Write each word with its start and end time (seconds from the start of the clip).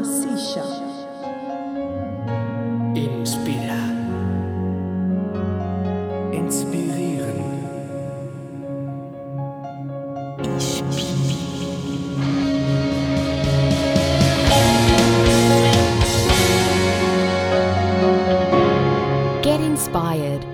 Hamasisha. 0.00 0.64
Inspira. 2.94 3.80
Inspirieren. 6.32 7.40
Get 19.42 19.60
inspired. 19.60 20.46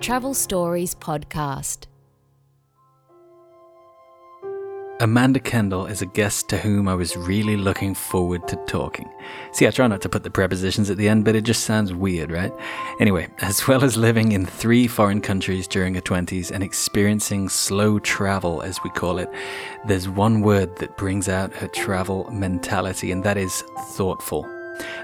Travel 0.00 0.34
Stories 0.34 0.94
Podcast. 0.94 1.88
Amanda 5.04 5.38
Kendle 5.38 5.90
is 5.90 6.00
a 6.00 6.06
guest 6.06 6.48
to 6.48 6.56
whom 6.56 6.88
I 6.88 6.94
was 6.94 7.14
really 7.14 7.58
looking 7.58 7.94
forward 7.94 8.48
to 8.48 8.56
talking. 8.64 9.06
See, 9.52 9.66
I 9.66 9.70
try 9.70 9.86
not 9.86 10.00
to 10.00 10.08
put 10.08 10.22
the 10.22 10.30
prepositions 10.30 10.88
at 10.88 10.96
the 10.96 11.10
end, 11.10 11.26
but 11.26 11.36
it 11.36 11.42
just 11.42 11.64
sounds 11.64 11.92
weird, 11.92 12.30
right? 12.30 12.54
Anyway, 12.98 13.28
as 13.40 13.68
well 13.68 13.84
as 13.84 13.98
living 13.98 14.32
in 14.32 14.46
three 14.46 14.86
foreign 14.86 15.20
countries 15.20 15.68
during 15.68 15.94
her 15.94 16.00
20s 16.00 16.50
and 16.50 16.64
experiencing 16.64 17.50
slow 17.50 17.98
travel, 17.98 18.62
as 18.62 18.82
we 18.82 18.88
call 18.88 19.18
it, 19.18 19.28
there's 19.84 20.08
one 20.08 20.40
word 20.40 20.74
that 20.78 20.96
brings 20.96 21.28
out 21.28 21.52
her 21.52 21.68
travel 21.68 22.26
mentality, 22.32 23.12
and 23.12 23.22
that 23.24 23.36
is 23.36 23.62
thoughtful. 23.90 24.53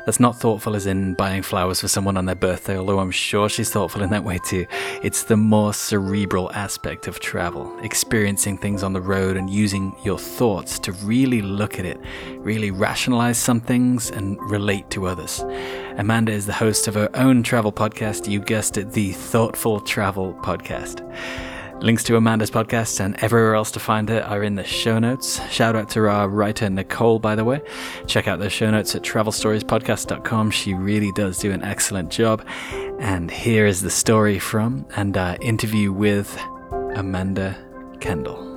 That's 0.06 0.20
not 0.20 0.38
thoughtful 0.38 0.74
as 0.74 0.86
in 0.86 1.14
buying 1.14 1.42
flowers 1.42 1.80
for 1.80 1.88
someone 1.88 2.16
on 2.16 2.24
their 2.24 2.34
birthday, 2.34 2.76
although 2.76 2.98
I'm 2.98 3.10
sure 3.10 3.48
she's 3.48 3.70
thoughtful 3.70 4.02
in 4.02 4.10
that 4.10 4.24
way 4.24 4.38
too. 4.44 4.66
It's 5.02 5.24
the 5.24 5.36
more 5.36 5.74
cerebral 5.74 6.50
aspect 6.52 7.06
of 7.06 7.20
travel, 7.20 7.78
experiencing 7.80 8.58
things 8.58 8.82
on 8.82 8.92
the 8.92 9.00
road 9.00 9.36
and 9.36 9.50
using 9.50 9.94
your 10.04 10.18
thoughts 10.18 10.78
to 10.80 10.92
really 10.92 11.42
look 11.42 11.78
at 11.78 11.84
it, 11.84 12.00
really 12.38 12.70
rationalize 12.70 13.38
some 13.38 13.60
things 13.60 14.10
and 14.10 14.38
relate 14.50 14.90
to 14.90 15.06
others. 15.06 15.40
Amanda 15.96 16.32
is 16.32 16.46
the 16.46 16.52
host 16.52 16.88
of 16.88 16.94
her 16.94 17.10
own 17.14 17.42
travel 17.42 17.72
podcast, 17.72 18.28
you 18.28 18.40
guessed 18.40 18.76
it, 18.76 18.92
the 18.92 19.12
Thoughtful 19.12 19.80
Travel 19.80 20.34
Podcast. 20.42 21.00
Links 21.82 22.04
to 22.04 22.16
Amanda's 22.16 22.50
podcast 22.50 23.00
and 23.00 23.16
everywhere 23.22 23.54
else 23.54 23.70
to 23.70 23.80
find 23.80 24.10
it 24.10 24.22
are 24.24 24.42
in 24.42 24.54
the 24.54 24.64
show 24.64 24.98
notes. 24.98 25.40
Shout 25.50 25.74
out 25.74 25.88
to 25.90 26.08
our 26.08 26.28
writer 26.28 26.68
Nicole, 26.68 27.18
by 27.18 27.34
the 27.34 27.44
way. 27.44 27.62
Check 28.06 28.28
out 28.28 28.38
the 28.38 28.50
show 28.50 28.70
notes 28.70 28.94
at 28.94 29.02
travelstoriespodcast.com. 29.02 30.50
She 30.50 30.74
really 30.74 31.10
does 31.12 31.38
do 31.38 31.50
an 31.52 31.62
excellent 31.62 32.10
job. 32.10 32.46
And 32.98 33.30
here 33.30 33.64
is 33.64 33.80
the 33.80 33.90
story 33.90 34.38
from 34.38 34.84
and 34.94 35.16
uh, 35.16 35.38
interview 35.40 35.90
with 35.90 36.38
Amanda 36.94 37.56
Kendle. 37.98 38.49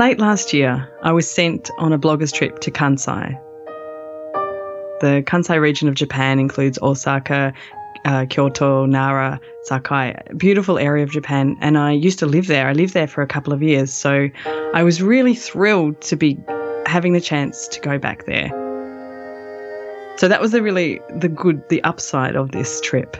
Late 0.00 0.18
last 0.18 0.54
year, 0.54 0.88
I 1.02 1.12
was 1.12 1.30
sent 1.30 1.70
on 1.76 1.92
a 1.92 1.98
blogger's 1.98 2.32
trip 2.32 2.60
to 2.60 2.70
Kansai. 2.70 3.38
The 5.02 5.22
Kansai 5.26 5.60
region 5.60 5.88
of 5.88 5.94
Japan 5.94 6.38
includes 6.38 6.78
Osaka, 6.80 7.52
uh, 8.06 8.24
Kyoto, 8.30 8.86
Nara, 8.86 9.38
Sakai, 9.64 10.18
a 10.26 10.34
beautiful 10.34 10.78
area 10.78 11.04
of 11.04 11.10
Japan, 11.10 11.54
and 11.60 11.76
I 11.76 11.92
used 11.92 12.18
to 12.20 12.24
live 12.24 12.46
there. 12.46 12.66
I 12.66 12.72
lived 12.72 12.94
there 12.94 13.08
for 13.08 13.20
a 13.20 13.26
couple 13.26 13.52
of 13.52 13.62
years, 13.62 13.92
so 13.92 14.30
I 14.72 14.82
was 14.82 15.02
really 15.02 15.34
thrilled 15.34 16.00
to 16.00 16.16
be 16.16 16.38
having 16.86 17.12
the 17.12 17.20
chance 17.20 17.68
to 17.68 17.78
go 17.80 17.98
back 17.98 18.24
there. 18.24 18.48
So 20.16 20.28
that 20.28 20.40
was 20.40 20.52
the 20.52 20.62
really 20.62 20.98
the 21.18 21.28
good, 21.28 21.68
the 21.68 21.84
upside 21.84 22.36
of 22.36 22.52
this 22.52 22.80
trip. 22.80 23.18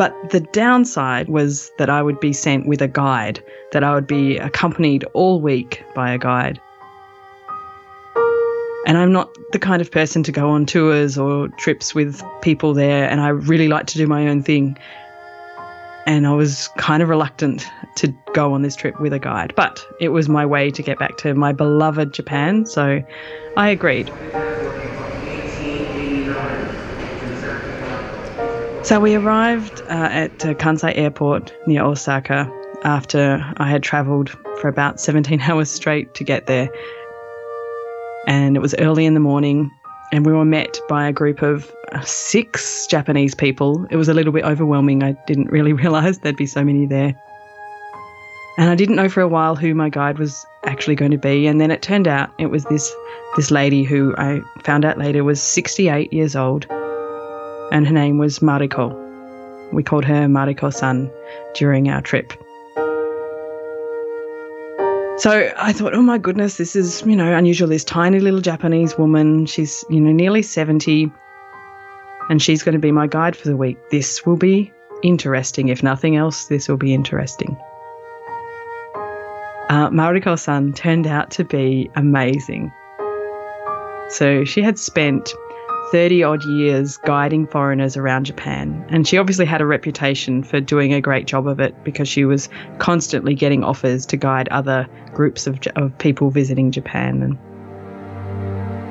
But 0.00 0.30
the 0.30 0.40
downside 0.40 1.28
was 1.28 1.70
that 1.76 1.90
I 1.90 2.00
would 2.00 2.20
be 2.20 2.32
sent 2.32 2.66
with 2.66 2.80
a 2.80 2.88
guide, 2.88 3.44
that 3.72 3.84
I 3.84 3.92
would 3.92 4.06
be 4.06 4.38
accompanied 4.38 5.04
all 5.12 5.42
week 5.42 5.84
by 5.94 6.10
a 6.10 6.16
guide. 6.16 6.58
And 8.86 8.96
I'm 8.96 9.12
not 9.12 9.28
the 9.52 9.58
kind 9.58 9.82
of 9.82 9.90
person 9.90 10.22
to 10.22 10.32
go 10.32 10.48
on 10.48 10.64
tours 10.64 11.18
or 11.18 11.48
trips 11.58 11.94
with 11.94 12.22
people 12.40 12.72
there, 12.72 13.10
and 13.10 13.20
I 13.20 13.28
really 13.28 13.68
like 13.68 13.88
to 13.88 13.98
do 13.98 14.06
my 14.06 14.26
own 14.26 14.42
thing. 14.42 14.78
And 16.06 16.26
I 16.26 16.32
was 16.32 16.70
kind 16.78 17.02
of 17.02 17.10
reluctant 17.10 17.66
to 17.96 18.08
go 18.32 18.54
on 18.54 18.62
this 18.62 18.76
trip 18.76 18.98
with 19.02 19.12
a 19.12 19.18
guide, 19.18 19.52
but 19.54 19.84
it 20.00 20.08
was 20.08 20.30
my 20.30 20.46
way 20.46 20.70
to 20.70 20.82
get 20.82 20.98
back 20.98 21.18
to 21.18 21.34
my 21.34 21.52
beloved 21.52 22.14
Japan, 22.14 22.64
so 22.64 23.02
I 23.58 23.68
agreed. 23.68 24.10
So 28.90 28.98
we 28.98 29.14
arrived 29.14 29.82
uh, 29.82 30.08
at 30.10 30.44
uh, 30.44 30.54
Kansai 30.54 30.92
Airport 30.98 31.54
near 31.64 31.84
Osaka 31.84 32.52
after 32.82 33.40
I 33.58 33.70
had 33.70 33.84
travelled 33.84 34.30
for 34.60 34.66
about 34.66 34.98
17 35.00 35.40
hours 35.42 35.70
straight 35.70 36.12
to 36.14 36.24
get 36.24 36.48
there. 36.48 36.68
And 38.26 38.56
it 38.56 38.58
was 38.58 38.74
early 38.80 39.06
in 39.06 39.14
the 39.14 39.20
morning, 39.20 39.70
and 40.10 40.26
we 40.26 40.32
were 40.32 40.44
met 40.44 40.80
by 40.88 41.06
a 41.06 41.12
group 41.12 41.40
of 41.40 41.72
uh, 41.92 42.00
six 42.00 42.88
Japanese 42.88 43.32
people. 43.32 43.86
It 43.90 43.96
was 43.96 44.08
a 44.08 44.12
little 44.12 44.32
bit 44.32 44.42
overwhelming. 44.42 45.04
I 45.04 45.12
didn't 45.24 45.50
really 45.52 45.72
realise 45.72 46.18
there'd 46.18 46.36
be 46.36 46.46
so 46.46 46.64
many 46.64 46.84
there. 46.84 47.14
And 48.58 48.70
I 48.70 48.74
didn't 48.74 48.96
know 48.96 49.08
for 49.08 49.20
a 49.20 49.28
while 49.28 49.54
who 49.54 49.72
my 49.72 49.88
guide 49.88 50.18
was 50.18 50.44
actually 50.64 50.96
going 50.96 51.12
to 51.12 51.16
be. 51.16 51.46
And 51.46 51.60
then 51.60 51.70
it 51.70 51.80
turned 51.80 52.08
out 52.08 52.30
it 52.40 52.46
was 52.46 52.64
this 52.64 52.92
this 53.36 53.52
lady 53.52 53.84
who 53.84 54.16
I 54.18 54.40
found 54.64 54.84
out 54.84 54.98
later 54.98 55.22
was 55.22 55.40
68 55.40 56.12
years 56.12 56.34
old 56.34 56.66
and 57.70 57.86
her 57.86 57.94
name 57.94 58.18
was 58.18 58.40
Mariko. 58.40 58.94
We 59.72 59.82
called 59.82 60.04
her 60.04 60.26
Mariko 60.26 60.72
san 60.72 61.10
during 61.54 61.88
our 61.88 62.00
trip. 62.00 62.32
So 65.18 65.52
I 65.58 65.74
thought, 65.74 65.92
oh 65.94 66.00
my 66.00 66.16
goodness, 66.16 66.56
this 66.56 66.74
is, 66.74 67.02
you 67.04 67.14
know, 67.14 67.36
unusual. 67.36 67.68
This 67.68 67.84
tiny 67.84 68.20
little 68.20 68.40
Japanese 68.40 68.96
woman, 68.96 69.44
she's, 69.44 69.84
you 69.90 70.00
know, 70.00 70.12
nearly 70.12 70.40
70, 70.40 71.12
and 72.30 72.40
she's 72.40 72.62
going 72.62 72.72
to 72.72 72.78
be 72.78 72.90
my 72.90 73.06
guide 73.06 73.36
for 73.36 73.48
the 73.48 73.56
week. 73.56 73.76
This 73.90 74.24
will 74.24 74.38
be 74.38 74.72
interesting. 75.02 75.68
If 75.68 75.82
nothing 75.82 76.16
else, 76.16 76.46
this 76.46 76.68
will 76.68 76.78
be 76.78 76.94
interesting. 76.94 77.54
Uh, 79.68 79.90
Mariko 79.90 80.38
san 80.38 80.72
turned 80.72 81.06
out 81.06 81.30
to 81.32 81.44
be 81.44 81.90
amazing. 81.96 82.72
So 84.08 84.44
she 84.44 84.62
had 84.62 84.78
spent 84.78 85.34
30 85.90 86.22
odd 86.22 86.44
years 86.44 86.96
guiding 86.98 87.46
foreigners 87.46 87.96
around 87.96 88.24
Japan. 88.24 88.84
And 88.90 89.06
she 89.06 89.18
obviously 89.18 89.46
had 89.46 89.60
a 89.60 89.66
reputation 89.66 90.42
for 90.42 90.60
doing 90.60 90.94
a 90.94 91.00
great 91.00 91.26
job 91.26 91.46
of 91.46 91.58
it 91.60 91.74
because 91.84 92.08
she 92.08 92.24
was 92.24 92.48
constantly 92.78 93.34
getting 93.34 93.64
offers 93.64 94.06
to 94.06 94.16
guide 94.16 94.48
other 94.48 94.88
groups 95.14 95.46
of, 95.46 95.58
of 95.76 95.96
people 95.98 96.30
visiting 96.30 96.70
Japan. 96.70 97.22
And 97.22 97.38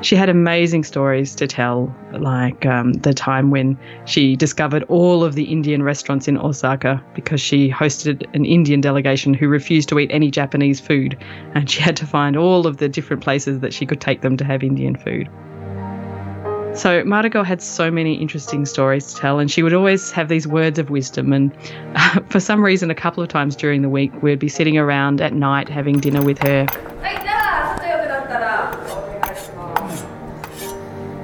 she 0.04 0.16
had 0.16 0.28
amazing 0.28 0.84
stories 0.84 1.34
to 1.34 1.46
tell, 1.46 1.94
like 2.12 2.64
um, 2.64 2.94
the 2.94 3.12
time 3.12 3.50
when 3.50 3.78
she 4.06 4.34
discovered 4.34 4.82
all 4.84 5.22
of 5.22 5.34
the 5.34 5.44
Indian 5.44 5.82
restaurants 5.82 6.26
in 6.26 6.38
Osaka 6.38 7.02
because 7.14 7.40
she 7.40 7.70
hosted 7.70 8.26
an 8.34 8.44
Indian 8.44 8.80
delegation 8.80 9.34
who 9.34 9.48
refused 9.48 9.88
to 9.90 9.98
eat 9.98 10.10
any 10.10 10.30
Japanese 10.30 10.80
food. 10.80 11.18
And 11.54 11.70
she 11.70 11.82
had 11.82 11.96
to 11.98 12.06
find 12.06 12.36
all 12.36 12.66
of 12.66 12.78
the 12.78 12.88
different 12.88 13.22
places 13.22 13.60
that 13.60 13.74
she 13.74 13.84
could 13.84 14.00
take 14.00 14.22
them 14.22 14.36
to 14.38 14.44
have 14.44 14.62
Indian 14.62 14.96
food. 14.96 15.28
So 16.74 17.02
Mariko 17.02 17.44
had 17.44 17.60
so 17.60 17.90
many 17.90 18.14
interesting 18.14 18.64
stories 18.64 19.12
to 19.12 19.20
tell, 19.20 19.38
and 19.40 19.50
she 19.50 19.62
would 19.62 19.74
always 19.74 20.12
have 20.12 20.28
these 20.28 20.46
words 20.46 20.78
of 20.78 20.88
wisdom. 20.88 21.32
And 21.32 21.52
uh, 21.96 22.20
for 22.28 22.38
some 22.38 22.64
reason, 22.64 22.90
a 22.90 22.94
couple 22.94 23.22
of 23.22 23.28
times 23.28 23.56
during 23.56 23.82
the 23.82 23.88
week, 23.88 24.22
we'd 24.22 24.38
be 24.38 24.48
sitting 24.48 24.78
around 24.78 25.20
at 25.20 25.34
night 25.34 25.68
having 25.68 25.98
dinner 25.98 26.24
with 26.24 26.38
her. 26.38 26.66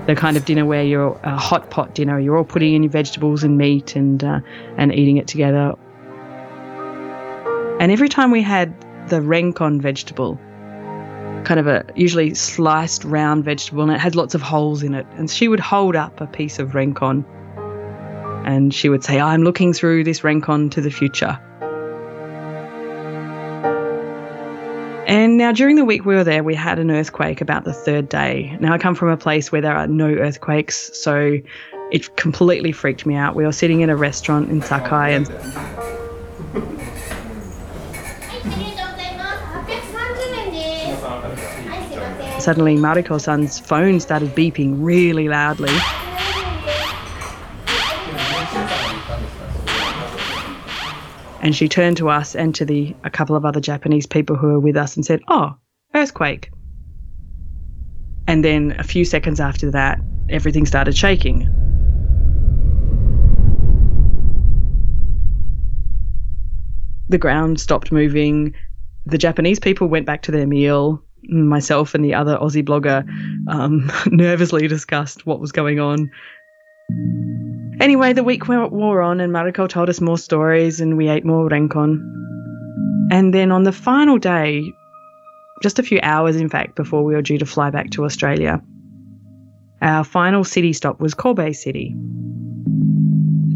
The 0.06 0.14
kind 0.14 0.36
of 0.36 0.44
dinner 0.44 0.64
where 0.64 0.84
you're 0.84 1.18
a 1.22 1.36
hot 1.36 1.70
pot 1.70 1.94
dinner, 1.94 2.18
you're 2.18 2.36
all 2.36 2.44
putting 2.44 2.74
in 2.74 2.82
your 2.82 2.92
vegetables 2.92 3.42
and 3.42 3.56
meat 3.56 3.96
and 3.96 4.22
uh, 4.22 4.40
and 4.76 4.92
eating 4.92 5.16
it 5.16 5.26
together. 5.26 5.74
And 7.80 7.90
every 7.92 8.08
time 8.08 8.30
we 8.30 8.42
had 8.42 8.74
the 9.08 9.20
renkon 9.20 9.80
vegetable, 9.80 10.40
kind 11.46 11.60
of 11.60 11.68
a 11.68 11.84
usually 11.94 12.34
sliced 12.34 13.04
round 13.04 13.44
vegetable 13.44 13.84
and 13.84 13.92
it 13.92 14.00
had 14.00 14.16
lots 14.16 14.34
of 14.34 14.42
holes 14.42 14.82
in 14.82 14.94
it. 14.94 15.06
And 15.12 15.30
she 15.30 15.46
would 15.46 15.60
hold 15.60 15.94
up 15.94 16.20
a 16.20 16.26
piece 16.26 16.58
of 16.58 16.70
renkon 16.70 17.24
and 18.44 18.74
she 18.74 18.88
would 18.88 19.04
say, 19.04 19.20
I'm 19.20 19.42
looking 19.42 19.72
through 19.72 20.02
this 20.02 20.20
renkon 20.20 20.72
to 20.72 20.80
the 20.80 20.90
future. 20.90 21.38
And 25.06 25.38
now 25.38 25.52
during 25.52 25.76
the 25.76 25.84
week 25.84 26.04
we 26.04 26.16
were 26.16 26.24
there, 26.24 26.42
we 26.42 26.56
had 26.56 26.80
an 26.80 26.90
earthquake 26.90 27.40
about 27.40 27.62
the 27.62 27.72
third 27.72 28.08
day. 28.08 28.56
Now 28.58 28.72
I 28.72 28.78
come 28.78 28.96
from 28.96 29.08
a 29.08 29.16
place 29.16 29.52
where 29.52 29.60
there 29.60 29.76
are 29.76 29.86
no 29.86 30.08
earthquakes, 30.08 30.90
so 30.94 31.38
it 31.92 32.16
completely 32.16 32.72
freaked 32.72 33.06
me 33.06 33.14
out. 33.14 33.36
We 33.36 33.44
were 33.44 33.52
sitting 33.52 33.82
in 33.82 33.88
a 33.88 33.96
restaurant 33.96 34.50
in 34.50 34.62
Sakai 34.62 35.14
and 35.14 35.28
suddenly 42.46 42.76
Mariko-san's 42.76 43.58
phone 43.58 43.98
started 43.98 44.32
beeping 44.36 44.76
really 44.78 45.28
loudly. 45.28 45.68
And 51.40 51.56
she 51.56 51.68
turned 51.68 51.96
to 51.96 52.08
us 52.08 52.36
and 52.36 52.54
to 52.54 52.64
the 52.64 52.94
a 53.02 53.10
couple 53.10 53.34
of 53.34 53.44
other 53.44 53.60
Japanese 53.60 54.06
people 54.06 54.36
who 54.36 54.46
were 54.46 54.60
with 54.60 54.76
us 54.76 54.94
and 54.94 55.04
said, 55.04 55.22
"Oh, 55.26 55.56
earthquake." 55.92 56.52
And 58.28 58.44
then 58.44 58.76
a 58.78 58.84
few 58.84 59.04
seconds 59.04 59.40
after 59.40 59.72
that, 59.72 60.00
everything 60.28 60.66
started 60.66 60.96
shaking. 60.96 61.48
The 67.08 67.18
ground 67.18 67.58
stopped 67.58 67.90
moving. 67.90 68.54
The 69.04 69.18
Japanese 69.18 69.58
people 69.58 69.88
went 69.88 70.06
back 70.06 70.22
to 70.22 70.30
their 70.30 70.46
meal. 70.46 71.02
Myself 71.28 71.94
and 71.94 72.04
the 72.04 72.14
other 72.14 72.36
Aussie 72.36 72.64
blogger 72.64 73.06
um, 73.48 73.90
nervously 74.06 74.68
discussed 74.68 75.26
what 75.26 75.40
was 75.40 75.52
going 75.52 75.80
on. 75.80 76.10
Anyway, 77.80 78.12
the 78.12 78.24
week 78.24 78.48
wore 78.48 79.02
on, 79.02 79.20
and 79.20 79.32
Mariko 79.32 79.68
told 79.68 79.88
us 79.88 80.00
more 80.00 80.18
stories, 80.18 80.80
and 80.80 80.96
we 80.96 81.08
ate 81.08 81.24
more 81.24 81.48
renkon. 81.48 82.00
And 83.10 83.34
then 83.34 83.52
on 83.52 83.64
the 83.64 83.72
final 83.72 84.18
day, 84.18 84.72
just 85.62 85.78
a 85.78 85.82
few 85.82 86.00
hours, 86.02 86.36
in 86.36 86.48
fact, 86.48 86.74
before 86.74 87.04
we 87.04 87.14
were 87.14 87.22
due 87.22 87.38
to 87.38 87.46
fly 87.46 87.70
back 87.70 87.90
to 87.90 88.04
Australia, 88.04 88.62
our 89.82 90.04
final 90.04 90.44
city 90.44 90.72
stop 90.72 91.00
was 91.00 91.14
Kobe 91.14 91.52
City. 91.52 91.94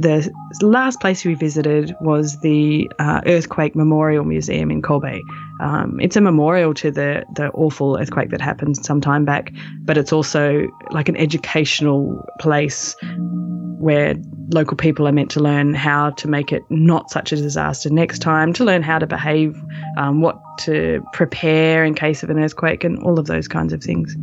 The 0.00 0.30
last 0.62 1.00
place 1.00 1.24
we 1.24 1.34
visited 1.34 1.94
was 2.00 2.40
the 2.40 2.90
uh, 2.98 3.20
Earthquake 3.26 3.76
Memorial 3.76 4.24
Museum 4.24 4.70
in 4.70 4.82
Kobe. 4.82 5.20
Um, 5.60 6.00
it's 6.00 6.16
a 6.16 6.20
memorial 6.20 6.72
to 6.74 6.90
the, 6.90 7.24
the 7.34 7.50
awful 7.50 7.98
earthquake 7.98 8.30
that 8.30 8.40
happened 8.40 8.76
some 8.84 9.00
time 9.00 9.24
back, 9.24 9.52
but 9.82 9.98
it's 9.98 10.12
also 10.12 10.68
like 10.90 11.08
an 11.08 11.16
educational 11.16 12.24
place 12.38 12.96
where 13.80 14.14
local 14.52 14.76
people 14.76 15.06
are 15.06 15.12
meant 15.12 15.30
to 15.32 15.40
learn 15.40 15.74
how 15.74 16.10
to 16.10 16.28
make 16.28 16.52
it 16.52 16.62
not 16.70 17.10
such 17.10 17.32
a 17.32 17.36
disaster 17.36 17.90
next 17.90 18.20
time, 18.20 18.52
to 18.54 18.64
learn 18.64 18.82
how 18.82 18.98
to 18.98 19.06
behave, 19.06 19.56
um, 19.96 20.20
what 20.20 20.40
to 20.60 21.04
prepare 21.12 21.84
in 21.84 21.94
case 21.94 22.22
of 22.22 22.30
an 22.30 22.38
earthquake, 22.38 22.84
and 22.84 23.02
all 23.02 23.18
of 23.18 23.26
those 23.26 23.48
kinds 23.48 23.72
of 23.72 23.82
things. 23.82 24.14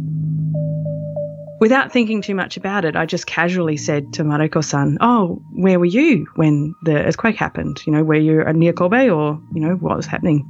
Without 1.60 1.92
thinking 1.92 2.22
too 2.22 2.36
much 2.36 2.56
about 2.56 2.86
it, 2.86 2.96
I 2.96 3.08
just 3.08 3.26
casually 3.26 3.78
said 3.78 4.14
to 4.14 4.24
Mariko 4.24 4.64
san, 4.64 4.98
Oh, 5.02 5.42
where 5.54 5.80
were 5.80 5.86
you 5.86 6.28
when 6.36 6.76
the 6.84 7.04
earthquake 7.04 7.36
happened? 7.36 7.82
You 7.88 7.94
know, 7.94 8.04
were 8.04 8.16
you 8.16 8.44
near 8.54 8.74
Kobe 8.74 9.10
or, 9.10 9.42
you 9.56 9.62
know, 9.62 9.74
what 9.76 9.98
was 9.98 10.06
happening? 10.06 10.48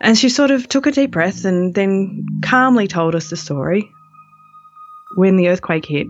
And 0.00 0.16
she 0.16 0.28
sort 0.28 0.50
of 0.50 0.68
took 0.68 0.86
a 0.86 0.92
deep 0.92 1.10
breath 1.10 1.44
and 1.44 1.74
then 1.74 2.24
calmly 2.42 2.86
told 2.86 3.14
us 3.14 3.30
the 3.30 3.36
story. 3.36 3.90
When 5.16 5.36
the 5.36 5.48
earthquake 5.48 5.86
hit, 5.86 6.06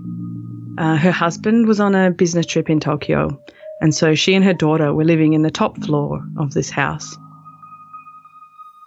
uh, 0.77 0.97
her 0.97 1.11
husband 1.11 1.67
was 1.67 1.81
on 1.81 1.95
a 1.95 2.11
business 2.11 2.47
trip 2.47 2.69
in 2.69 2.81
Tokyo, 2.81 3.41
and 3.81 3.95
so 3.95 4.15
she 4.15 4.35
and 4.35 4.45
her 4.45 4.53
daughter 4.53 4.93
were 4.93 5.05
living 5.05 5.33
in 5.33 5.43
the 5.43 5.51
top 5.51 5.83
floor 5.83 6.23
of 6.37 6.53
this 6.53 6.69
house. 6.71 7.17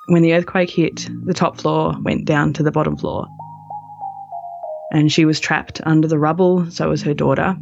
When 0.08 0.22
the 0.22 0.34
earthquake 0.34 0.70
hit, 0.70 1.10
the 1.26 1.34
top 1.34 1.58
floor 1.58 1.96
went 2.02 2.26
down 2.26 2.54
to 2.54 2.64
the 2.64 2.72
bottom 2.72 2.98
floor. 2.98 3.28
And 4.92 5.12
she 5.12 5.26
was 5.26 5.40
trapped 5.40 5.80
under 5.86 6.08
the 6.08 6.20
rubble, 6.20 6.70
so 6.70 6.90
was 6.90 7.02
her 7.04 7.14
daughter. 7.14 7.56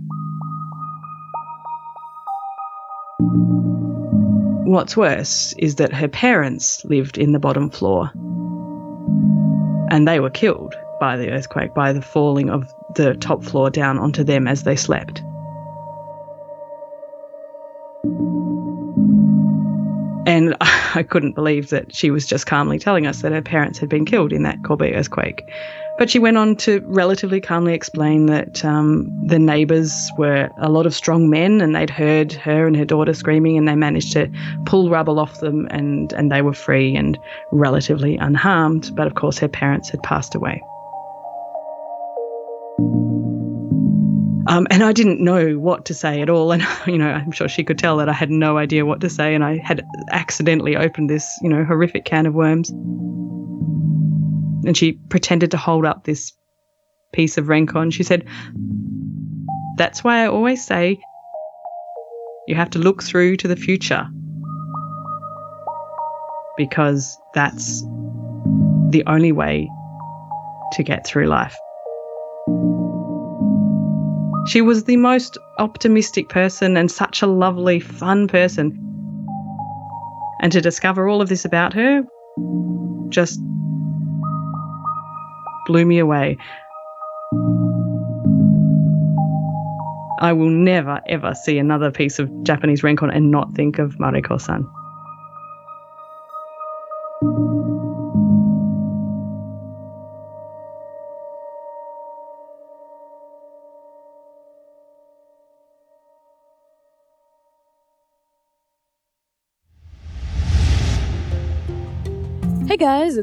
What's 4.69 4.95
worse 4.95 5.51
is 5.57 5.77
that 5.77 5.91
her 5.93 6.07
parents 6.07 6.85
lived 6.85 7.17
in 7.17 7.31
the 7.31 7.39
bottom 7.39 7.71
floor. 7.71 8.11
And 9.89 10.07
they 10.07 10.19
were 10.19 10.29
killed 10.29 10.75
by 10.99 11.17
the 11.17 11.31
earthquake, 11.31 11.73
by 11.73 11.91
the 11.91 12.03
falling 12.03 12.51
of 12.51 12.71
the 12.93 13.15
top 13.15 13.43
floor 13.43 13.71
down 13.71 13.97
onto 13.97 14.23
them 14.23 14.47
as 14.47 14.61
they 14.61 14.75
slept. 14.75 15.23
And 20.27 20.55
I 20.95 21.03
couldn't 21.03 21.33
believe 21.33 21.69
that 21.69 21.95
she 21.95 22.11
was 22.11 22.25
just 22.25 22.45
calmly 22.45 22.79
telling 22.79 23.07
us 23.07 23.21
that 23.21 23.31
her 23.31 23.41
parents 23.41 23.79
had 23.79 23.89
been 23.89 24.05
killed 24.05 24.33
in 24.33 24.43
that 24.43 24.63
Kobe 24.63 24.93
earthquake. 24.93 25.49
But 25.97 26.09
she 26.09 26.17
went 26.17 26.37
on 26.37 26.55
to 26.57 26.81
relatively 26.85 27.41
calmly 27.41 27.73
explain 27.73 28.27
that 28.27 28.63
um, 28.63 29.11
the 29.27 29.37
neighbours 29.37 30.09
were 30.17 30.49
a 30.61 30.69
lot 30.69 30.85
of 30.85 30.95
strong 30.95 31.29
men 31.29 31.59
and 31.59 31.75
they'd 31.75 31.89
heard 31.89 32.31
her 32.31 32.65
and 32.65 32.77
her 32.77 32.85
daughter 32.85 33.13
screaming 33.13 33.57
and 33.57 33.67
they 33.67 33.75
managed 33.75 34.13
to 34.13 34.31
pull 34.65 34.89
rubble 34.89 35.19
off 35.19 35.41
them 35.41 35.67
and, 35.71 36.13
and 36.13 36.31
they 36.31 36.41
were 36.41 36.53
free 36.53 36.95
and 36.95 37.19
relatively 37.51 38.15
unharmed. 38.15 38.95
But 38.95 39.07
of 39.07 39.15
course, 39.15 39.39
her 39.39 39.49
parents 39.49 39.89
had 39.89 40.01
passed 40.03 40.35
away. 40.35 40.63
Um, 44.49 44.65
and 44.71 44.83
I 44.83 44.93
didn't 44.93 45.23
know 45.23 45.59
what 45.59 45.85
to 45.85 45.93
say 45.93 46.21
at 46.21 46.29
all. 46.29 46.51
And, 46.51 46.65
you 46.87 46.97
know, 46.97 47.07
I'm 47.07 47.31
sure 47.31 47.47
she 47.47 47.63
could 47.63 47.77
tell 47.77 47.97
that 47.97 48.09
I 48.09 48.13
had 48.13 48.31
no 48.31 48.57
idea 48.57 48.83
what 48.83 48.99
to 49.01 49.09
say. 49.09 49.35
And 49.35 49.43
I 49.43 49.59
had 49.63 49.85
accidentally 50.11 50.75
opened 50.75 51.07
this, 51.07 51.37
you 51.43 51.49
know, 51.49 51.63
horrific 51.63 52.03
can 52.03 52.25
of 52.25 52.33
worms. 52.33 52.71
And 54.65 54.75
she 54.75 54.93
pretended 54.93 55.51
to 55.51 55.57
hold 55.57 55.85
up 55.85 56.03
this 56.03 56.33
piece 57.13 57.37
of 57.37 57.45
renkon. 57.45 57.93
She 57.93 58.01
said, 58.01 58.27
That's 59.77 60.03
why 60.03 60.23
I 60.23 60.27
always 60.27 60.65
say 60.65 60.99
you 62.47 62.55
have 62.55 62.71
to 62.71 62.79
look 62.79 63.03
through 63.03 63.37
to 63.37 63.47
the 63.47 63.55
future. 63.55 64.07
Because 66.57 67.17
that's 67.35 67.83
the 68.89 69.03
only 69.05 69.31
way 69.31 69.69
to 70.73 70.83
get 70.83 71.05
through 71.05 71.27
life. 71.27 71.55
She 74.47 74.61
was 74.61 74.85
the 74.85 74.97
most 74.97 75.37
optimistic 75.57 76.29
person 76.29 76.77
and 76.77 76.89
such 76.89 77.21
a 77.21 77.27
lovely, 77.27 77.79
fun 77.79 78.27
person. 78.27 78.77
And 80.41 80.51
to 80.51 80.61
discover 80.61 81.07
all 81.07 81.21
of 81.21 81.29
this 81.29 81.45
about 81.45 81.73
her 81.73 82.03
just 83.09 83.39
blew 85.67 85.85
me 85.85 85.99
away. 85.99 86.37
I 90.21 90.33
will 90.33 90.49
never 90.49 90.99
ever 91.07 91.33
see 91.33 91.57
another 91.57 91.91
piece 91.91 92.19
of 92.19 92.29
Japanese 92.43 92.81
renkon 92.81 93.15
and 93.15 93.31
not 93.31 93.53
think 93.55 93.79
of 93.79 93.97
Mariko 93.97 94.39
san. 94.39 94.67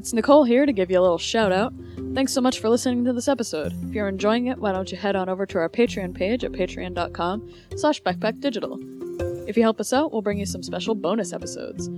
It's 0.06 0.12
Nicole 0.12 0.44
here 0.44 0.64
to 0.64 0.72
give 0.72 0.88
you 0.88 1.00
a 1.00 1.02
little 1.02 1.18
shout 1.18 1.50
out. 1.50 1.74
Thanks 2.14 2.32
so 2.32 2.40
much 2.40 2.60
for 2.60 2.68
listening 2.68 3.04
to 3.06 3.12
this 3.12 3.26
episode. 3.26 3.72
If 3.88 3.92
you're 3.92 4.06
enjoying 4.06 4.46
it, 4.46 4.56
why 4.56 4.70
don't 4.70 4.92
you 4.92 4.96
head 4.96 5.16
on 5.16 5.28
over 5.28 5.44
to 5.46 5.58
our 5.58 5.68
Patreon 5.68 6.14
page 6.14 6.44
at 6.44 6.52
patreon.com 6.52 7.50
slash 7.74 8.00
backpackdigital. 8.04 9.48
If 9.48 9.56
you 9.56 9.64
help 9.64 9.80
us 9.80 9.92
out, 9.92 10.12
we'll 10.12 10.22
bring 10.22 10.38
you 10.38 10.46
some 10.46 10.62
special 10.62 10.94
bonus 10.94 11.32
episodes. 11.32 11.88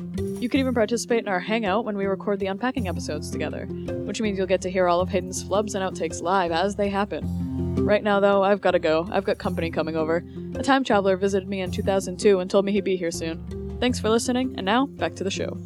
You 0.40 0.48
can 0.48 0.58
even 0.58 0.72
participate 0.72 1.18
in 1.18 1.28
our 1.28 1.38
hangout 1.38 1.84
when 1.84 1.98
we 1.98 2.06
record 2.06 2.40
the 2.40 2.46
unpacking 2.46 2.88
episodes 2.88 3.30
together, 3.30 3.66
which 3.66 4.22
means 4.22 4.38
you'll 4.38 4.46
get 4.46 4.62
to 4.62 4.70
hear 4.70 4.88
all 4.88 5.02
of 5.02 5.10
Hayden's 5.10 5.44
flubs 5.44 5.74
and 5.74 5.84
outtakes 5.84 6.22
live 6.22 6.50
as 6.50 6.76
they 6.76 6.88
happen. 6.88 7.74
Right 7.84 8.02
now, 8.02 8.20
though, 8.20 8.42
I've 8.42 8.62
gotta 8.62 8.78
go. 8.78 9.06
I've 9.12 9.24
got 9.24 9.36
company 9.36 9.70
coming 9.70 9.96
over. 9.96 10.24
A 10.54 10.62
time 10.62 10.82
traveler 10.82 11.18
visited 11.18 11.46
me 11.46 11.60
in 11.60 11.70
2002 11.70 12.40
and 12.40 12.50
told 12.50 12.64
me 12.64 12.72
he'd 12.72 12.84
be 12.84 12.96
here 12.96 13.10
soon. 13.10 13.76
Thanks 13.80 14.00
for 14.00 14.08
listening, 14.08 14.54
and 14.56 14.64
now, 14.64 14.86
back 14.86 15.14
to 15.16 15.24
the 15.24 15.30
show. 15.30 15.58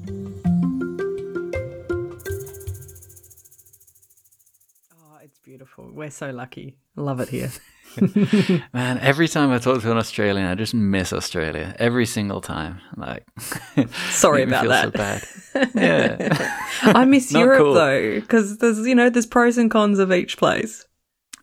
We're 6.03 6.11
so 6.11 6.31
lucky. 6.33 6.79
Love 6.97 7.21
it 7.21 7.29
here. 7.29 7.53
Man, 8.75 8.99
every 8.99 9.29
time 9.29 9.53
I 9.53 9.59
talk 9.59 9.83
to 9.83 9.93
an 9.93 9.99
Australian, 9.99 10.49
I 10.49 10.57
just 10.57 10.75
miss 10.75 11.13
Australia. 11.13 11.77
Every 11.79 12.07
single 12.07 12.41
time. 12.41 12.81
Like, 12.97 13.25
Sorry 14.11 14.43
about 14.43 14.67
that. 14.67 15.23
So 15.23 15.61
bad. 15.61 15.71
Yeah. 15.77 16.59
I 16.83 17.05
miss 17.05 17.31
Europe 17.31 17.61
cool. 17.61 17.75
though, 17.75 18.19
because 18.19 18.59
there's 18.59 18.85
you 18.85 18.97
know 18.97 19.11
there's 19.11 19.27
pros 19.27 19.57
and 19.59 19.71
cons 19.71 20.01
of 20.01 20.11
each 20.11 20.39
place. 20.39 20.85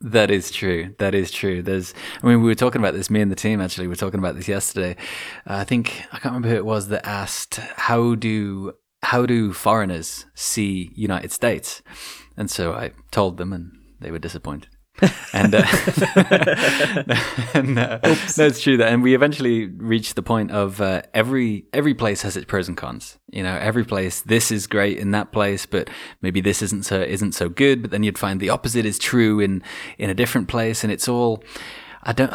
That 0.01 0.29
is 0.29 0.51
true. 0.51 0.93
That 0.99 1.15
is 1.15 1.31
true. 1.31 1.61
There's, 1.61 1.93
I 2.21 2.27
mean, 2.27 2.41
we 2.41 2.49
were 2.49 2.55
talking 2.55 2.81
about 2.81 2.95
this, 2.95 3.09
me 3.09 3.21
and 3.21 3.31
the 3.31 3.37
team 3.37 3.61
actually, 3.61 3.87
we 3.87 3.91
were 3.91 3.95
talking 3.95 4.19
about 4.19 4.35
this 4.35 4.49
yesterday. 4.49 4.97
Uh, 5.47 5.55
I 5.55 5.63
think, 5.63 6.03
I 6.11 6.19
can't 6.19 6.33
remember 6.33 6.49
who 6.49 6.55
it 6.55 6.65
was 6.65 6.89
that 6.89 7.05
asked, 7.05 7.55
how 7.55 8.15
do, 8.15 8.73
how 9.03 9.25
do 9.25 9.53
foreigners 9.53 10.25
see 10.35 10.91
United 10.95 11.31
States? 11.31 11.81
And 12.37 12.49
so 12.49 12.73
I 12.73 12.91
told 13.11 13.37
them 13.37 13.51
and 13.51 13.78
they 14.00 14.12
were 14.12 14.20
disappointed. 14.20 14.70
and 15.34 15.56
uh, 15.56 15.63
and 17.53 17.79
uh, 17.79 18.00
that's 18.36 18.62
true. 18.62 18.75
That 18.75 18.91
and 18.91 19.01
we 19.01 19.15
eventually 19.15 19.68
reached 19.68 20.15
the 20.15 20.22
point 20.22 20.51
of 20.51 20.82
uh, 20.82 21.03
every 21.13 21.65
every 21.72 21.94
place 21.94 22.24
has 22.24 22.36
its 22.36 22.46
pros 22.46 22.68
and 22.68 22.75
cons. 22.75 23.18
You 23.32 23.44
know, 23.44 23.56
every 23.56 23.86
place 23.86 24.22
this 24.22 24.51
is 24.51 24.68
great 24.68 24.98
in 24.98 25.12
that 25.12 25.32
place, 25.32 25.65
but 25.65 25.89
maybe 26.22 26.41
this 26.41 26.62
isn't 26.62 26.84
so 26.84 27.01
isn't 27.01 27.34
so 27.34 27.48
good. 27.48 27.82
But 27.82 27.91
then 27.91 28.03
you'd 28.03 28.18
find 28.18 28.39
the 28.39 28.50
opposite 28.50 28.86
is 28.86 29.00
true 29.00 29.39
in 29.39 29.63
in 29.98 30.10
a 30.10 30.13
different 30.13 30.48
place, 30.48 30.84
and 30.84 30.91
it's 30.91 31.08
all. 31.08 31.44
I 32.03 32.12
don't 32.12 32.34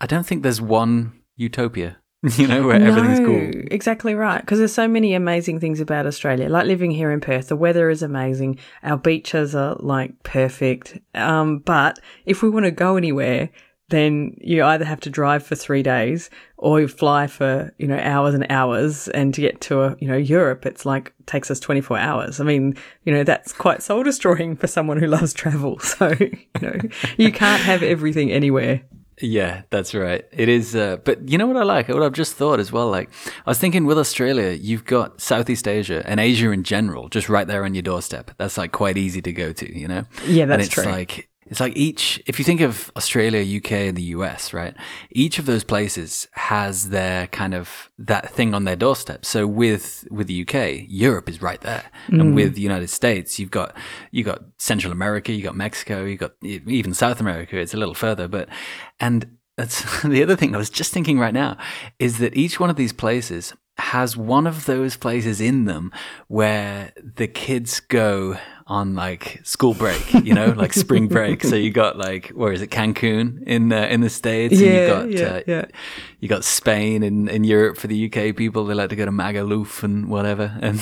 I 0.00 0.06
don't 0.06 0.26
think 0.26 0.42
there's 0.42 0.60
one 0.60 1.12
utopia. 1.36 1.98
you 2.36 2.46
know, 2.46 2.66
where 2.66 2.76
everything's 2.76 3.20
no, 3.20 3.26
cool. 3.26 3.62
Exactly 3.70 4.14
right. 4.14 4.40
Because 4.40 4.58
there's 4.58 4.74
so 4.74 4.86
many 4.86 5.14
amazing 5.14 5.58
things 5.58 5.80
about 5.80 6.06
Australia. 6.06 6.50
Like 6.50 6.66
living 6.66 6.90
here 6.90 7.10
in 7.10 7.20
Perth, 7.20 7.48
the 7.48 7.56
weather 7.56 7.88
is 7.88 8.02
amazing. 8.02 8.58
Our 8.82 8.98
beaches 8.98 9.54
are 9.54 9.76
like 9.80 10.22
perfect. 10.22 10.98
Um, 11.14 11.60
but 11.60 11.98
if 12.26 12.42
we 12.42 12.50
want 12.50 12.64
to 12.66 12.72
go 12.72 12.96
anywhere, 12.96 13.48
then 13.88 14.36
you 14.38 14.62
either 14.62 14.84
have 14.84 15.00
to 15.00 15.10
drive 15.10 15.44
for 15.44 15.54
three 15.54 15.82
days 15.82 16.28
or 16.58 16.80
you 16.80 16.88
fly 16.88 17.26
for, 17.26 17.72
you 17.78 17.86
know, 17.86 17.98
hours 17.98 18.34
and 18.34 18.46
hours. 18.50 19.08
And 19.08 19.32
to 19.32 19.40
get 19.40 19.62
to 19.62 19.82
a, 19.82 19.96
you 19.98 20.06
know, 20.06 20.16
Europe, 20.16 20.66
it's 20.66 20.84
like 20.84 21.14
takes 21.24 21.50
us 21.50 21.58
24 21.58 21.98
hours. 21.98 22.38
I 22.38 22.44
mean, 22.44 22.76
you 23.04 23.14
know, 23.14 23.24
that's 23.24 23.52
quite 23.52 23.82
soul 23.82 24.02
destroying 24.02 24.56
for 24.56 24.66
someone 24.66 24.98
who 24.98 25.06
loves 25.06 25.32
travel. 25.32 25.78
So, 25.90 26.14
you 26.18 26.38
know, 26.60 26.78
you 27.16 27.32
can't 27.32 27.62
have 27.62 27.82
everything 27.82 28.30
anywhere. 28.30 28.82
Yeah, 29.20 29.62
that's 29.70 29.94
right. 29.94 30.24
It 30.32 30.48
is. 30.48 30.74
Uh, 30.74 30.96
but 30.98 31.28
you 31.28 31.38
know 31.38 31.46
what 31.46 31.56
I 31.56 31.62
like? 31.62 31.88
What 31.88 32.02
I've 32.02 32.12
just 32.12 32.34
thought 32.34 32.60
as 32.60 32.72
well. 32.72 32.90
Like, 32.90 33.10
I 33.46 33.50
was 33.50 33.58
thinking 33.58 33.84
with 33.84 33.98
Australia, 33.98 34.50
you've 34.50 34.84
got 34.84 35.20
Southeast 35.20 35.68
Asia 35.68 36.02
and 36.06 36.20
Asia 36.20 36.50
in 36.50 36.62
general, 36.64 37.08
just 37.08 37.28
right 37.28 37.46
there 37.46 37.64
on 37.64 37.74
your 37.74 37.82
doorstep. 37.82 38.32
That's 38.38 38.58
like 38.58 38.72
quite 38.72 38.98
easy 38.98 39.22
to 39.22 39.32
go 39.32 39.52
to, 39.52 39.78
you 39.78 39.88
know? 39.88 40.04
Yeah, 40.26 40.42
and 40.42 40.52
that's 40.52 40.66
it's 40.66 40.74
true. 40.74 40.84
like, 40.84 41.29
it's 41.50 41.58
like 41.58 41.76
each, 41.76 42.22
if 42.26 42.38
you 42.38 42.44
think 42.44 42.60
of 42.60 42.92
Australia, 42.96 43.58
UK, 43.58 43.72
and 43.72 43.96
the 43.96 44.14
US, 44.14 44.52
right? 44.52 44.74
Each 45.10 45.40
of 45.40 45.46
those 45.46 45.64
places 45.64 46.28
has 46.32 46.90
their 46.90 47.26
kind 47.26 47.54
of 47.54 47.90
that 47.98 48.30
thing 48.30 48.54
on 48.54 48.64
their 48.64 48.76
doorstep. 48.76 49.24
So 49.26 49.48
with, 49.48 50.06
with 50.10 50.28
the 50.28 50.42
UK, 50.42 50.86
Europe 50.88 51.28
is 51.28 51.42
right 51.42 51.60
there. 51.60 51.90
And 52.06 52.22
mm. 52.22 52.34
with 52.34 52.54
the 52.54 52.60
United 52.60 52.88
States, 52.88 53.40
you've 53.40 53.50
got, 53.50 53.76
you 54.12 54.22
got 54.22 54.42
Central 54.58 54.92
America, 54.92 55.32
you've 55.32 55.44
got 55.44 55.56
Mexico, 55.56 56.04
you've 56.04 56.20
got 56.20 56.32
even 56.40 56.94
South 56.94 57.20
America. 57.20 57.58
It's 57.58 57.74
a 57.74 57.78
little 57.78 57.94
further, 57.94 58.28
but, 58.28 58.48
and 59.00 59.36
that's 59.56 60.02
the 60.04 60.22
other 60.22 60.36
thing 60.36 60.54
I 60.54 60.58
was 60.58 60.70
just 60.70 60.92
thinking 60.92 61.18
right 61.18 61.34
now 61.34 61.58
is 61.98 62.18
that 62.18 62.36
each 62.36 62.60
one 62.60 62.70
of 62.70 62.76
these 62.76 62.92
places 62.92 63.54
has 63.80 64.16
one 64.16 64.46
of 64.46 64.66
those 64.66 64.96
places 64.96 65.40
in 65.40 65.64
them 65.64 65.92
where 66.28 66.92
the 67.02 67.26
kids 67.26 67.80
go 67.80 68.36
on 68.66 68.94
like 68.94 69.40
school 69.42 69.74
break, 69.74 70.14
you 70.24 70.32
know, 70.32 70.46
like 70.50 70.72
spring 70.84 71.08
break. 71.08 71.42
So 71.42 71.56
you 71.56 71.72
got 71.72 71.98
like 71.98 72.28
where 72.28 72.52
is 72.52 72.62
it, 72.62 72.70
Cancun 72.70 73.42
in 73.44 73.72
uh, 73.72 73.86
in 73.90 74.00
the 74.00 74.10
states, 74.10 74.54
and 74.54 74.62
Yeah, 74.62 74.80
you 74.80 74.86
got 74.86 75.10
yeah, 75.10 75.26
uh, 75.26 75.40
yeah. 75.46 75.64
you 76.20 76.28
got 76.28 76.44
Spain 76.44 77.02
in, 77.02 77.28
in 77.28 77.42
Europe 77.42 77.78
for 77.78 77.88
the 77.88 78.06
UK 78.06 78.36
people. 78.36 78.64
They 78.66 78.74
like 78.74 78.90
to 78.90 78.96
go 78.96 79.04
to 79.06 79.10
Magaluf 79.10 79.82
and 79.82 80.08
whatever, 80.08 80.56
and 80.62 80.78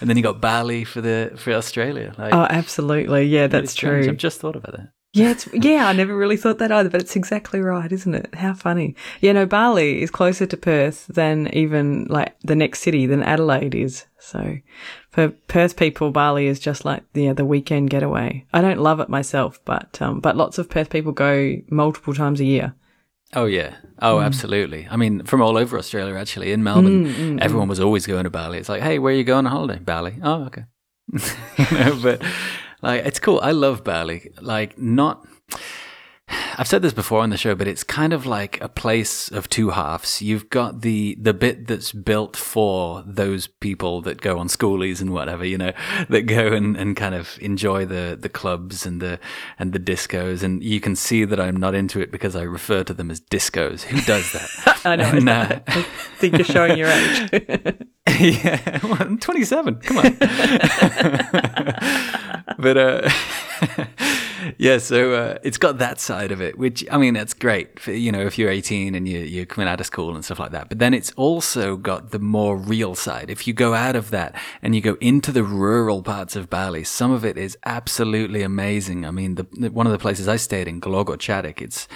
and 0.00 0.10
then 0.10 0.16
you 0.16 0.22
got 0.22 0.40
Bali 0.40 0.82
for 0.84 1.00
the 1.00 1.32
for 1.36 1.52
Australia. 1.52 2.14
Like, 2.18 2.34
Oh, 2.34 2.46
absolutely. 2.50 3.26
Yeah, 3.26 3.46
that's 3.46 3.74
true. 3.74 4.08
I've 4.08 4.16
just 4.16 4.40
thought 4.40 4.56
about 4.56 4.72
that. 4.72 4.88
Yeah, 5.14 5.30
it's, 5.30 5.48
yeah, 5.52 5.86
I 5.86 5.92
never 5.92 6.16
really 6.16 6.36
thought 6.36 6.58
that 6.58 6.72
either, 6.72 6.90
but 6.90 7.00
it's 7.00 7.14
exactly 7.14 7.60
right, 7.60 7.90
isn't 7.90 8.16
it? 8.16 8.34
How 8.34 8.52
funny. 8.52 8.96
Yeah, 9.20 9.30
no, 9.30 9.46
Bali 9.46 10.02
is 10.02 10.10
closer 10.10 10.44
to 10.44 10.56
Perth 10.56 11.06
than 11.06 11.46
even 11.54 12.06
like 12.06 12.34
the 12.40 12.56
next 12.56 12.80
city 12.80 13.06
than 13.06 13.22
Adelaide 13.22 13.76
is. 13.76 14.06
So 14.18 14.56
for 15.10 15.28
Perth 15.28 15.76
people, 15.76 16.10
Bali 16.10 16.48
is 16.48 16.58
just 16.58 16.84
like 16.84 17.04
the 17.12 17.32
the 17.32 17.44
weekend 17.44 17.90
getaway. 17.90 18.44
I 18.52 18.60
don't 18.60 18.80
love 18.80 18.98
it 18.98 19.08
myself, 19.08 19.60
but 19.64 20.02
um, 20.02 20.18
but 20.18 20.36
lots 20.36 20.58
of 20.58 20.68
Perth 20.68 20.90
people 20.90 21.12
go 21.12 21.58
multiple 21.70 22.12
times 22.12 22.40
a 22.40 22.44
year. 22.44 22.74
Oh 23.34 23.44
yeah. 23.44 23.76
Oh, 24.00 24.16
mm. 24.16 24.24
absolutely. 24.24 24.88
I 24.90 24.96
mean, 24.96 25.22
from 25.22 25.40
all 25.40 25.56
over 25.56 25.78
Australia, 25.78 26.16
actually. 26.16 26.50
In 26.50 26.64
Melbourne, 26.64 27.06
mm, 27.06 27.14
mm, 27.14 27.40
everyone 27.40 27.68
was 27.68 27.78
always 27.78 28.04
going 28.04 28.24
to 28.24 28.30
Bali. 28.30 28.58
It's 28.58 28.68
like, 28.68 28.82
hey, 28.82 28.98
where 28.98 29.14
are 29.14 29.16
you 29.16 29.22
going 29.22 29.46
on 29.46 29.52
holiday? 29.52 29.78
Bali. 29.78 30.16
Oh, 30.24 30.46
okay. 30.46 30.64
know, 31.70 32.00
but 32.02 32.22
like, 32.84 33.04
it's 33.06 33.18
cool. 33.18 33.40
I 33.42 33.52
love 33.52 33.82
Bali. 33.82 34.30
Like, 34.40 34.78
not. 34.78 35.26
I've 36.56 36.68
said 36.68 36.82
this 36.82 36.92
before 36.92 37.20
on 37.20 37.30
the 37.30 37.36
show, 37.36 37.54
but 37.54 37.66
it's 37.66 37.82
kind 37.82 38.12
of 38.12 38.26
like 38.26 38.60
a 38.60 38.68
place 38.68 39.30
of 39.30 39.48
two 39.48 39.70
halves. 39.70 40.22
You've 40.22 40.50
got 40.50 40.82
the 40.82 41.16
the 41.20 41.34
bit 41.34 41.66
that's 41.66 41.92
built 41.92 42.36
for 42.36 43.02
those 43.06 43.46
people 43.46 44.00
that 44.02 44.20
go 44.20 44.38
on 44.38 44.48
schoolies 44.48 45.00
and 45.00 45.12
whatever, 45.12 45.44
you 45.44 45.58
know, 45.58 45.72
that 46.08 46.22
go 46.22 46.52
and, 46.52 46.76
and 46.76 46.96
kind 46.96 47.14
of 47.14 47.38
enjoy 47.40 47.84
the, 47.84 48.16
the 48.20 48.28
clubs 48.28 48.86
and 48.86 49.00
the 49.00 49.18
and 49.58 49.72
the 49.72 49.80
discos. 49.80 50.42
And 50.42 50.62
you 50.62 50.80
can 50.80 50.96
see 50.96 51.24
that 51.24 51.40
I'm 51.40 51.56
not 51.56 51.74
into 51.74 52.00
it 52.00 52.12
because 52.12 52.36
I 52.36 52.42
refer 52.42 52.84
to 52.84 52.94
them 52.94 53.10
as 53.10 53.20
discos. 53.20 53.82
Who 53.82 54.00
does 54.02 54.32
that? 54.32 54.80
I 54.84 54.96
know. 54.96 55.04
And, 55.04 55.28
uh, 55.28 55.60
I 55.66 55.82
think 56.18 56.36
you're 56.36 56.44
showing 56.44 56.78
your 56.78 56.88
age. 56.88 57.30
yeah, 58.20 58.78
well, 58.82 58.96
I'm 59.00 59.18
27. 59.18 59.76
Come 59.80 59.98
on. 59.98 60.16
but 62.58 62.76
uh, 62.76 63.10
yeah, 64.58 64.78
so 64.78 65.12
uh, 65.12 65.38
it's 65.42 65.58
got 65.58 65.78
that 65.78 66.00
side 66.00 66.32
of 66.32 66.40
it, 66.40 66.58
which 66.58 66.84
I 66.90 66.98
mean, 66.98 67.14
that's 67.14 67.34
great. 67.34 67.78
For, 67.78 67.92
you 67.92 68.12
know, 68.12 68.20
if 68.20 68.38
you're 68.38 68.50
18 68.50 68.94
and 68.94 69.08
you, 69.08 69.18
you're 69.20 69.46
coming 69.46 69.68
out 69.68 69.80
of 69.80 69.86
school 69.86 70.14
and 70.14 70.24
stuff 70.24 70.38
like 70.38 70.52
that. 70.52 70.68
But 70.68 70.78
then 70.78 70.94
it's 70.94 71.12
also 71.16 71.76
got 71.76 72.10
the 72.10 72.18
more 72.18 72.56
real 72.56 72.94
side. 72.94 73.30
If 73.30 73.46
you 73.46 73.52
go 73.52 73.74
out 73.74 73.96
of 73.96 74.10
that 74.10 74.34
and 74.62 74.74
you 74.74 74.80
go 74.80 74.96
into 75.00 75.32
the 75.32 75.44
rural 75.44 76.02
parts 76.02 76.36
of 76.36 76.50
Bali, 76.50 76.84
some 76.84 77.10
of 77.10 77.24
it 77.24 77.36
is 77.36 77.56
absolutely 77.64 78.42
amazing. 78.42 79.04
I 79.04 79.10
mean, 79.10 79.36
the, 79.36 79.46
the 79.52 79.70
one 79.70 79.86
of 79.86 79.92
the 79.92 79.98
places 79.98 80.28
I 80.28 80.36
stayed 80.36 80.68
in, 80.68 80.80
Gologo 80.80 81.16
Chadik, 81.16 81.60
it's 81.60 81.88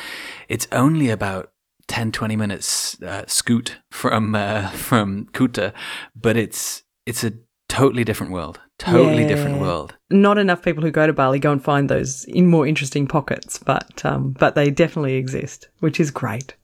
it's 0.49 0.67
only 0.73 1.11
about 1.11 1.53
10 1.89 2.13
20 2.13 2.37
minutes 2.37 3.03
uh, 3.03 3.25
scoot 3.27 3.79
from 3.91 4.35
uh, 4.35 4.69
from 4.89 5.27
Kuta 5.33 5.73
but 6.15 6.37
it's 6.37 6.83
it's 7.07 7.25
a 7.25 7.33
totally 7.69 8.05
different 8.05 8.33
world 8.33 8.61
totally 8.79 9.27
different 9.27 9.61
world. 9.61 9.95
Not 10.11 10.39
enough 10.39 10.63
people 10.63 10.83
who 10.83 10.91
go 10.91 11.07
to 11.07 11.13
Bali 11.13 11.39
go 11.39 11.53
and 11.53 11.63
find 11.63 11.89
those 11.89 12.25
in 12.25 12.47
more 12.47 12.67
interesting 12.67 13.07
pockets, 13.07 13.59
but 13.59 14.05
um, 14.05 14.33
but 14.39 14.55
they 14.55 14.71
definitely 14.71 15.15
exist, 15.17 15.69
which 15.81 16.01
is 16.01 16.11
great. 16.11 16.55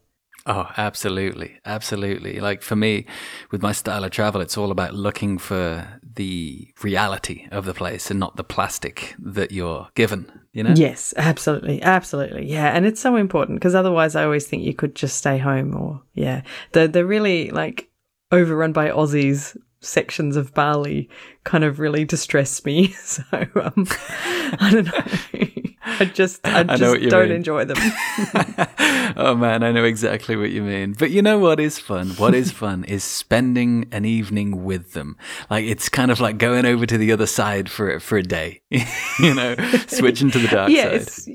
oh 0.47 0.69
absolutely. 0.77 1.59
Absolutely. 1.65 2.41
Like 2.41 2.63
for 2.63 2.77
me 2.77 3.07
with 3.51 3.63
my 3.63 3.73
style 3.73 4.05
of 4.05 4.11
travel 4.11 4.41
it's 4.41 4.59
all 4.59 4.71
about 4.71 4.95
looking 4.95 5.39
for 5.39 5.87
the 6.15 6.69
reality 6.83 7.49
of 7.51 7.65
the 7.65 7.75
place 7.75 8.11
and 8.11 8.21
not 8.21 8.37
the 8.37 8.45
plastic 8.45 9.15
that 9.19 9.53
you're 9.53 9.89
given 9.95 10.31
you 10.55 10.63
know? 10.63 10.75
Yes, 10.77 11.13
absolutely, 11.17 11.83
absolutely, 11.83 12.49
yeah, 12.49 12.69
and 12.69 12.87
it's 12.87 13.01
so 13.01 13.17
important 13.17 13.59
because 13.59 13.75
otherwise, 13.75 14.15
I 14.15 14.25
always 14.25 14.47
think 14.47 14.63
you 14.63 14.73
could 14.73 14.95
just 14.95 15.19
stay 15.19 15.37
home 15.37 15.75
or 15.75 16.01
yeah, 16.15 16.43
They're 16.73 16.87
they're 16.87 17.05
really 17.05 17.51
like 17.51 17.91
overrun 18.31 18.73
by 18.73 18.89
Aussies 18.89 19.57
sections 19.85 20.37
of 20.37 20.55
Bali 20.55 21.09
kind 21.45 21.65
of 21.65 21.79
really 21.79 22.05
distress 22.05 22.65
me. 22.65 22.95
So 23.05 23.23
um, 23.33 23.87
I 24.59 24.71
don't 24.73 24.87
know. 24.87 25.54
I 25.85 26.05
just 26.07 26.41
I 26.47 26.63
know 26.65 26.77
just 26.97 27.11
don't 27.11 27.29
mean. 27.29 27.37
enjoy 27.37 27.65
them. 27.65 27.77
oh 29.17 29.35
man, 29.39 29.63
I 29.63 29.73
know 29.73 29.85
exactly 29.85 30.37
what 30.37 30.51
you 30.51 30.63
mean. 30.63 30.95
But 30.99 31.11
you 31.11 31.23
know 31.23 31.39
what 31.39 31.61
is 31.61 31.79
fun? 31.79 32.11
What 32.11 32.35
is 32.35 32.51
fun 32.65 32.85
is 32.85 33.05
spending 33.05 33.89
an 33.93 34.05
evening 34.05 34.65
with 34.65 34.93
them. 34.93 35.17
Like 35.51 35.65
it's 35.65 35.89
kind 35.89 36.11
of 36.11 36.21
like 36.21 36.39
going 36.39 36.65
over 36.65 36.87
to 36.87 36.99
the 36.99 37.13
other 37.13 37.27
side 37.27 37.71
for 37.71 38.01
for 38.01 38.19
a 38.19 38.23
day. 38.23 38.63
you 39.21 39.35
know, 39.35 39.55
switching 39.87 40.31
to 40.31 40.39
the 40.39 40.49
dark 40.49 40.71
yeah, 40.71 40.85
side. 40.85 40.95
it's, 40.95 41.29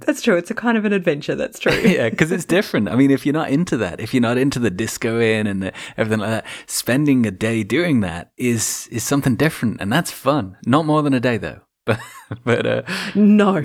that's 0.00 0.22
true. 0.22 0.36
It's 0.36 0.50
a 0.50 0.54
kind 0.54 0.78
of 0.78 0.84
an 0.84 0.92
adventure. 0.92 1.34
That's 1.34 1.58
true. 1.58 1.72
yeah, 1.72 2.08
because 2.08 2.32
it's 2.32 2.44
different. 2.44 2.88
I 2.88 2.96
mean, 2.96 3.10
if 3.10 3.26
you're 3.26 3.32
not 3.32 3.50
into 3.50 3.76
that, 3.78 4.00
if 4.00 4.14
you're 4.14 4.22
not 4.22 4.38
into 4.38 4.58
the 4.58 4.70
disco 4.70 5.20
in 5.20 5.46
and 5.46 5.62
the, 5.62 5.72
everything 5.96 6.20
like 6.20 6.30
that, 6.30 6.46
spending 6.66 7.26
a 7.26 7.30
day 7.30 7.62
doing 7.62 8.00
that 8.00 8.32
is 8.36 8.88
is 8.90 9.02
something 9.02 9.36
different, 9.36 9.80
and 9.80 9.92
that's 9.92 10.10
fun. 10.10 10.56
Not 10.66 10.86
more 10.86 11.02
than 11.02 11.14
a 11.14 11.20
day 11.20 11.36
though. 11.36 11.60
But 12.28 12.44
but 12.44 12.66
uh, 12.66 12.82
No. 13.14 13.62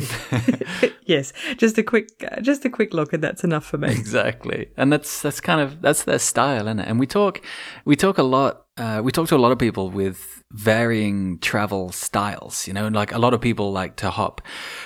yes, 1.05 1.33
just 1.57 1.77
a 1.77 1.83
quick, 1.83 2.07
uh, 2.31 2.39
just 2.41 2.63
a 2.65 2.69
quick 2.69 2.93
look, 2.93 3.11
and 3.13 3.21
that's 3.21 3.43
enough 3.43 3.65
for 3.65 3.77
me. 3.77 3.91
exactly. 3.91 4.69
And 4.77 4.91
that's 4.91 5.21
that's 5.21 5.41
kind 5.41 5.59
of 5.59 5.81
that's 5.81 6.03
their 6.03 6.19
style 6.19 6.67
isn't 6.67 6.79
it? 6.79 6.87
And 6.87 6.99
we 6.99 7.07
talk 7.07 7.41
we 7.85 7.95
talk 7.95 8.17
a 8.17 8.23
lot 8.23 8.65
uh, 8.77 9.01
we 9.03 9.11
talk 9.11 9.27
to 9.27 9.35
a 9.35 9.43
lot 9.45 9.51
of 9.51 9.59
people 9.59 9.89
with 9.89 10.43
varying 10.51 11.39
travel 11.39 11.91
styles 11.91 12.67
you 12.67 12.73
know 12.73 12.85
and 12.85 12.95
like 12.95 13.11
a 13.11 13.17
lot 13.17 13.33
of 13.33 13.41
people 13.41 13.71
like 13.71 13.95
to 13.95 14.09
hop 14.11 14.39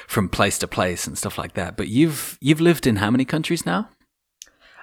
from 0.08 0.30
place 0.30 0.58
to 0.60 0.68
place 0.68 1.06
and 1.08 1.18
stuff 1.18 1.38
like 1.38 1.54
that. 1.54 1.78
But 1.78 1.88
you've 1.88 2.38
you've 2.42 2.62
lived 2.62 2.88
in 2.88 2.96
how 2.98 3.12
many 3.12 3.26
countries 3.26 3.66
now 3.66 3.90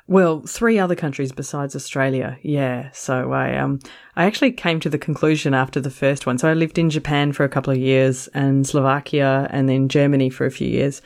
Well, 0.06 0.42
three 0.42 0.78
other 0.78 0.94
countries 0.94 1.32
besides 1.32 1.75
Australia. 1.75 2.38
Yeah. 2.42 2.90
So 2.92 3.32
I 3.32 3.56
um 3.56 3.78
I 4.16 4.25
actually 4.25 4.52
came 4.52 4.78
to 4.80 4.90
the 4.90 4.99
conclusion 4.99 5.54
after 5.54 5.80
the 5.80 5.90
first 5.90 6.26
one. 6.26 6.37
So 6.37 6.49
I 6.49 6.54
lived 6.54 6.78
in 6.78 6.90
Japan 6.90 7.32
for 7.32 7.44
a 7.44 7.49
couple 7.49 7.73
of 7.73 7.78
years 7.78 8.28
and 8.28 8.66
Slovakia 8.66 9.49
and 9.50 9.68
then 9.68 9.88
Germany 9.88 10.28
for 10.28 10.44
a 10.44 10.50
few 10.50 10.68
years. 10.68 11.00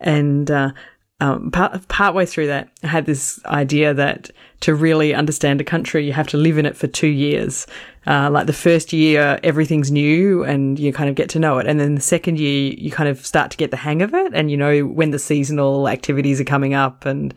And 0.00 0.50
uh 0.50 0.72
um, 1.20 1.52
part, 1.52 1.86
partway 1.86 2.26
through 2.26 2.48
that, 2.48 2.68
I 2.82 2.88
had 2.88 3.06
this 3.06 3.40
idea 3.46 3.94
that 3.94 4.32
to 4.58 4.74
really 4.74 5.14
understand 5.14 5.60
a 5.60 5.64
country, 5.64 6.04
you 6.04 6.12
have 6.12 6.26
to 6.28 6.36
live 6.36 6.58
in 6.58 6.66
it 6.66 6.76
for 6.76 6.88
two 6.88 7.06
years. 7.06 7.64
Uh, 8.08 8.28
like 8.28 8.48
the 8.48 8.52
first 8.52 8.92
year, 8.92 9.38
everything's 9.44 9.92
new 9.92 10.42
and 10.42 10.80
you 10.80 10.92
kind 10.92 11.08
of 11.08 11.14
get 11.14 11.28
to 11.28 11.38
know 11.38 11.58
it. 11.58 11.68
And 11.68 11.78
then 11.78 11.94
the 11.94 12.00
second 12.00 12.40
year, 12.40 12.74
you 12.76 12.90
kind 12.90 13.08
of 13.08 13.24
start 13.24 13.52
to 13.52 13.56
get 13.56 13.70
the 13.70 13.76
hang 13.76 14.02
of 14.02 14.12
it 14.14 14.34
and 14.34 14.50
you 14.50 14.56
know 14.56 14.80
when 14.80 15.12
the 15.12 15.18
seasonal 15.20 15.88
activities 15.88 16.40
are 16.40 16.44
coming 16.44 16.74
up 16.74 17.06
and, 17.06 17.32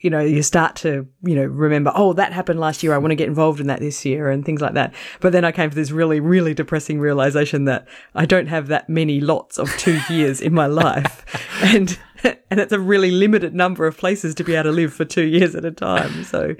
you 0.00 0.08
know, 0.08 0.20
you 0.20 0.42
start 0.42 0.76
to, 0.76 1.06
you 1.22 1.36
know, 1.36 1.44
remember, 1.44 1.92
oh, 1.94 2.14
that 2.14 2.32
happened 2.32 2.58
last 2.58 2.82
year. 2.82 2.94
I 2.94 2.98
want 2.98 3.10
to 3.10 3.16
get 3.16 3.28
involved 3.28 3.60
in 3.60 3.66
that 3.66 3.80
this 3.80 4.04
year 4.04 4.30
and 4.30 4.44
things 4.44 4.62
like 4.62 4.74
that. 4.74 4.94
But 5.20 5.32
then 5.32 5.44
I 5.44 5.52
came 5.52 5.68
to 5.68 5.76
this 5.76 5.90
really, 5.90 6.20
really 6.20 6.54
depressing 6.54 7.00
realization 7.00 7.66
that 7.66 7.86
I 8.14 8.24
don't 8.24 8.46
have 8.46 8.68
that 8.68 8.88
many 8.88 9.20
lots 9.20 9.58
of 9.58 9.70
two 9.76 10.00
years 10.08 10.40
in 10.40 10.54
my 10.54 10.66
life. 10.66 11.24
And, 11.62 11.98
and 12.50 12.60
it's 12.60 12.72
a 12.72 12.80
really 12.80 13.10
limited 13.10 13.54
number 13.54 13.86
of 13.86 13.96
places 13.96 14.34
to 14.36 14.44
be 14.44 14.54
able 14.54 14.64
to 14.64 14.72
live 14.72 14.92
for 14.92 15.04
two 15.04 15.24
years 15.24 15.54
at 15.54 15.64
a 15.64 15.70
time. 15.70 16.24
So, 16.24 16.54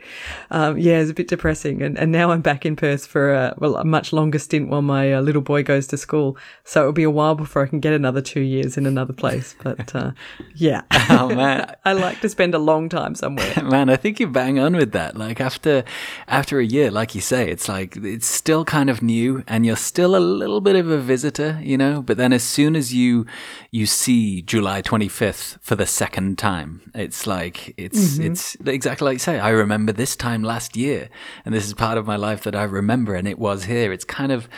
um, 0.51 0.79
yeah, 0.79 0.99
it's 0.99 1.11
a 1.11 1.15
bit 1.15 1.29
depressing. 1.29 1.83
And, 1.83 1.99
and 1.99 2.13
now 2.13 2.31
I'm 2.31 2.41
back 2.41 2.65
in 2.65 2.77
Perth 2.77 3.07
for 3.07 3.33
a, 3.33 3.55
well, 3.59 3.77
a 3.77 3.85
much 3.85 4.13
longer 4.13 4.39
stint 4.39 4.69
while 4.69 4.83
my 4.83 5.15
uh, 5.15 5.21
little 5.21 5.43
boy 5.43 5.63
goes 5.63 5.87
to 5.89 5.97
school. 5.97 6.37
So 6.65 6.81
it'll 6.81 6.93
be 6.93 7.03
a 7.03 7.11
while 7.11 7.35
before 7.35 7.63
I 7.63 7.67
can 7.67 7.81
get 7.81 7.93
another 7.93 8.21
two 8.21 8.41
years 8.41 8.77
in 8.77 8.87
another 8.87 9.13
place. 9.13 9.55
But 9.63 9.95
uh, 9.95 10.13
yeah, 10.55 10.83
Oh 11.11 11.35
man, 11.35 11.75
I 11.85 11.93
like 11.93 12.21
to 12.21 12.29
spend 12.29 12.55
a 12.55 12.59
long 12.59 12.89
time 12.89 13.15
somewhere. 13.15 13.53
man, 13.65 13.91
I 13.91 13.97
think 13.97 14.21
you 14.21 14.29
bang 14.29 14.59
on 14.61 14.77
with 14.77 14.93
that. 14.93 15.17
Like 15.17 15.41
after 15.41 15.85
after 16.29 16.61
a 16.61 16.65
year, 16.65 16.91
like 16.91 17.15
you 17.15 17.21
say, 17.21 17.51
it's 17.51 17.69
like 17.69 17.97
it's 17.97 18.27
still 18.27 18.65
kind 18.65 18.89
of 18.89 19.03
new, 19.03 19.43
and 19.49 19.67
you're 19.67 19.77
still 19.77 20.15
a 20.15 20.19
little 20.19 20.61
bit 20.61 20.77
of 20.77 20.89
a 20.89 20.99
visitor, 20.99 21.59
you 21.63 21.77
know. 21.77 22.01
But 22.01 22.17
then 22.17 22.33
as 22.33 22.45
soon 22.45 22.77
as 22.77 22.95
you 22.95 23.27
you 23.71 23.87
see 23.87 24.43
July 24.43 24.83
25th 24.83 25.50
for 25.61 25.77
the 25.77 25.87
second 25.87 26.39
time, 26.39 26.91
it's 26.95 27.27
like 27.27 27.75
it's 27.77 28.15
mm-hmm. 28.15 28.33
it's 28.33 28.57
exactly 28.67 29.05
like 29.05 29.15
you 29.15 29.19
say. 29.21 29.39
I 29.39 29.51
remember 29.51 29.93
this 29.93 30.17
time 30.17 30.43
last 30.43 30.77
year, 30.77 31.09
and 31.45 31.55
this 31.55 31.67
is 31.67 31.75
part 31.75 31.99
of 31.99 32.07
my 32.07 32.17
life 32.17 32.43
that 32.45 32.55
I 32.55 32.65
remember, 32.65 33.15
and 33.15 33.27
it 33.29 33.39
was 33.39 33.65
here. 33.65 33.93
It's 33.93 34.05
kind 34.05 34.33
of 34.33 34.49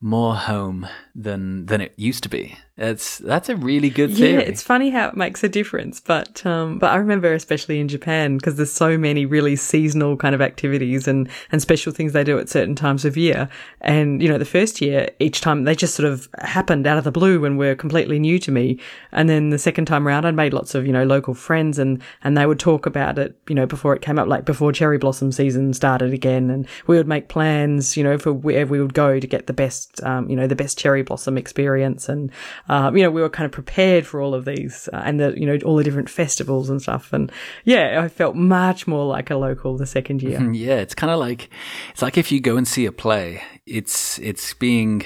more 0.00 0.34
home 0.34 0.86
than 1.22 1.66
than 1.66 1.80
it 1.80 1.92
used 1.96 2.22
to 2.24 2.28
be. 2.28 2.56
It's 2.80 3.18
that's 3.18 3.50
a 3.50 3.56
really 3.56 3.90
good 3.90 4.14
theory. 4.14 4.32
Yeah, 4.32 4.38
it's 4.38 4.62
funny 4.62 4.88
how 4.88 5.08
it 5.08 5.14
makes 5.14 5.44
a 5.44 5.50
difference, 5.50 6.00
but 6.00 6.44
um, 6.46 6.78
but 6.78 6.90
I 6.90 6.96
remember 6.96 7.34
especially 7.34 7.78
in 7.78 7.88
Japan 7.88 8.38
because 8.38 8.56
there's 8.56 8.72
so 8.72 8.96
many 8.96 9.26
really 9.26 9.54
seasonal 9.54 10.16
kind 10.16 10.34
of 10.34 10.40
activities 10.40 11.06
and 11.06 11.28
and 11.52 11.60
special 11.60 11.92
things 11.92 12.14
they 12.14 12.24
do 12.24 12.38
at 12.38 12.48
certain 12.48 12.74
times 12.74 13.04
of 13.04 13.18
year. 13.18 13.50
And 13.82 14.22
you 14.22 14.30
know, 14.30 14.38
the 14.38 14.46
first 14.46 14.80
year, 14.80 15.10
each 15.18 15.42
time 15.42 15.64
they 15.64 15.74
just 15.74 15.94
sort 15.94 16.10
of 16.10 16.26
happened 16.38 16.86
out 16.86 16.96
of 16.96 17.04
the 17.04 17.12
blue 17.12 17.44
and 17.44 17.58
were 17.58 17.74
completely 17.74 18.18
new 18.18 18.38
to 18.38 18.50
me. 18.50 18.80
And 19.12 19.28
then 19.28 19.50
the 19.50 19.58
second 19.58 19.84
time 19.84 20.08
around, 20.08 20.24
I'd 20.24 20.34
made 20.34 20.54
lots 20.54 20.74
of 20.74 20.86
you 20.86 20.92
know 20.92 21.04
local 21.04 21.34
friends 21.34 21.78
and 21.78 22.02
and 22.24 22.34
they 22.34 22.46
would 22.46 22.58
talk 22.58 22.86
about 22.86 23.18
it, 23.18 23.36
you 23.46 23.54
know, 23.54 23.66
before 23.66 23.94
it 23.94 24.00
came 24.00 24.18
up, 24.18 24.26
like 24.26 24.46
before 24.46 24.72
cherry 24.72 24.96
blossom 24.96 25.32
season 25.32 25.74
started 25.74 26.14
again, 26.14 26.48
and 26.48 26.66
we 26.86 26.96
would 26.96 27.08
make 27.08 27.28
plans, 27.28 27.94
you 27.94 28.02
know, 28.02 28.16
for 28.16 28.32
where 28.32 28.66
we 28.66 28.80
would 28.80 28.94
go 28.94 29.20
to 29.20 29.26
get 29.26 29.48
the 29.48 29.52
best, 29.52 30.02
um, 30.02 30.30
you 30.30 30.36
know, 30.36 30.46
the 30.46 30.56
best 30.56 30.78
cherry 30.78 31.02
blossom 31.10 31.36
experience 31.36 32.08
and 32.08 32.30
um, 32.68 32.96
you 32.96 33.02
know, 33.02 33.10
we 33.10 33.20
were 33.20 33.28
kind 33.28 33.44
of 33.46 33.50
prepared 33.52 34.06
for 34.06 34.20
all 34.20 34.32
of 34.32 34.44
these 34.44 34.88
uh, 34.92 35.02
and 35.04 35.18
the, 35.18 35.34
you 35.36 35.44
know, 35.44 35.58
all 35.64 35.76
the 35.76 35.82
different 35.82 36.08
festivals 36.08 36.70
and 36.70 36.80
stuff. 36.80 37.12
And 37.12 37.32
yeah, 37.64 38.00
I 38.04 38.08
felt 38.08 38.36
much 38.36 38.86
more 38.86 39.04
like 39.04 39.28
a 39.30 39.36
local 39.36 39.76
the 39.76 39.86
second 39.86 40.22
year. 40.22 40.38
Mm, 40.38 40.56
Yeah, 40.56 40.76
it's 40.76 40.94
kind 40.94 41.10
of 41.10 41.18
like 41.18 41.50
it's 41.90 42.02
like 42.02 42.16
if 42.16 42.30
you 42.30 42.40
go 42.40 42.56
and 42.56 42.66
see 42.66 42.86
a 42.86 42.92
play, 42.92 43.42
it's 43.66 44.18
it's 44.20 44.54
being 44.54 45.02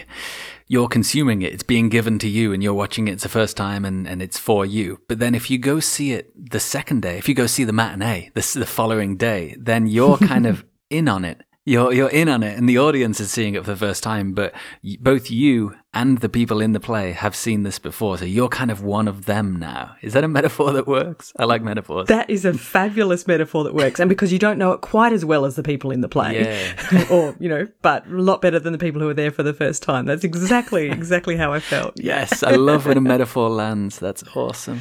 you're 0.67 0.89
consuming 0.89 1.43
it, 1.43 1.53
it's 1.53 1.63
being 1.63 1.89
given 1.89 2.19
to 2.19 2.29
you, 2.29 2.53
and 2.53 2.63
you're 2.63 2.75
watching 2.75 3.09
it 3.09 3.13
it's 3.13 3.23
the 3.23 3.29
first 3.29 3.57
time, 3.57 3.85
and 3.85 4.07
and 4.07 4.21
it's 4.21 4.39
for 4.39 4.67
you. 4.67 5.01
But 5.09 5.19
then 5.19 5.35
if 5.35 5.51
you 5.51 5.57
go 5.59 5.81
see 5.81 6.13
it 6.13 6.33
the 6.37 6.61
second 6.61 7.01
day, 7.03 7.17
if 7.17 7.29
you 7.29 7.35
go 7.35 7.47
see 7.47 7.65
the 7.65 7.73
matinee 7.73 8.31
the 8.35 8.59
the 8.59 8.67
following 8.67 9.17
day, 9.17 9.57
then 9.59 9.87
you're 9.87 10.19
kind 10.19 10.47
of 10.47 10.65
in 10.91 11.09
on 11.09 11.25
it. 11.25 11.41
You're 11.67 11.95
you're 11.95 12.11
in 12.11 12.29
on 12.29 12.43
it, 12.43 12.59
and 12.59 12.69
the 12.69 12.79
audience 12.79 13.21
is 13.21 13.31
seeing 13.31 13.55
it 13.55 13.65
for 13.65 13.71
the 13.71 13.77
first 13.87 14.03
time. 14.03 14.35
But 14.35 14.53
both 15.01 15.31
you 15.31 15.75
and 15.95 16.19
the 16.19 16.29
people 16.29 16.61
in 16.61 16.73
the 16.73 16.81
play 16.81 17.13
have 17.13 17.35
seen 17.35 17.63
this 17.63 17.79
before, 17.79 18.19
so 18.19 18.25
you're 18.25 18.49
kind 18.49 18.71
of 18.71 18.83
one 18.83 19.09
of 19.09 19.27
them 19.27 19.57
now. 19.57 19.97
Is 20.03 20.13
that 20.13 20.25
a 20.25 20.29
metaphor 20.29 20.73
that 20.73 20.87
works? 20.87 21.33
I 21.39 21.45
like 21.45 21.63
metaphors. 21.63 22.09
That 22.09 22.29
is 22.29 22.45
a 22.45 22.53
fabulous 22.53 23.27
metaphor 23.27 23.65
that 23.65 23.75
works. 23.75 24.01
And 24.01 24.09
because 24.09 24.33
you 24.33 24.39
don't 24.39 24.59
know 24.59 24.73
it 24.73 24.81
quite 24.81 25.13
as 25.13 25.25
well 25.25 25.45
as 25.45 25.57
the 25.57 25.63
people 25.63 25.91
in 25.91 26.01
the 26.01 26.09
play. 26.09 26.43
Yeah. 26.43 27.07
or, 27.11 27.37
you 27.39 27.49
know, 27.49 27.67
but 27.83 28.07
a 28.07 28.11
lot 28.11 28.43
better 28.43 28.59
than 28.59 28.73
the 28.73 28.79
people 28.79 29.01
who 29.01 29.07
were 29.07 29.15
there 29.15 29.31
for 29.31 29.43
the 29.43 29.55
first 29.55 29.83
time. 29.83 30.07
That's 30.07 30.25
exactly, 30.25 30.91
exactly 30.91 31.37
how 31.37 31.53
I 31.53 31.61
felt. 31.61 31.95
yes, 31.97 32.43
I 32.43 32.57
love 32.57 32.87
when 32.87 32.97
a 32.97 33.01
metaphor 33.01 33.49
lands. 33.49 33.99
That's 33.99 34.25
awesome. 34.37 34.81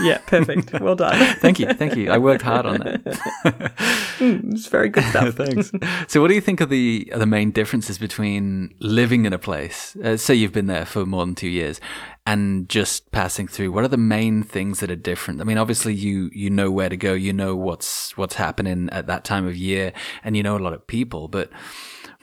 Yeah, 0.00 0.18
perfect. 0.26 0.80
Well 0.80 0.96
done. 0.96 1.36
Thank 1.44 1.58
you, 1.58 1.72
thank 1.74 1.96
you. 1.96 2.10
I 2.10 2.18
worked 2.18 2.42
hard 2.42 2.66
on 2.66 2.78
that. 2.78 3.72
It's 4.20 4.66
very 4.66 4.88
good 4.88 5.04
stuff. 5.04 5.34
Thanks. 5.34 5.72
So, 6.08 6.20
what 6.20 6.28
do 6.28 6.34
you 6.34 6.40
think 6.40 6.60
are 6.60 6.66
the 6.66 7.10
are 7.12 7.18
the 7.18 7.26
main 7.26 7.50
differences 7.50 7.98
between 7.98 8.72
living 8.78 9.26
in 9.26 9.32
a 9.32 9.38
place? 9.38 9.96
Uh, 9.96 10.16
say 10.16 10.34
you've 10.34 10.52
been 10.54 10.66
there 10.66 10.86
for 10.86 11.04
more 11.04 11.26
than 11.26 11.34
two 11.34 11.48
years, 11.48 11.80
and 12.24 12.68
just 12.68 13.10
passing 13.12 13.46
through. 13.46 13.72
What 13.72 13.84
are 13.84 13.88
the 13.88 13.96
main 13.98 14.42
things 14.42 14.80
that 14.80 14.90
are 14.90 14.96
different? 14.96 15.40
I 15.40 15.44
mean, 15.44 15.58
obviously 15.58 15.92
you 15.92 16.30
you 16.32 16.48
know 16.48 16.70
where 16.70 16.88
to 16.88 16.96
go, 16.96 17.12
you 17.12 17.32
know 17.32 17.54
what's 17.54 18.16
what's 18.16 18.36
happening 18.36 18.88
at 18.90 19.06
that 19.08 19.24
time 19.24 19.46
of 19.46 19.56
year, 19.56 19.92
and 20.22 20.36
you 20.36 20.42
know 20.42 20.56
a 20.56 20.58
lot 20.58 20.72
of 20.72 20.86
people. 20.86 21.28
But 21.28 21.50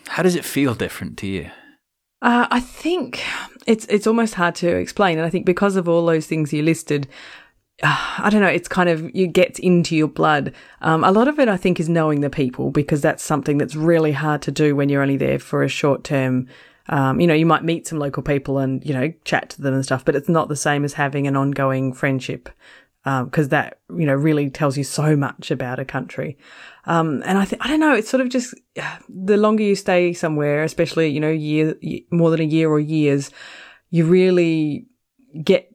how 0.08 0.24
does 0.24 0.36
it 0.36 0.46
feel 0.46 0.74
different 0.74 1.18
to 1.20 1.28
you? 1.28 1.52
Uh, 2.22 2.48
I 2.52 2.60
think 2.60 3.24
it's 3.68 3.86
it's 3.86 4.08
almost 4.08 4.36
hard 4.36 4.56
to 4.56 4.76
explain, 4.76 5.18
and 5.18 5.28
I 5.28 5.30
think 5.30 5.46
because 5.46 5.76
of 5.76 5.88
all 5.88 6.06
those 6.06 6.28
things 6.28 6.54
you 6.54 6.64
listed, 6.64 7.08
I 7.84 8.30
don't 8.30 8.42
know. 8.42 8.48
It's 8.48 8.68
kind 8.68 8.90
of 8.90 9.14
you 9.16 9.28
get 9.28 9.60
into 9.60 9.96
your 9.96 10.08
blood. 10.08 10.54
Um, 10.82 11.04
a 11.04 11.12
lot 11.12 11.28
of 11.28 11.40
it, 11.40 11.48
I 11.48 11.58
think, 11.58 11.80
is 11.80 11.90
knowing 11.90 12.22
the 12.22 12.30
people 12.30 12.72
because 12.72 13.02
that's 13.02 13.24
something 13.24 13.58
that's 13.58 13.76
really 13.76 14.12
hard 14.12 14.42
to 14.44 14.52
do 14.52 14.76
when 14.76 14.90
you're 14.90 15.02
only 15.02 15.18
there 15.18 15.40
for 15.40 15.64
a 15.64 15.68
short 15.68 16.04
term. 16.04 16.48
Um, 16.92 17.20
you 17.20 17.26
know, 17.26 17.34
you 17.34 17.46
might 17.46 17.64
meet 17.64 17.88
some 17.88 18.00
local 18.00 18.22
people 18.22 18.60
and 18.60 18.86
you 18.86 18.94
know 18.94 19.12
chat 19.24 19.50
to 19.52 19.62
them 19.62 19.74
and 19.74 19.84
stuff, 19.84 20.06
but 20.06 20.16
it's 20.16 20.30
not 20.30 20.50
the 20.50 20.56
same 20.56 20.84
as 20.86 20.94
having 20.94 21.26
an 21.26 21.36
ongoing 21.36 21.94
friendship 21.94 22.50
because 23.04 23.50
that 23.50 23.80
you 23.98 24.06
know 24.06 24.14
really 24.14 24.50
tells 24.50 24.78
you 24.78 24.84
so 24.84 25.16
much 25.16 25.52
about 25.52 25.80
a 25.80 25.86
country. 25.86 26.38
Um, 26.86 27.24
and 27.26 27.38
I 27.38 27.46
think 27.46 27.66
I 27.66 27.68
don't 27.68 27.80
know. 27.80 27.94
It's 27.94 28.10
sort 28.10 28.22
of 28.22 28.30
just 28.30 28.54
the 29.10 29.38
longer 29.38 29.64
you 29.64 29.76
stay 29.76 30.14
somewhere, 30.14 30.64
especially 30.64 31.10
you 31.10 31.20
know 31.20 31.32
year 31.32 31.76
more 32.12 32.30
than 32.30 32.42
a 32.42 32.46
year 32.46 32.70
or 32.70 32.80
years, 32.80 33.32
you 33.90 34.06
really 34.06 34.86
get 35.44 35.71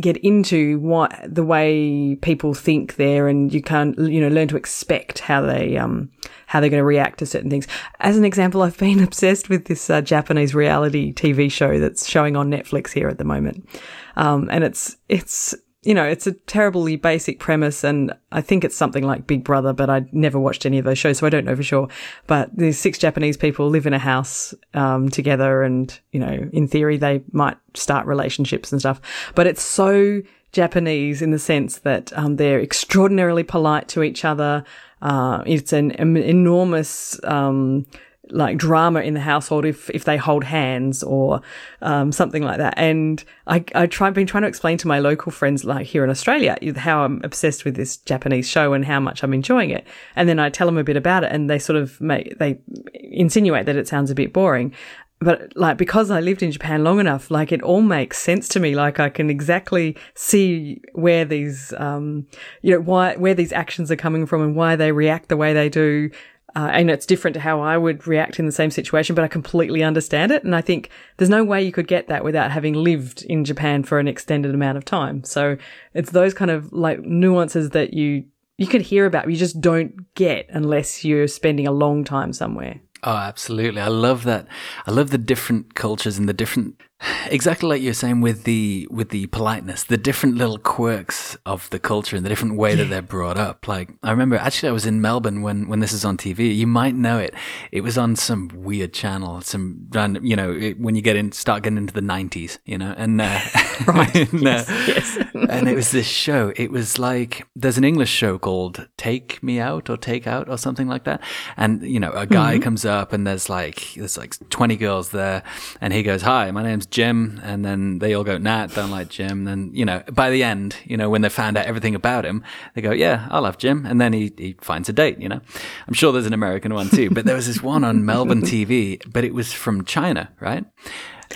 get 0.00 0.16
into 0.18 0.78
what 0.78 1.18
the 1.26 1.44
way 1.44 2.16
people 2.22 2.54
think 2.54 2.94
there 2.94 3.26
and 3.26 3.52
you 3.52 3.60
can't 3.60 3.98
you 3.98 4.20
know 4.20 4.28
learn 4.28 4.46
to 4.46 4.56
expect 4.56 5.18
how 5.18 5.40
they 5.40 5.76
um 5.76 6.08
how 6.46 6.60
they're 6.60 6.70
going 6.70 6.80
to 6.80 6.84
react 6.84 7.18
to 7.18 7.26
certain 7.26 7.50
things. 7.50 7.66
As 7.98 8.16
an 8.16 8.24
example 8.24 8.62
i've 8.62 8.78
been 8.78 9.02
obsessed 9.02 9.48
with 9.48 9.64
this 9.64 9.90
uh, 9.90 10.00
japanese 10.00 10.54
reality 10.54 11.12
tv 11.12 11.50
show 11.50 11.80
that's 11.80 12.08
showing 12.08 12.36
on 12.36 12.50
netflix 12.50 12.92
here 12.92 13.08
at 13.08 13.18
the 13.18 13.24
moment. 13.24 13.68
Um 14.16 14.48
and 14.52 14.62
it's 14.62 14.96
it's 15.08 15.54
you 15.84 15.94
know, 15.94 16.04
it's 16.04 16.26
a 16.26 16.32
terribly 16.32 16.96
basic 16.96 17.38
premise, 17.38 17.84
and 17.84 18.12
I 18.32 18.40
think 18.40 18.64
it's 18.64 18.76
something 18.76 19.04
like 19.04 19.26
Big 19.26 19.44
Brother, 19.44 19.72
but 19.72 19.90
I 19.90 20.06
never 20.12 20.38
watched 20.38 20.66
any 20.66 20.78
of 20.78 20.84
those 20.84 20.98
shows, 20.98 21.18
so 21.18 21.26
I 21.26 21.30
don't 21.30 21.44
know 21.44 21.56
for 21.56 21.62
sure. 21.62 21.88
But 22.26 22.56
these 22.56 22.78
six 22.78 22.98
Japanese 22.98 23.36
people 23.36 23.68
live 23.68 23.86
in 23.86 23.92
a 23.92 23.98
house 23.98 24.54
um, 24.72 25.08
together, 25.08 25.62
and 25.62 25.98
you 26.12 26.20
know, 26.20 26.48
in 26.52 26.68
theory, 26.68 26.96
they 26.96 27.22
might 27.32 27.56
start 27.74 28.06
relationships 28.06 28.72
and 28.72 28.80
stuff. 28.80 29.00
But 29.34 29.46
it's 29.46 29.62
so 29.62 30.22
Japanese 30.52 31.20
in 31.20 31.30
the 31.30 31.38
sense 31.38 31.78
that 31.80 32.12
um, 32.16 32.36
they're 32.36 32.60
extraordinarily 32.60 33.42
polite 33.42 33.88
to 33.88 34.02
each 34.02 34.24
other. 34.24 34.64
Uh, 35.02 35.42
it's 35.46 35.72
an, 35.72 35.92
em- 35.92 36.16
enormous. 36.16 37.20
Um, 37.24 37.86
like 38.30 38.56
drama 38.56 39.00
in 39.00 39.14
the 39.14 39.20
household 39.20 39.64
if 39.64 39.90
if 39.90 40.04
they 40.04 40.16
hold 40.16 40.44
hands 40.44 41.02
or 41.02 41.40
um, 41.82 42.12
something 42.12 42.42
like 42.42 42.58
that. 42.58 42.74
And 42.76 43.22
I 43.46 43.64
I 43.74 43.86
try 43.86 44.10
been 44.10 44.26
trying 44.26 44.42
to 44.42 44.48
explain 44.48 44.78
to 44.78 44.88
my 44.88 44.98
local 44.98 45.32
friends 45.32 45.64
like 45.64 45.86
here 45.86 46.04
in 46.04 46.10
Australia 46.10 46.56
how 46.76 47.04
I'm 47.04 47.20
obsessed 47.24 47.64
with 47.64 47.76
this 47.76 47.96
Japanese 47.98 48.48
show 48.48 48.72
and 48.72 48.84
how 48.84 49.00
much 49.00 49.22
I'm 49.22 49.34
enjoying 49.34 49.70
it. 49.70 49.86
And 50.16 50.28
then 50.28 50.38
I 50.38 50.50
tell 50.50 50.66
them 50.66 50.78
a 50.78 50.84
bit 50.84 50.96
about 50.96 51.24
it, 51.24 51.32
and 51.32 51.48
they 51.48 51.58
sort 51.58 51.76
of 51.76 52.00
make 52.00 52.38
they 52.38 52.58
insinuate 52.94 53.66
that 53.66 53.76
it 53.76 53.88
sounds 53.88 54.10
a 54.10 54.14
bit 54.14 54.32
boring. 54.32 54.72
But 55.20 55.56
like 55.56 55.78
because 55.78 56.10
I 56.10 56.20
lived 56.20 56.42
in 56.42 56.50
Japan 56.50 56.84
long 56.84 57.00
enough, 57.00 57.30
like 57.30 57.50
it 57.50 57.62
all 57.62 57.80
makes 57.80 58.18
sense 58.18 58.48
to 58.48 58.60
me. 58.60 58.74
Like 58.74 59.00
I 59.00 59.08
can 59.08 59.30
exactly 59.30 59.96
see 60.14 60.82
where 60.92 61.24
these, 61.24 61.72
um, 61.78 62.26
you 62.62 62.72
know, 62.72 62.80
why 62.80 63.16
where 63.16 63.34
these 63.34 63.52
actions 63.52 63.90
are 63.90 63.96
coming 63.96 64.26
from 64.26 64.42
and 64.42 64.54
why 64.54 64.76
they 64.76 64.92
react 64.92 65.28
the 65.28 65.36
way 65.36 65.54
they 65.54 65.68
do. 65.68 66.10
Uh, 66.56 66.70
and 66.72 66.90
it's 66.90 67.06
different 67.06 67.34
to 67.34 67.40
how 67.40 67.60
I 67.60 67.76
would 67.76 68.06
react 68.06 68.38
in 68.38 68.46
the 68.46 68.52
same 68.52 68.70
situation, 68.70 69.14
but 69.14 69.24
I 69.24 69.28
completely 69.28 69.82
understand 69.82 70.30
it. 70.30 70.44
And 70.44 70.54
I 70.54 70.60
think 70.60 70.90
there's 71.16 71.30
no 71.30 71.42
way 71.42 71.62
you 71.62 71.72
could 71.72 71.88
get 71.88 72.06
that 72.08 72.22
without 72.22 72.52
having 72.52 72.74
lived 72.74 73.22
in 73.22 73.44
Japan 73.44 73.82
for 73.82 73.98
an 73.98 74.06
extended 74.06 74.54
amount 74.54 74.78
of 74.78 74.84
time. 74.84 75.24
So 75.24 75.56
it's 75.94 76.10
those 76.12 76.32
kind 76.32 76.50
of 76.50 76.72
like 76.72 77.00
nuances 77.00 77.70
that 77.70 77.92
you, 77.92 78.24
you 78.56 78.68
could 78.68 78.82
hear 78.82 79.04
about, 79.04 79.28
you 79.28 79.36
just 79.36 79.60
don't 79.60 80.14
get 80.14 80.46
unless 80.50 81.04
you're 81.04 81.26
spending 81.26 81.66
a 81.66 81.72
long 81.72 82.04
time 82.04 82.32
somewhere. 82.32 82.80
Oh, 83.02 83.16
absolutely. 83.16 83.82
I 83.82 83.88
love 83.88 84.24
that. 84.24 84.46
I 84.86 84.90
love 84.90 85.10
the 85.10 85.18
different 85.18 85.74
cultures 85.74 86.16
and 86.16 86.28
the 86.28 86.32
different 86.32 86.80
exactly 87.26 87.68
like 87.68 87.82
you're 87.82 87.94
saying 87.94 88.20
with 88.20 88.44
the 88.44 88.86
with 88.90 89.10
the 89.10 89.26
politeness, 89.28 89.84
the 89.84 89.96
different 89.96 90.36
little 90.36 90.58
quirks 90.58 91.36
of 91.46 91.68
the 91.70 91.78
culture 91.78 92.16
and 92.16 92.24
the 92.24 92.28
different 92.28 92.56
way 92.56 92.74
that 92.74 92.86
they're 92.86 93.02
brought 93.02 93.36
up. 93.36 93.66
Like 93.68 93.90
I 94.02 94.10
remember 94.10 94.36
actually 94.36 94.68
I 94.68 94.72
was 94.72 94.86
in 94.86 95.00
Melbourne 95.00 95.42
when 95.42 95.68
when 95.68 95.80
this 95.80 95.92
is 95.92 96.04
on 96.04 96.16
TV. 96.16 96.54
You 96.54 96.66
might 96.66 96.94
know 96.94 97.18
it. 97.18 97.34
It 97.72 97.82
was 97.82 97.96
on 97.98 98.16
some 98.16 98.50
weird 98.54 98.92
channel, 98.92 99.40
some 99.40 99.86
random, 99.90 100.24
you 100.24 100.36
know, 100.36 100.52
it, 100.52 100.80
when 100.80 100.94
you 100.94 101.02
get 101.02 101.16
in 101.16 101.32
start 101.32 101.62
getting 101.62 101.78
into 101.78 101.94
the 101.94 102.00
90s, 102.00 102.58
you 102.64 102.78
know. 102.78 102.94
And 102.96 103.20
uh, 103.20 103.40
Right. 103.86 104.32
and, 104.32 104.34
uh, 104.46 104.64
Yes, 104.64 104.68
yes. 104.86 105.23
And 105.34 105.68
it 105.68 105.74
was 105.74 105.90
this 105.90 106.06
show. 106.06 106.52
It 106.56 106.70
was 106.70 106.98
like 106.98 107.46
there's 107.56 107.78
an 107.78 107.84
English 107.84 108.10
show 108.10 108.38
called 108.38 108.88
Take 108.96 109.42
Me 109.42 109.60
Out 109.60 109.90
or 109.90 109.96
Take 109.96 110.26
Out 110.26 110.48
or 110.48 110.56
something 110.56 110.88
like 110.88 111.04
that. 111.04 111.20
And 111.56 111.82
you 111.82 112.00
know, 112.00 112.12
a 112.12 112.26
guy 112.26 112.58
comes 112.58 112.84
up 112.84 113.12
and 113.12 113.26
there's 113.26 113.48
like 113.48 113.94
there's 113.94 114.16
like 114.16 114.36
20 114.50 114.76
girls 114.76 115.10
there, 115.10 115.42
and 115.80 115.92
he 115.92 116.02
goes, 116.02 116.22
"Hi, 116.22 116.50
my 116.50 116.62
name's 116.62 116.86
Jim, 116.86 117.40
and 117.42 117.64
then 117.64 117.98
they 117.98 118.14
all 118.14 118.24
go, 118.24 118.38
nah, 118.38 118.66
don't 118.66 118.90
like 118.90 119.08
Jim. 119.08 119.44
Then 119.44 119.70
you 119.72 119.84
know, 119.84 120.02
by 120.12 120.30
the 120.30 120.42
end, 120.42 120.76
you 120.84 120.96
know, 120.96 121.10
when 121.10 121.22
they 121.22 121.28
found 121.28 121.56
out 121.56 121.66
everything 121.66 121.94
about 121.94 122.24
him, 122.24 122.42
they 122.74 122.82
go, 122.82 122.92
yeah, 122.92 123.28
I'll 123.30 123.44
have 123.44 123.58
Jim, 123.58 123.86
and 123.86 124.00
then 124.00 124.12
he 124.12 124.32
he 124.36 124.56
finds 124.60 124.88
a 124.88 124.92
date. 124.92 125.18
You 125.20 125.28
know, 125.28 125.40
I'm 125.88 125.94
sure 125.94 126.12
there's 126.12 126.26
an 126.26 126.32
American 126.32 126.74
one 126.74 126.88
too, 126.88 127.10
but 127.10 127.24
there 127.24 127.36
was 127.36 127.46
this 127.46 127.62
one 127.62 127.84
on 127.84 128.04
Melbourne 128.04 128.42
TV, 128.42 129.00
but 129.12 129.24
it 129.24 129.34
was 129.34 129.52
from 129.52 129.84
China, 129.84 130.30
right? 130.40 130.64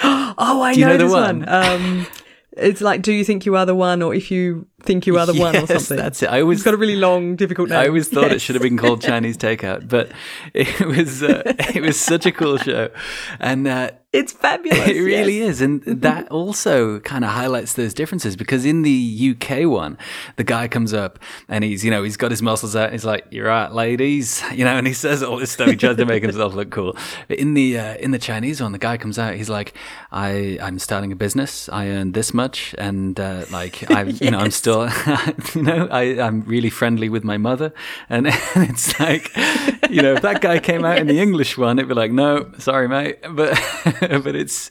Oh, 0.40 0.62
I 0.62 0.74
know, 0.74 0.88
know 0.88 0.96
the 0.98 1.08
one? 1.08 1.40
one. 1.40 1.48
Um, 1.48 2.06
it's 2.58 2.80
like, 2.80 3.02
do 3.02 3.12
you 3.12 3.24
think 3.24 3.46
you 3.46 3.56
are 3.56 3.66
the 3.66 3.74
one, 3.74 4.02
or 4.02 4.14
if 4.14 4.30
you 4.30 4.66
think 4.82 5.06
you 5.06 5.18
are 5.18 5.26
the 5.26 5.34
one, 5.34 5.56
or 5.56 5.66
something? 5.66 5.96
that's 5.96 6.22
it. 6.22 6.30
I 6.30 6.40
always 6.42 6.58
it's 6.58 6.64
got 6.64 6.74
a 6.74 6.76
really 6.76 6.96
long, 6.96 7.36
difficult 7.36 7.68
name. 7.68 7.78
I 7.78 7.86
always 7.86 8.08
thought 8.08 8.32
it 8.32 8.40
should 8.40 8.54
have 8.54 8.62
been 8.62 8.76
called 8.76 9.02
Chinese 9.02 9.36
Takeout, 9.36 9.88
but 9.88 10.10
it 10.54 10.86
was 10.86 11.22
uh, 11.22 11.42
it 11.74 11.82
was 11.82 11.98
such 11.98 12.26
a 12.26 12.32
cool 12.32 12.58
show, 12.58 12.90
and 13.40 13.66
uh, 13.66 13.90
It's 14.18 14.32
fabulous. 14.32 14.78
it 14.88 15.00
really 15.00 15.38
yes. 15.38 15.48
is, 15.48 15.60
and 15.62 15.82
that 15.84 16.28
also 16.28 16.98
kind 17.00 17.24
of 17.24 17.30
highlights 17.30 17.74
those 17.74 17.94
differences 17.94 18.34
because 18.34 18.64
in 18.64 18.82
the 18.82 19.36
UK 19.36 19.68
one, 19.68 19.96
the 20.34 20.42
guy 20.42 20.66
comes 20.66 20.92
up 20.92 21.20
and 21.48 21.62
he's 21.62 21.84
you 21.84 21.90
know 21.92 22.02
he's 22.02 22.16
got 22.16 22.32
his 22.32 22.42
muscles 22.42 22.74
out, 22.74 22.86
and 22.86 22.92
he's 22.94 23.04
like, 23.04 23.26
"You're 23.30 23.46
right, 23.46 23.70
ladies," 23.70 24.42
you 24.52 24.64
know, 24.64 24.76
and 24.76 24.88
he 24.88 24.92
says 24.92 25.22
all 25.22 25.36
this 25.36 25.52
stuff. 25.52 25.68
He 25.70 25.76
tries 25.76 25.96
to 25.96 26.04
make 26.04 26.24
himself 26.24 26.54
look 26.54 26.70
cool. 26.70 26.96
But 27.28 27.38
in 27.38 27.54
the 27.54 27.78
uh, 27.78 27.94
in 27.98 28.10
the 28.10 28.18
Chinese 28.18 28.60
one, 28.60 28.72
the 28.72 28.78
guy 28.78 28.96
comes 28.96 29.20
out, 29.20 29.34
he's 29.34 29.48
like, 29.48 29.72
"I 30.10 30.58
I'm 30.60 30.80
starting 30.80 31.12
a 31.12 31.16
business. 31.16 31.68
I 31.68 31.86
earn 31.86 32.10
this 32.10 32.34
much, 32.34 32.74
and 32.76 33.20
uh, 33.20 33.44
like 33.52 33.88
I 33.92 34.02
you 34.02 34.32
know 34.32 34.38
I'm 34.38 34.50
still 34.50 34.88
you 35.54 35.62
know 35.62 35.86
I 35.92 36.20
I'm 36.20 36.42
really 36.42 36.70
friendly 36.70 37.08
with 37.08 37.22
my 37.22 37.38
mother," 37.38 37.72
and, 38.08 38.26
and 38.26 38.68
it's 38.68 38.98
like 38.98 39.30
you 39.90 40.02
know 40.02 40.14
if 40.14 40.22
that 40.22 40.40
guy 40.40 40.58
came 40.58 40.84
out 40.84 40.98
in 40.98 41.06
the 41.06 41.20
English 41.20 41.56
one, 41.58 41.78
it'd 41.78 41.88
be 41.88 41.94
like, 41.94 42.12
"No, 42.12 42.50
sorry, 42.58 42.88
mate," 42.88 43.18
but 43.30 43.50
but 44.00 44.34
it's 44.36 44.70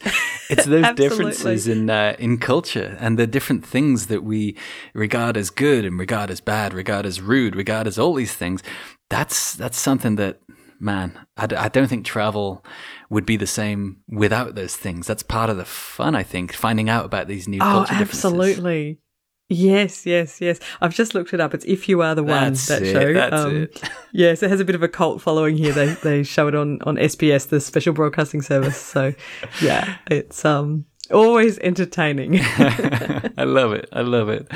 it's 0.49 0.65
those 0.65 0.93
differences 0.95 1.67
in 1.67 1.89
uh, 1.89 2.15
in 2.19 2.37
culture 2.37 2.97
and 2.99 3.17
the 3.17 3.27
different 3.27 3.65
things 3.65 4.07
that 4.07 4.23
we 4.23 4.55
regard 4.93 5.37
as 5.37 5.49
good 5.49 5.85
and 5.85 5.97
regard 5.99 6.29
as 6.29 6.41
bad, 6.41 6.73
regard 6.73 7.05
as 7.05 7.21
rude, 7.21 7.55
regard 7.55 7.87
as 7.87 7.97
all 7.99 8.13
these 8.13 8.33
things. 8.33 8.61
That's 9.09 9.53
that's 9.55 9.77
something 9.79 10.15
that 10.17 10.39
man, 10.79 11.17
I, 11.37 11.47
d- 11.47 11.55
I 11.55 11.69
don't 11.69 11.87
think 11.87 12.05
travel 12.05 12.63
would 13.09 13.25
be 13.25 13.35
the 13.35 13.47
same 13.47 13.97
without 14.07 14.53
those 14.53 14.75
things. 14.75 15.07
That's 15.07 15.23
part 15.23 15.49
of 15.49 15.57
the 15.57 15.65
fun, 15.65 16.13
I 16.15 16.21
think, 16.21 16.53
finding 16.53 16.87
out 16.87 17.03
about 17.05 17.27
these 17.27 17.47
new 17.47 17.57
Oh, 17.61 17.63
culture 17.63 17.93
differences. 17.97 18.25
absolutely. 18.25 18.99
Yes, 19.49 20.05
yes, 20.05 20.41
yes. 20.41 20.59
I've 20.81 20.93
just 20.93 21.15
looked 21.15 21.33
it 21.33 21.39
up. 21.39 21.53
It's 21.53 21.63
If 21.65 21.87
You 21.87 22.01
Are 22.01 22.13
the 22.15 22.23
One, 22.23 22.53
That's 22.53 22.67
that 22.67 22.81
it, 22.83 22.91
show. 22.91 23.07
Um, 23.07 23.67
that's 23.69 23.81
it. 23.83 23.89
Yes, 24.11 24.41
it 24.41 24.49
has 24.49 24.59
a 24.59 24.65
bit 24.65 24.75
of 24.75 24.81
a 24.81 24.87
cult 24.87 25.21
following 25.21 25.57
here. 25.57 25.71
They 25.71 25.85
they 26.03 26.23
show 26.23 26.47
it 26.47 26.55
on, 26.55 26.81
on 26.81 26.95
SBS, 26.97 27.49
the 27.49 27.61
special 27.61 27.93
broadcasting 27.93 28.41
service. 28.41 28.77
So 28.77 29.13
yeah, 29.61 29.97
it's 30.09 30.43
um 30.43 30.85
always 31.11 31.59
entertaining. 31.59 32.39
I 32.41 33.43
love 33.43 33.73
it. 33.73 33.87
I 33.93 34.01
love 34.01 34.29
it. 34.29 34.51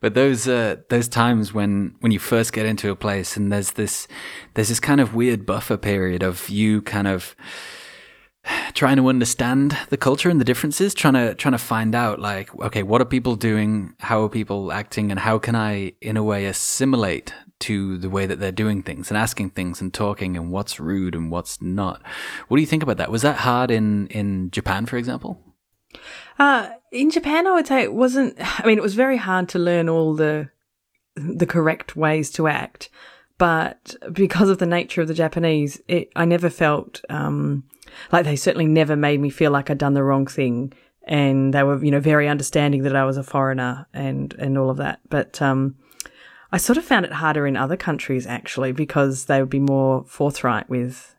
But 0.00 0.14
those 0.14 0.48
uh, 0.48 0.76
those 0.90 1.08
times 1.08 1.54
when 1.54 1.94
when 2.00 2.12
you 2.12 2.18
first 2.18 2.52
get 2.52 2.66
into 2.66 2.90
a 2.90 2.96
place 2.96 3.36
and 3.36 3.52
there's 3.52 3.72
this 3.72 4.08
there's 4.54 4.68
this 4.68 4.80
kind 4.80 5.00
of 5.00 5.14
weird 5.14 5.46
buffer 5.46 5.76
period 5.76 6.22
of 6.22 6.48
you 6.48 6.82
kind 6.82 7.06
of 7.08 7.34
trying 8.74 8.96
to 8.96 9.08
understand 9.08 9.76
the 9.90 9.96
culture 9.96 10.28
and 10.28 10.40
the 10.40 10.44
differences, 10.44 10.94
trying 10.94 11.14
to 11.14 11.34
trying 11.34 11.52
to 11.52 11.58
find 11.58 11.94
out 11.94 12.20
like 12.20 12.54
okay, 12.60 12.82
what 12.82 13.00
are 13.00 13.06
people 13.06 13.36
doing, 13.36 13.94
how 14.00 14.22
are 14.22 14.28
people 14.28 14.72
acting, 14.72 15.10
and 15.10 15.20
how 15.20 15.38
can 15.38 15.54
I 15.54 15.92
in 16.00 16.16
a 16.16 16.22
way 16.22 16.46
assimilate 16.46 17.32
to 17.60 17.96
the 17.96 18.10
way 18.10 18.26
that 18.26 18.40
they're 18.40 18.52
doing 18.52 18.82
things 18.82 19.10
and 19.10 19.16
asking 19.16 19.50
things 19.50 19.80
and 19.80 19.94
talking 19.94 20.36
and 20.36 20.50
what's 20.50 20.78
rude 20.78 21.14
and 21.14 21.30
what's 21.30 21.62
not. 21.62 22.02
What 22.48 22.56
do 22.56 22.60
you 22.60 22.66
think 22.66 22.82
about 22.82 22.98
that? 22.98 23.10
Was 23.10 23.22
that 23.22 23.38
hard 23.38 23.70
in 23.70 24.06
in 24.08 24.50
Japan, 24.50 24.86
for 24.86 24.96
example? 24.96 25.40
Uh, 26.38 26.70
in 26.90 27.10
Japan, 27.10 27.46
I 27.46 27.52
would 27.52 27.66
say 27.66 27.82
it 27.82 27.94
wasn't. 27.94 28.36
I 28.60 28.66
mean, 28.66 28.78
it 28.78 28.82
was 28.82 28.94
very 28.94 29.16
hard 29.16 29.48
to 29.50 29.58
learn 29.58 29.88
all 29.88 30.14
the 30.14 30.50
the 31.16 31.46
correct 31.46 31.94
ways 31.94 32.30
to 32.32 32.48
act, 32.48 32.90
but 33.38 33.96
because 34.12 34.48
of 34.48 34.58
the 34.58 34.66
nature 34.66 35.02
of 35.02 35.08
the 35.08 35.14
Japanese, 35.14 35.80
it, 35.88 36.10
I 36.14 36.24
never 36.24 36.50
felt 36.50 37.00
um, 37.08 37.64
like 38.12 38.24
they 38.24 38.36
certainly 38.36 38.66
never 38.66 38.96
made 38.96 39.20
me 39.20 39.30
feel 39.30 39.50
like 39.50 39.70
I'd 39.70 39.78
done 39.78 39.94
the 39.94 40.04
wrong 40.04 40.26
thing, 40.26 40.72
and 41.06 41.52
they 41.52 41.62
were, 41.62 41.82
you 41.84 41.90
know, 41.90 42.00
very 42.00 42.28
understanding 42.28 42.82
that 42.84 42.96
I 42.96 43.04
was 43.04 43.16
a 43.16 43.22
foreigner 43.22 43.86
and 43.92 44.32
and 44.34 44.56
all 44.56 44.70
of 44.70 44.76
that. 44.76 45.00
But 45.08 45.42
um, 45.42 45.76
I 46.52 46.56
sort 46.58 46.78
of 46.78 46.84
found 46.84 47.04
it 47.04 47.12
harder 47.12 47.46
in 47.46 47.56
other 47.56 47.76
countries 47.76 48.26
actually 48.26 48.70
because 48.70 49.24
they 49.24 49.40
would 49.40 49.50
be 49.50 49.58
more 49.58 50.04
forthright 50.06 50.70
with 50.70 51.16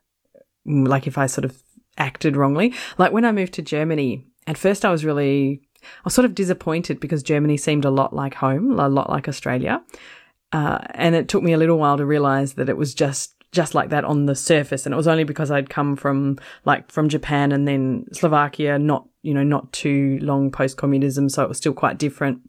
like 0.66 1.08
if 1.08 1.18
I 1.18 1.26
sort 1.28 1.46
of 1.46 1.62
acted 1.98 2.38
wrongly. 2.38 2.74
Like 2.98 3.12
when 3.12 3.26
I 3.26 3.34
moved 3.34 3.54
to 3.56 3.62
Germany, 3.62 4.26
at 4.48 4.58
first 4.58 4.86
I 4.86 4.92
was 4.92 5.04
really, 5.04 5.62
I 5.84 6.06
was 6.06 6.14
sort 6.14 6.26
of 6.26 6.36
disappointed 6.36 7.00
because 7.00 7.22
Germany 7.24 7.58
seemed 7.58 7.86
a 7.86 7.90
lot 7.90 8.14
like 8.14 8.36
home, 8.36 8.80
a 8.80 8.88
lot 8.88 9.10
like 9.10 9.28
Australia. 9.28 9.84
Uh, 10.52 10.80
and 10.92 11.16
it 11.16 11.28
took 11.28 11.44
me 11.44 11.54
a 11.54 11.58
little 11.58 11.78
while 11.78 11.98
to 11.98 12.06
realize 12.06 12.54
that 12.54 12.70
it 12.70 12.78
was 12.78 12.94
just 12.94 13.34
just 13.52 13.74
like 13.74 13.90
that 13.90 14.04
on 14.04 14.26
the 14.26 14.36
surface 14.36 14.86
and 14.86 14.92
it 14.92 14.98
was 14.98 15.08
only 15.08 15.24
because 15.24 15.50
I'd 15.50 15.70
come 15.70 15.96
from 15.96 16.38
like 16.66 16.92
from 16.92 17.08
Japan 17.08 17.54
and 17.54 17.66
then 17.66 18.06
Slovakia 18.12 18.78
not 18.78 19.08
you 19.22 19.34
know 19.34 19.44
not 19.44 19.72
too 19.72 20.20
long 20.22 20.52
post 20.52 20.76
communism 20.76 21.30
so 21.30 21.42
it 21.42 21.48
was 21.48 21.58
still 21.58 21.74
quite 21.74 21.98
different 21.98 22.42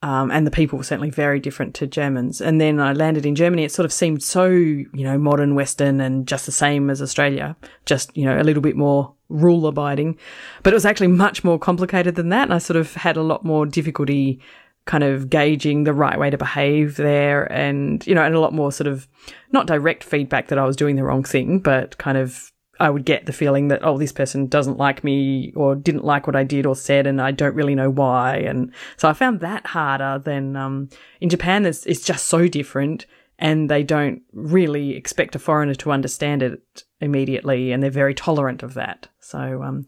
um, 0.00 0.30
and 0.30 0.46
the 0.46 0.52
people 0.52 0.78
were 0.78 0.84
certainly 0.84 1.10
very 1.10 1.40
different 1.40 1.74
to 1.76 1.86
Germans. 1.86 2.40
And 2.40 2.60
then 2.60 2.78
I 2.78 2.92
landed 2.92 3.26
in 3.26 3.34
Germany. 3.34 3.64
It 3.64 3.72
sort 3.72 3.84
of 3.84 3.92
seemed 3.92 4.22
so, 4.22 4.46
you 4.46 4.88
know, 4.94 5.18
modern 5.18 5.56
Western 5.56 6.00
and 6.00 6.26
just 6.26 6.46
the 6.46 6.52
same 6.52 6.88
as 6.88 7.02
Australia, 7.02 7.56
just, 7.84 8.16
you 8.16 8.24
know, 8.24 8.40
a 8.40 8.44
little 8.44 8.62
bit 8.62 8.76
more 8.76 9.12
rule 9.28 9.66
abiding. 9.66 10.16
But 10.62 10.72
it 10.72 10.76
was 10.76 10.86
actually 10.86 11.08
much 11.08 11.42
more 11.42 11.58
complicated 11.58 12.14
than 12.14 12.28
that. 12.28 12.44
And 12.44 12.54
I 12.54 12.58
sort 12.58 12.76
of 12.76 12.94
had 12.94 13.16
a 13.16 13.22
lot 13.22 13.44
more 13.44 13.66
difficulty 13.66 14.40
kind 14.88 15.04
of 15.04 15.28
gauging 15.28 15.84
the 15.84 15.92
right 15.92 16.18
way 16.18 16.30
to 16.30 16.38
behave 16.38 16.96
there 16.96 17.44
and, 17.52 18.06
you 18.06 18.14
know, 18.14 18.22
and 18.24 18.34
a 18.34 18.40
lot 18.40 18.54
more 18.54 18.72
sort 18.72 18.86
of 18.86 19.06
not 19.52 19.66
direct 19.66 20.02
feedback 20.02 20.48
that 20.48 20.58
I 20.58 20.64
was 20.64 20.76
doing 20.76 20.96
the 20.96 21.04
wrong 21.04 21.24
thing, 21.24 21.58
but 21.58 21.98
kind 21.98 22.16
of 22.16 22.50
I 22.80 22.88
would 22.88 23.04
get 23.04 23.26
the 23.26 23.34
feeling 23.34 23.68
that, 23.68 23.84
oh, 23.84 23.98
this 23.98 24.12
person 24.12 24.46
doesn't 24.46 24.78
like 24.78 25.04
me 25.04 25.52
or 25.54 25.74
didn't 25.74 26.06
like 26.06 26.26
what 26.26 26.36
I 26.36 26.42
did 26.42 26.64
or 26.64 26.74
said, 26.74 27.06
and 27.06 27.20
I 27.20 27.32
don't 27.32 27.54
really 27.54 27.74
know 27.74 27.90
why. 27.90 28.36
And 28.36 28.72
so 28.96 29.10
I 29.10 29.12
found 29.12 29.40
that 29.40 29.66
harder 29.66 30.22
than 30.24 30.56
um, 30.56 30.88
in 31.20 31.28
Japan. 31.28 31.66
It's, 31.66 31.84
it's 31.84 32.04
just 32.04 32.26
so 32.26 32.48
different, 32.48 33.04
and 33.38 33.68
they 33.68 33.82
don't 33.82 34.22
really 34.32 34.96
expect 34.96 35.34
a 35.34 35.38
foreigner 35.38 35.74
to 35.74 35.92
understand 35.92 36.42
it 36.42 36.84
immediately, 37.00 37.72
and 37.72 37.82
they're 37.82 37.90
very 37.90 38.14
tolerant 38.14 38.62
of 38.62 38.72
that. 38.74 39.08
So, 39.20 39.62
um, 39.62 39.86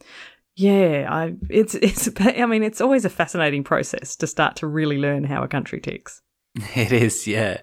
yeah, 0.60 1.06
I 1.08 1.34
it's 1.48 1.74
it's 1.88 2.08
I 2.18 2.46
mean, 2.46 2.62
it's 2.62 2.80
always 2.80 3.04
a 3.04 3.10
fascinating 3.10 3.64
process 3.64 4.16
to 4.16 4.26
start 4.26 4.56
to 4.56 4.66
really 4.66 4.98
learn 4.98 5.24
how 5.24 5.42
a 5.42 5.48
country 5.48 5.80
ticks. 5.80 6.22
It 6.76 6.92
is, 6.92 7.26
yeah, 7.26 7.58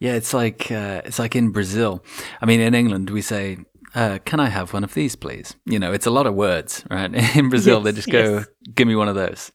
yeah. 0.00 0.14
It's 0.16 0.34
like 0.34 0.70
uh, 0.70 1.02
it's 1.04 1.18
like 1.18 1.36
in 1.38 1.52
Brazil. 1.52 2.04
I 2.42 2.46
mean, 2.46 2.60
in 2.60 2.74
England, 2.74 3.10
we 3.10 3.22
say, 3.22 3.58
uh, 3.94 4.18
"Can 4.24 4.40
I 4.40 4.48
have 4.48 4.72
one 4.74 4.84
of 4.84 4.92
these, 4.94 5.16
please?" 5.16 5.54
You 5.64 5.78
know, 5.78 5.92
it's 5.92 6.06
a 6.06 6.10
lot 6.10 6.26
of 6.26 6.34
words, 6.34 6.84
right? 6.90 7.14
In 7.36 7.48
Brazil, 7.48 7.80
they 7.80 7.90
Yes, 7.90 7.96
just 7.96 8.10
go, 8.10 8.22
yes. 8.38 8.46
"Give 8.74 8.88
me 8.88 8.96
one 8.96 9.08
of 9.08 9.14
those," 9.14 9.52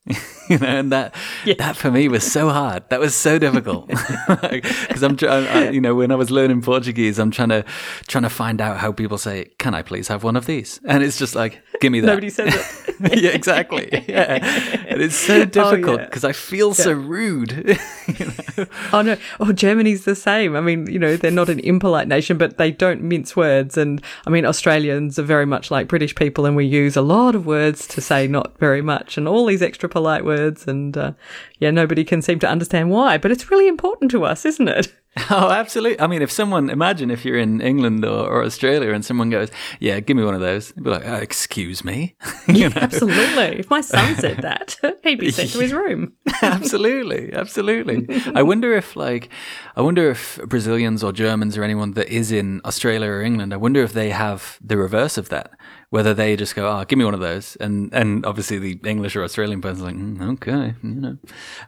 you 0.50 0.58
know, 0.58 0.68
and 0.68 0.92
that 0.92 1.14
that 1.58 1.76
for 1.76 1.92
me 1.92 2.08
was 2.08 2.30
so 2.30 2.50
hard. 2.50 2.90
That 2.90 3.00
was 3.00 3.16
so 3.16 3.38
difficult 3.38 3.88
because 4.28 5.04
I'm, 5.04 5.18
trying, 5.18 5.74
you 5.74 5.82
know, 5.82 5.96
when 5.96 6.12
I 6.12 6.16
was 6.16 6.32
learning 6.32 6.62
Portuguese, 6.62 7.20
I'm 7.20 7.32
trying 7.32 7.50
to 7.50 7.66
trying 8.08 8.24
to 8.24 8.30
find 8.30 8.62
out 8.62 8.78
how 8.78 8.92
people 8.92 9.18
say, 9.18 9.46
"Can 9.58 9.74
I 9.74 9.82
please 9.82 10.08
have 10.08 10.24
one 10.24 10.36
of 10.36 10.46
these?" 10.46 10.80
And 10.86 11.04
it's 11.04 11.18
just 11.18 11.36
like, 11.36 11.62
"Give 11.82 11.92
me 11.92 12.00
that." 12.02 12.08
Nobody 12.08 12.30
says 12.30 12.56
it. 13.00 13.22
yeah, 13.22 13.32
exactly. 13.32 13.90
Yeah, 14.08 14.40
and 14.88 15.02
it's 15.02 15.16
so 15.16 15.42
oh, 15.42 15.46
difficult 15.46 16.00
yeah. 16.00 16.06
because 16.06 16.24
I 16.24 16.32
feel 16.32 16.74
so 16.74 16.94
rude. 16.94 17.78
you 18.08 18.26
know? 18.26 18.66
Oh 18.94 19.02
no! 19.02 19.18
Oh, 19.40 19.52
Germany's 19.52 20.06
the 20.06 20.16
same. 20.16 20.56
I 20.56 20.62
mean, 20.62 20.88
you 20.88 21.00
know, 21.00 21.18
they're 21.18 21.32
not 21.32 21.50
an 21.50 21.60
impolite 21.60 22.08
nation, 22.08 22.38
but 22.38 22.58
they 22.58 22.72
don't 22.72 23.02
mince 23.02 23.36
words. 23.36 23.78
And 23.78 24.02
I 24.26 24.30
mean, 24.30 24.46
Australians 24.46 25.20
are 25.20 25.24
very 25.24 25.46
much 25.46 25.70
like 25.72 25.88
British 25.88 26.16
people, 26.16 26.46
and 26.46 26.56
we 26.56 26.66
use 26.66 26.96
a 26.96 27.02
lot 27.02 27.36
of 27.36 27.46
words 27.46 27.86
to 27.88 28.02
say 28.02 28.28
not 28.28 28.58
very 28.60 28.82
much, 28.82 29.18
and 29.18 29.28
all 29.28 29.46
these 29.46 29.62
extra 29.62 29.90
polite 29.90 30.24
words. 30.24 30.37
And 30.67 30.97
uh, 30.97 31.13
yeah, 31.60 31.71
nobody 31.71 32.04
can 32.04 32.21
seem 32.21 32.39
to 32.39 32.47
understand 32.47 32.91
why, 32.91 33.17
but 33.17 33.32
it's 33.32 33.50
really 33.52 33.67
important 33.67 34.12
to 34.12 34.23
us, 34.23 34.45
isn't 34.45 34.67
it? 34.67 34.93
Oh, 35.32 35.50
absolutely. 35.50 36.00
I 36.00 36.06
mean, 36.06 36.21
if 36.21 36.32
someone, 36.32 36.69
imagine 36.69 37.10
if 37.10 37.26
you're 37.26 37.39
in 37.39 37.60
England 37.60 38.06
or, 38.06 38.28
or 38.28 38.43
Australia 38.43 38.93
and 38.93 39.04
someone 39.04 39.32
goes, 39.32 39.50
Yeah, 39.80 40.00
give 40.00 40.15
me 40.15 40.23
one 40.23 40.36
of 40.36 40.41
those. 40.41 40.71
You'd 40.76 40.84
be 40.84 40.91
like, 40.91 41.08
uh, 41.08 41.13
Excuse 41.15 41.84
me. 41.84 42.15
you 42.47 42.69
know? 42.69 42.76
Absolutely. 42.76 43.60
If 43.60 43.69
my 43.69 43.82
son 43.82 44.15
said 44.17 44.38
that, 44.43 44.76
he'd 45.04 45.19
be 45.19 45.32
sent 45.32 45.50
to 45.54 45.60
his 45.60 45.73
room. 45.73 46.13
absolutely. 46.43 47.34
Absolutely. 47.34 48.06
I 48.36 48.43
wonder 48.43 48.73
if, 48.73 48.95
like, 48.95 49.30
I 49.76 49.82
wonder 49.82 50.12
if 50.12 50.39
Brazilians 50.45 51.04
or 51.04 51.12
Germans 51.12 51.58
or 51.58 51.63
anyone 51.63 51.93
that 51.93 52.10
is 52.10 52.32
in 52.32 52.62
Australia 52.63 53.10
or 53.10 53.23
England, 53.23 53.54
I 53.54 53.58
wonder 53.58 53.82
if 53.82 53.93
they 53.93 54.12
have 54.12 54.60
the 54.62 54.78
reverse 54.78 55.17
of 55.17 55.30
that, 55.30 55.52
Whether 55.89 56.13
they 56.13 56.36
just 56.36 56.54
go, 56.54 56.67
"Oh, 56.67 56.84
give 56.84 57.00
me 57.00 57.06
one 57.06 57.13
of 57.13 57.21
those," 57.21 57.56
and 57.62 57.93
and 57.93 58.26
obviously 58.26 58.60
the 58.60 58.80
English 58.84 59.15
or 59.15 59.23
Australian 59.23 59.62
person's 59.62 59.84
like, 59.84 59.95
mm, 59.95 60.34
"Okay, 60.34 60.76
you 60.84 60.89
know." 60.89 61.17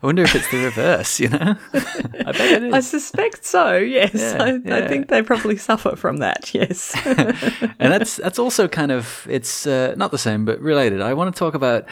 I 0.03 0.05
wonder 0.05 0.23
if 0.23 0.35
it's 0.35 0.51
the 0.51 0.65
reverse. 0.65 1.21
You 1.21 1.29
know, 1.29 1.55
I 1.73 2.31
bet 2.33 2.51
it 2.51 2.63
is. 2.63 2.73
I 2.73 2.81
suspect 2.81 3.45
so. 3.45 3.77
Yes, 3.77 4.11
Yeah, 4.13 4.43
I, 4.43 4.83
I 4.83 4.87
think 4.89 5.07
they 5.07 5.21
probably 5.21 5.55
suffer 5.55 5.95
from 5.95 6.17
that. 6.17 6.53
Yes. 6.53 6.93
and 7.05 7.93
that's 7.93 8.17
that's 8.17 8.39
also 8.39 8.67
kind 8.67 8.91
of 8.91 9.25
it's 9.29 9.65
uh, 9.65 9.93
not 9.95 10.11
the 10.11 10.17
same 10.17 10.43
but 10.43 10.59
related. 10.59 10.99
I 10.99 11.13
want 11.13 11.33
to 11.33 11.39
talk 11.39 11.53
about 11.53 11.85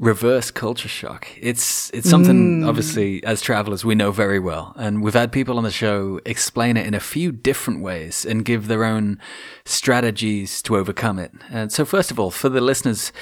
reverse 0.00 0.50
culture 0.50 0.88
shock. 0.88 1.28
It's 1.38 1.90
it's 1.90 2.08
something 2.08 2.62
mm. 2.62 2.68
obviously 2.68 3.22
as 3.22 3.42
travelers 3.42 3.84
we 3.84 3.94
know 3.94 4.10
very 4.10 4.40
well, 4.40 4.72
and 4.76 5.02
we've 5.02 5.14
had 5.14 5.30
people 5.30 5.58
on 5.58 5.62
the 5.62 5.70
show 5.70 6.18
explain 6.24 6.76
it 6.76 6.86
in 6.86 6.94
a 6.94 7.00
few 7.00 7.30
different 7.30 7.82
ways 7.82 8.24
and 8.24 8.44
give 8.44 8.66
their 8.66 8.82
own 8.82 9.20
strategies 9.64 10.62
to 10.62 10.76
overcome 10.76 11.18
it. 11.18 11.30
And 11.50 11.70
so, 11.70 11.84
first 11.84 12.10
of 12.10 12.18
all, 12.18 12.30
for 12.30 12.48
the 12.48 12.62
listeners, 12.62 13.12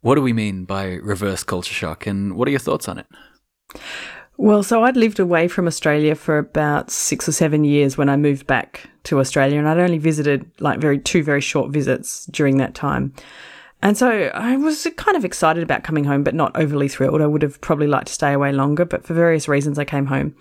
what 0.00 0.16
do 0.16 0.22
we 0.22 0.32
mean 0.32 0.64
by 0.64 0.94
reverse 0.94 1.44
culture 1.44 1.74
shock, 1.74 2.06
and 2.06 2.34
what 2.36 2.48
are 2.48 2.52
your 2.52 2.60
thoughts 2.60 2.88
on 2.88 2.98
it? 2.98 3.06
Well, 4.36 4.64
so 4.64 4.82
I'd 4.82 4.96
lived 4.96 5.20
away 5.20 5.46
from 5.46 5.68
Australia 5.68 6.16
for 6.16 6.38
about 6.38 6.90
six 6.90 7.28
or 7.28 7.32
seven 7.32 7.62
years 7.62 7.96
when 7.96 8.08
I 8.08 8.16
moved 8.16 8.48
back 8.48 8.88
to 9.04 9.20
Australia, 9.20 9.58
and 9.58 9.68
I'd 9.68 9.78
only 9.78 9.98
visited 9.98 10.50
like 10.58 10.80
very 10.80 10.98
two 10.98 11.22
very 11.22 11.42
short 11.42 11.70
visits 11.70 12.24
during 12.26 12.56
that 12.56 12.74
time. 12.74 13.12
And 13.84 13.98
so 13.98 14.30
I 14.34 14.56
was 14.56 14.88
kind 14.96 15.14
of 15.14 15.26
excited 15.26 15.62
about 15.62 15.84
coming 15.84 16.04
home, 16.04 16.24
but 16.24 16.34
not 16.34 16.56
overly 16.56 16.88
thrilled. 16.88 17.20
I 17.20 17.26
would 17.26 17.42
have 17.42 17.60
probably 17.60 17.86
liked 17.86 18.06
to 18.06 18.14
stay 18.14 18.32
away 18.32 18.50
longer, 18.50 18.86
but 18.86 19.04
for 19.04 19.12
various 19.12 19.46
reasons, 19.46 19.78
I 19.78 19.84
came 19.84 20.06
home. 20.06 20.34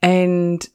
And 0.00 0.66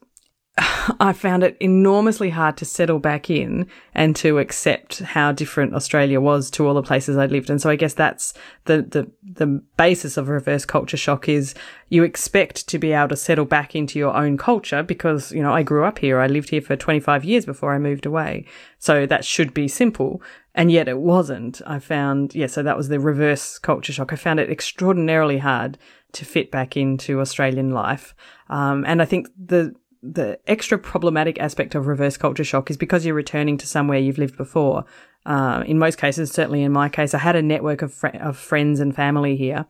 I 1.00 1.14
found 1.14 1.44
it 1.44 1.58
enormously 1.60 2.30
hard 2.30 2.58
to 2.58 2.66
settle 2.66 3.00
back 3.00 3.32
in 3.32 3.68
and 3.96 4.16
to 4.18 4.38
accept 4.38 5.00
how 5.00 5.32
different 5.32 5.74
Australia 5.74 6.22
was 6.22 6.52
to 6.52 6.68
all 6.68 6.76
the 6.76 6.84
places 6.84 7.18
I'd 7.18 7.32
lived. 7.32 7.50
And 7.50 7.60
so 7.60 7.72
I 7.72 7.76
guess 7.76 7.96
that's 7.96 8.36
the, 8.66 8.84
the, 8.84 9.10
the 9.24 9.48
basis 9.76 10.16
of 10.16 10.30
reverse 10.30 10.66
culture 10.66 10.98
shock 10.98 11.28
is 11.28 11.56
you 11.90 12.04
expect 12.04 12.68
to 12.68 12.78
be 12.78 12.92
able 12.92 13.10
to 13.10 13.16
settle 13.16 13.46
back 13.46 13.76
into 13.76 13.98
your 13.98 14.16
own 14.16 14.38
culture 14.38 14.84
because, 14.84 15.32
you 15.32 15.42
know, 15.42 15.54
I 15.54 15.64
grew 15.64 15.86
up 15.86 15.98
here. 15.98 16.20
I 16.20 16.28
lived 16.28 16.50
here 16.50 16.62
for 16.62 16.76
25 16.76 17.26
years 17.26 17.48
before 17.48 17.74
I 17.74 17.80
moved 17.80 18.06
away. 18.06 18.46
So 18.78 19.08
that 19.08 19.26
should 19.26 19.56
be 19.56 19.68
simple. 19.68 20.22
And 20.60 20.70
yet 20.70 20.90
it 20.90 21.00
wasn't. 21.00 21.62
I 21.66 21.80
found, 21.80 22.36
yeah, 22.36 22.48
so 22.48 22.62
that 22.64 22.76
was 22.76 22.90
the 22.90 23.00
reverse 23.00 23.58
culture 23.58 23.94
shock. 23.94 24.12
I 24.12 24.18
found 24.18 24.42
it 24.42 24.50
extraordinarily 24.50 25.38
hard 25.38 25.78
to 26.12 26.26
fit 26.26 26.52
back 26.52 26.76
into 26.76 27.22
Australian 27.22 27.70
life. 27.70 28.14
Um, 28.50 28.84
and 28.86 29.02
I 29.02 29.06
think 29.06 29.30
the, 29.42 29.74
the 30.04 30.38
extra 30.48 30.78
problematic 30.78 31.40
aspect 31.40 31.76
of 31.76 31.88
reverse 31.88 32.18
culture 32.18 32.44
shock 32.44 32.70
is 32.70 32.76
because 32.76 33.06
you're 33.06 33.16
returning 33.16 33.58
to 33.58 33.68
somewhere 33.68 34.00
you've 34.00 34.18
lived 34.18 34.36
before. 34.36 34.84
Uh, 35.26 35.64
in 35.66 35.80
most 35.80 35.98
cases, 35.98 36.30
certainly 36.30 36.64
in 36.64 36.74
my 36.74 36.90
case, 36.90 37.14
I 37.14 37.20
had 37.20 37.38
a 37.38 37.42
network 37.42 37.82
of, 37.82 37.94
fr- 37.94 38.08
of 38.08 38.36
friends 38.36 38.82
and 38.82 38.94
family 38.94 39.38
here 39.38 39.66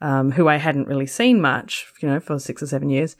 um, 0.00 0.32
who 0.32 0.48
I 0.48 0.56
hadn't 0.56 0.88
really 0.88 1.06
seen 1.06 1.40
much, 1.40 1.86
you 2.00 2.08
know, 2.08 2.18
for 2.18 2.40
six 2.40 2.64
or 2.64 2.66
seven 2.66 2.90
years. 2.90 3.14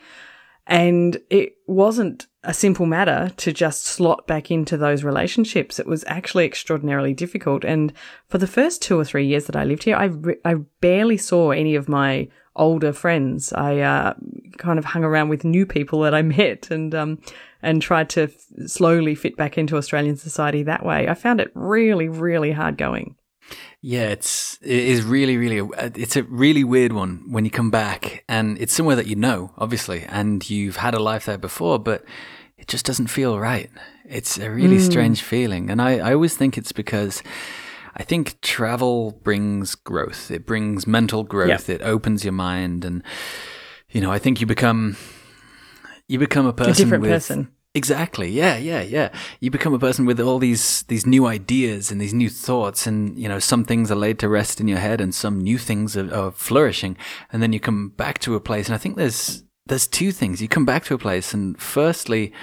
And 0.67 1.19
it 1.31 1.53
wasn't 1.69 2.27
a 2.45 2.53
simple 2.53 2.87
matter 2.87 3.31
to 3.37 3.53
just 3.53 3.85
slot 3.85 4.27
back 4.27 4.51
into 4.51 4.77
those 4.77 5.05
relationships. 5.05 5.79
It 5.79 5.87
was 5.87 6.05
actually 6.09 6.45
extraordinarily 6.45 7.15
difficult. 7.15 7.65
And 7.65 7.93
for 8.29 8.39
the 8.39 8.49
first 8.49 8.83
two 8.83 8.99
or 8.99 9.05
three 9.05 9.27
years 9.27 9.47
that 9.47 9.57
I 9.57 9.65
lived 9.65 9.85
here, 9.85 9.97
I, 9.97 10.07
re- 10.07 10.41
I 10.45 10.55
barely 10.81 11.17
saw 11.17 11.51
any 11.51 11.77
of 11.77 11.89
my 11.89 12.29
older 12.57 12.93
friends. 12.93 13.53
I 13.53 13.79
uh, 13.79 14.15
kind 14.59 14.79
of 14.79 14.85
hung 14.85 15.05
around 15.05 15.29
with 15.29 15.45
new 15.45 15.67
people 15.67 16.01
that 16.01 16.15
I 16.15 16.23
met 16.39 16.71
and 16.71 16.95
um, 16.95 17.21
and 17.63 17.81
tried 17.81 18.11
to 18.11 18.23
f- 18.25 18.35
slowly 18.67 19.15
fit 19.15 19.37
back 19.37 19.57
into 19.57 19.77
Australian 19.77 20.17
society 20.17 20.65
that 20.65 20.85
way. 20.85 21.09
I 21.09 21.15
found 21.15 21.41
it 21.41 21.53
really, 21.55 22.09
really 22.09 22.51
hard 22.51 22.77
going. 22.77 23.15
Yeah, 23.81 24.09
it's 24.09 24.59
it 24.63 24.71
is 24.71 25.03
really 25.03 25.37
really 25.37 25.61
uh, 25.61 25.91
it's 25.95 26.17
a 26.17 26.23
really 26.25 26.65
weird 26.65 26.93
one 26.93 27.25
when 27.31 27.45
you 27.45 27.51
come 27.51 27.71
back 27.71 28.25
and 28.29 28.59
it's 28.59 28.73
somewhere 28.73 28.97
that 28.97 29.07
you 29.07 29.17
know 29.17 29.53
obviously 29.59 30.05
and 30.09 30.49
you've 30.49 30.77
had 30.77 30.95
a 30.95 31.01
life 31.01 31.25
there 31.25 31.39
before 31.39 31.79
but 31.79 32.05
it 32.57 32.69
just 32.69 32.87
doesn't 32.87 33.09
feel 33.09 33.39
right. 33.39 33.71
It's 34.05 34.39
a 34.39 34.51
really 34.51 34.77
hmm. 34.77 34.85
strange 34.85 35.23
feeling 35.23 35.71
and 35.71 35.83
I 35.83 35.99
I 35.99 36.15
always 36.15 36.37
think 36.37 36.57
it's 36.57 36.73
because 36.73 37.23
I 37.97 38.05
think 38.05 38.41
travel 38.41 39.13
brings 39.23 39.75
growth. 39.75 40.31
It 40.31 40.47
brings 40.47 40.87
mental 40.87 41.25
growth. 41.25 41.69
It 41.69 41.83
opens 41.83 42.25
your 42.25 42.33
mind 42.33 42.85
and 42.85 43.03
you 43.91 44.01
know, 44.01 44.11
I 44.11 44.19
think 44.19 44.41
you 44.41 44.47
become 44.47 44.97
you 46.09 46.19
become 46.19 46.47
a 46.47 46.53
person 46.53 46.73
a 46.73 46.77
different 46.77 47.03
with, 47.03 47.11
person. 47.11 47.53
Exactly. 47.75 48.29
Yeah, 48.29 48.59
yeah, 48.59 48.83
yeah. 48.83 49.09
You 49.41 49.51
become 49.51 49.73
a 49.73 49.79
person 49.79 50.05
with 50.05 50.21
all 50.21 50.39
these 50.39 50.83
these 50.85 51.07
new 51.07 51.25
ideas 51.25 51.91
and 51.91 51.99
these 51.99 52.13
new 52.13 52.29
thoughts, 52.29 52.87
and 52.87 53.19
you 53.19 53.29
know 53.29 53.39
some 53.39 53.65
things 53.65 53.91
are 53.91 53.95
laid 53.97 54.19
to 54.19 54.29
rest 54.29 54.61
in 54.61 54.69
your 54.69 54.79
head, 54.79 55.01
and 55.01 55.15
some 55.15 55.41
new 55.41 55.57
things 55.57 55.97
are, 55.97 56.15
are 56.15 56.33
flourishing. 56.33 56.99
And 57.33 57.43
then 57.43 57.55
you 57.55 57.61
come 57.61 57.89
back 57.91 58.19
to 58.21 58.35
a 58.35 58.41
place, 58.41 58.67
and 58.67 58.75
I 58.75 58.79
think 58.79 58.97
there's 58.97 59.45
there's 59.67 59.87
two 59.87 60.13
things. 60.13 60.43
You 60.43 60.49
come 60.49 60.67
back 60.67 60.85
to 60.85 60.95
a 60.95 60.99
place, 60.99 61.33
and 61.33 61.59
firstly, 61.59 62.35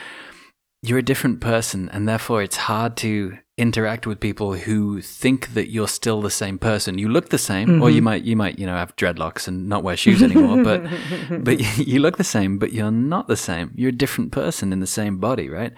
you're 0.82 1.00
a 1.00 1.04
different 1.04 1.42
person, 1.42 1.89
and 1.89 2.08
therefore 2.08 2.42
it's 2.42 2.56
hard 2.56 2.96
to 2.98 3.38
interact 3.58 4.08
with 4.08 4.22
people 4.22 4.54
who 4.54 5.02
think 5.02 5.54
that 5.54 5.70
you're 5.70 5.88
still 5.89 6.22
the 6.22 6.30
same 6.30 6.58
person. 6.58 6.98
You 6.98 7.10
look 7.10 7.30
the 7.30 7.38
same, 7.38 7.82
or 7.82 7.89
you 7.89 8.02
might 8.02 8.24
you 8.24 8.36
might 8.38 8.58
you 8.58 8.65
know 8.65 8.76
have 8.76 8.96
dreadlocks 8.96 9.48
and 9.48 9.68
not 9.68 9.84
wear 9.84 9.98
shoes 9.98 10.24
anymore, 10.24 10.63
but 10.63 10.84
but 11.44 11.60
you 11.78 12.00
look 12.00 12.18
the 12.18 12.24
same, 12.24 12.58
but 12.58 12.72
you're 12.72 12.92
not 12.92 13.28
the 13.28 13.36
same. 13.38 13.72
You're 13.76 13.89
a 13.89 14.04
different 14.04 14.32
person 14.32 14.72
in 14.72 14.80
the 14.80 14.88
same 14.88 15.18
body, 15.20 15.50
right? 15.50 15.74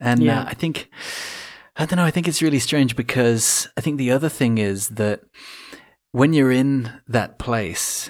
And 0.00 0.22
Yeah. 0.22 0.40
uh, 0.40 0.44
I 0.48 0.54
think 0.54 0.88
I 1.76 1.84
don't 1.86 1.96
know. 1.96 2.04
I 2.04 2.10
think 2.10 2.26
it's 2.26 2.42
really 2.42 2.58
strange 2.58 2.96
because 2.96 3.68
I 3.76 3.80
think 3.82 3.98
the 3.98 4.10
other 4.10 4.28
thing 4.30 4.58
is 4.58 4.88
that 4.90 5.20
when 6.12 6.32
you're 6.32 6.50
in 6.50 6.90
that 7.06 7.38
place, 7.38 8.08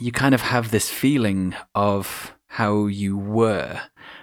you 0.00 0.10
kind 0.12 0.34
of 0.34 0.40
have 0.42 0.70
this 0.72 0.90
feeling 0.90 1.54
of 1.74 2.34
how 2.48 2.86
you 2.86 3.16
were, 3.16 3.80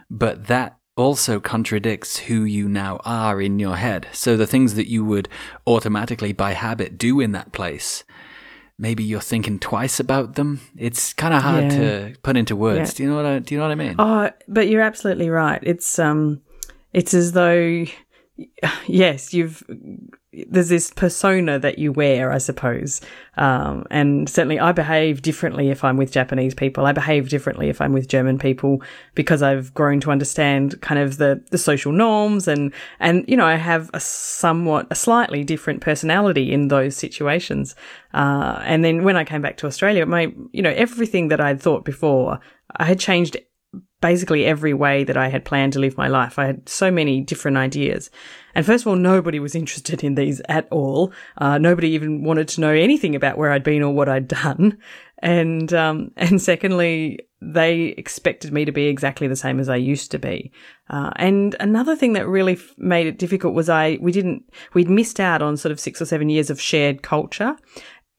but 0.09 0.47
that 0.47 0.78
also 0.99 1.39
contradicts 1.39 2.17
who 2.17 2.43
you 2.43 2.67
now 2.69 2.99
are 3.05 3.41
in 3.41 3.57
your 3.59 3.77
head. 3.77 4.07
So 4.11 4.35
the 4.37 4.45
things 4.47 4.75
that 4.75 4.87
you 4.89 5.03
would 5.05 5.29
automatically 5.65 6.33
by 6.33 6.51
habit 6.53 6.97
do 6.97 7.19
in 7.19 7.31
that 7.31 7.51
place, 7.53 8.03
maybe 8.77 9.03
you're 9.03 9.21
thinking 9.21 9.59
twice 9.59 9.99
about 9.99 10.35
them. 10.35 10.59
It's 10.77 11.13
kind 11.13 11.33
of 11.33 11.41
hard 11.41 11.65
Yeah. 11.71 11.77
to 11.77 12.13
put 12.21 12.37
into 12.37 12.55
words. 12.55 12.91
Yeah. 12.91 12.97
Do 12.97 13.03
you 13.03 13.09
know 13.09 13.15
what 13.15 13.25
I, 13.25 13.39
do 13.39 13.55
you 13.55 13.59
know 13.59 13.65
what 13.67 13.71
I 13.71 13.75
mean? 13.75 13.95
Oh, 13.97 14.29
but 14.47 14.67
you're 14.67 14.81
absolutely 14.81 15.29
right. 15.29 15.59
It's 15.63 15.97
um, 15.99 16.41
it's 16.93 17.13
as 17.13 17.31
though, 17.31 17.85
yes, 18.87 19.33
you've 19.33 19.63
there's 20.31 20.69
this 20.69 20.91
persona 20.91 21.57
that 21.57 21.79
you 21.79 21.91
wear, 21.91 22.31
I 22.31 22.37
suppose, 22.37 23.01
um, 23.37 23.85
and 23.89 24.29
certainly 24.29 24.59
I 24.59 24.71
behave 24.71 25.23
differently 25.23 25.69
if 25.69 25.83
I'm 25.83 25.97
with 25.97 26.11
Japanese 26.11 26.53
people. 26.53 26.85
I 26.85 26.91
behave 26.91 27.29
differently 27.29 27.69
if 27.69 27.81
I'm 27.81 27.93
with 27.93 28.07
German 28.07 28.37
people 28.37 28.83
because 29.15 29.41
I've 29.41 29.73
grown 29.73 29.99
to 30.01 30.11
understand 30.11 30.79
kind 30.81 30.99
of 30.99 31.17
the 31.17 31.43
the 31.49 31.57
social 31.57 31.91
norms 31.91 32.47
and 32.47 32.71
and 32.99 33.25
you 33.27 33.35
know 33.35 33.45
I 33.45 33.55
have 33.55 33.89
a 33.93 33.99
somewhat 33.99 34.85
a 34.91 34.95
slightly 34.95 35.43
different 35.43 35.81
personality 35.81 36.51
in 36.51 36.67
those 36.67 36.95
situations. 36.95 37.75
Uh, 38.13 38.61
and 38.65 38.85
then 38.85 39.03
when 39.03 39.17
I 39.17 39.23
came 39.23 39.41
back 39.41 39.57
to 39.57 39.67
Australia, 39.67 40.05
my 40.05 40.31
you 40.51 40.61
know 40.61 40.73
everything 40.75 41.29
that 41.29 41.41
I'd 41.41 41.59
thought 41.59 41.85
before, 41.85 42.39
I 42.75 42.85
had 42.85 42.99
changed 42.99 43.35
basically 44.01 44.45
every 44.45 44.73
way 44.73 45.03
that 45.03 45.17
I 45.17 45.27
had 45.27 45.45
planned 45.45 45.73
to 45.73 45.79
live 45.79 45.97
my 45.97 46.07
life. 46.07 46.39
I 46.39 46.45
had 46.45 46.69
so 46.69 46.89
many 46.89 47.21
different 47.21 47.57
ideas. 47.57 48.09
And 48.55 48.65
first 48.65 48.83
of 48.83 48.87
all, 48.87 48.95
nobody 48.95 49.39
was 49.39 49.55
interested 49.63 50.03
in 50.03 50.15
these 50.15 50.41
at 50.47 50.67
all. 50.71 51.11
Uh, 51.37 51.57
nobody 51.57 51.89
even 51.89 52.23
wanted 52.23 52.47
to 52.49 52.61
know 52.61 52.71
anything 52.71 53.15
about 53.15 53.37
where 53.37 53.51
I'd 53.51 53.63
been 53.63 53.83
or 53.83 53.93
what 53.93 54.09
I'd 54.09 54.27
done. 54.27 54.77
And, 55.21 55.73
um, 55.73 56.11
and 56.17 56.41
secondly, 56.41 57.19
they 57.41 57.95
expected 57.97 58.51
me 58.51 58.65
to 58.65 58.71
be 58.71 58.87
exactly 58.87 59.27
the 59.27 59.35
same 59.35 59.59
as 59.59 59.69
I 59.69 59.77
used 59.77 60.11
to 60.11 60.19
be. 60.19 60.51
Uh, 60.89 61.11
and 61.15 61.55
another 61.59 61.95
thing 61.95 62.13
that 62.13 62.27
really 62.27 62.53
f- 62.53 62.73
made 62.77 63.07
it 63.07 63.17
difficult 63.17 63.53
was 63.53 63.69
I, 63.69 63.97
we 64.01 64.11
didn't, 64.11 64.43
we'd 64.73 64.89
missed 64.89 65.19
out 65.19 65.41
on 65.41 65.55
sort 65.55 65.71
of 65.71 65.79
six 65.79 66.01
or 66.01 66.05
seven 66.05 66.29
years 66.29 66.49
of 66.49 66.59
shared 66.59 67.01
culture. 67.01 67.55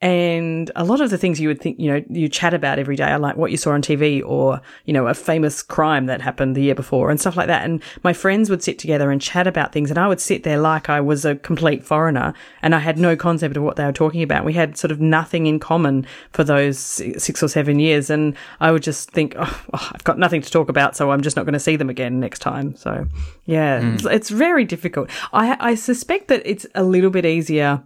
And 0.02 0.70
a 0.76 0.84
lot 0.84 1.02
of 1.02 1.10
the 1.10 1.18
things 1.18 1.38
you 1.40 1.48
would 1.48 1.60
think, 1.60 1.78
you 1.78 1.92
know, 1.92 2.02
you 2.08 2.26
chat 2.26 2.54
about 2.54 2.78
every 2.78 2.96
day 2.96 3.10
are 3.10 3.18
like 3.18 3.36
what 3.36 3.50
you 3.50 3.58
saw 3.58 3.72
on 3.72 3.82
TV 3.82 4.22
or, 4.24 4.62
you 4.86 4.94
know, 4.94 5.06
a 5.06 5.12
famous 5.12 5.62
crime 5.62 6.06
that 6.06 6.22
happened 6.22 6.56
the 6.56 6.62
year 6.62 6.74
before 6.74 7.10
and 7.10 7.20
stuff 7.20 7.36
like 7.36 7.48
that. 7.48 7.66
And 7.66 7.82
my 8.02 8.14
friends 8.14 8.48
would 8.48 8.62
sit 8.62 8.78
together 8.78 9.10
and 9.10 9.20
chat 9.20 9.46
about 9.46 9.72
things 9.72 9.90
and 9.90 9.98
I 9.98 10.08
would 10.08 10.20
sit 10.20 10.42
there 10.42 10.58
like 10.58 10.88
I 10.88 11.02
was 11.02 11.26
a 11.26 11.36
complete 11.36 11.84
foreigner 11.84 12.32
and 12.62 12.74
I 12.74 12.78
had 12.78 12.96
no 12.96 13.14
concept 13.14 13.58
of 13.58 13.62
what 13.62 13.76
they 13.76 13.84
were 13.84 13.92
talking 13.92 14.22
about. 14.22 14.46
We 14.46 14.54
had 14.54 14.78
sort 14.78 14.90
of 14.90 15.02
nothing 15.02 15.46
in 15.46 15.60
common 15.60 16.06
for 16.32 16.44
those 16.44 16.78
six 16.78 17.42
or 17.42 17.48
seven 17.48 17.78
years. 17.78 18.08
And 18.08 18.34
I 18.58 18.72
would 18.72 18.82
just 18.82 19.10
think, 19.10 19.34
oh, 19.38 19.64
oh, 19.74 19.90
I've 19.92 20.04
got 20.04 20.18
nothing 20.18 20.40
to 20.40 20.50
talk 20.50 20.70
about, 20.70 20.96
so 20.96 21.10
I'm 21.10 21.20
just 21.20 21.36
not 21.36 21.44
going 21.44 21.52
to 21.52 21.60
see 21.60 21.76
them 21.76 21.90
again 21.90 22.20
next 22.20 22.38
time. 22.38 22.74
So 22.74 23.06
yeah, 23.44 23.82
mm. 23.82 23.96
it's, 23.96 24.06
it's 24.06 24.30
very 24.30 24.64
difficult. 24.64 25.10
I, 25.34 25.58
I 25.60 25.74
suspect 25.74 26.28
that 26.28 26.40
it's 26.46 26.66
a 26.74 26.84
little 26.84 27.10
bit 27.10 27.26
easier 27.26 27.82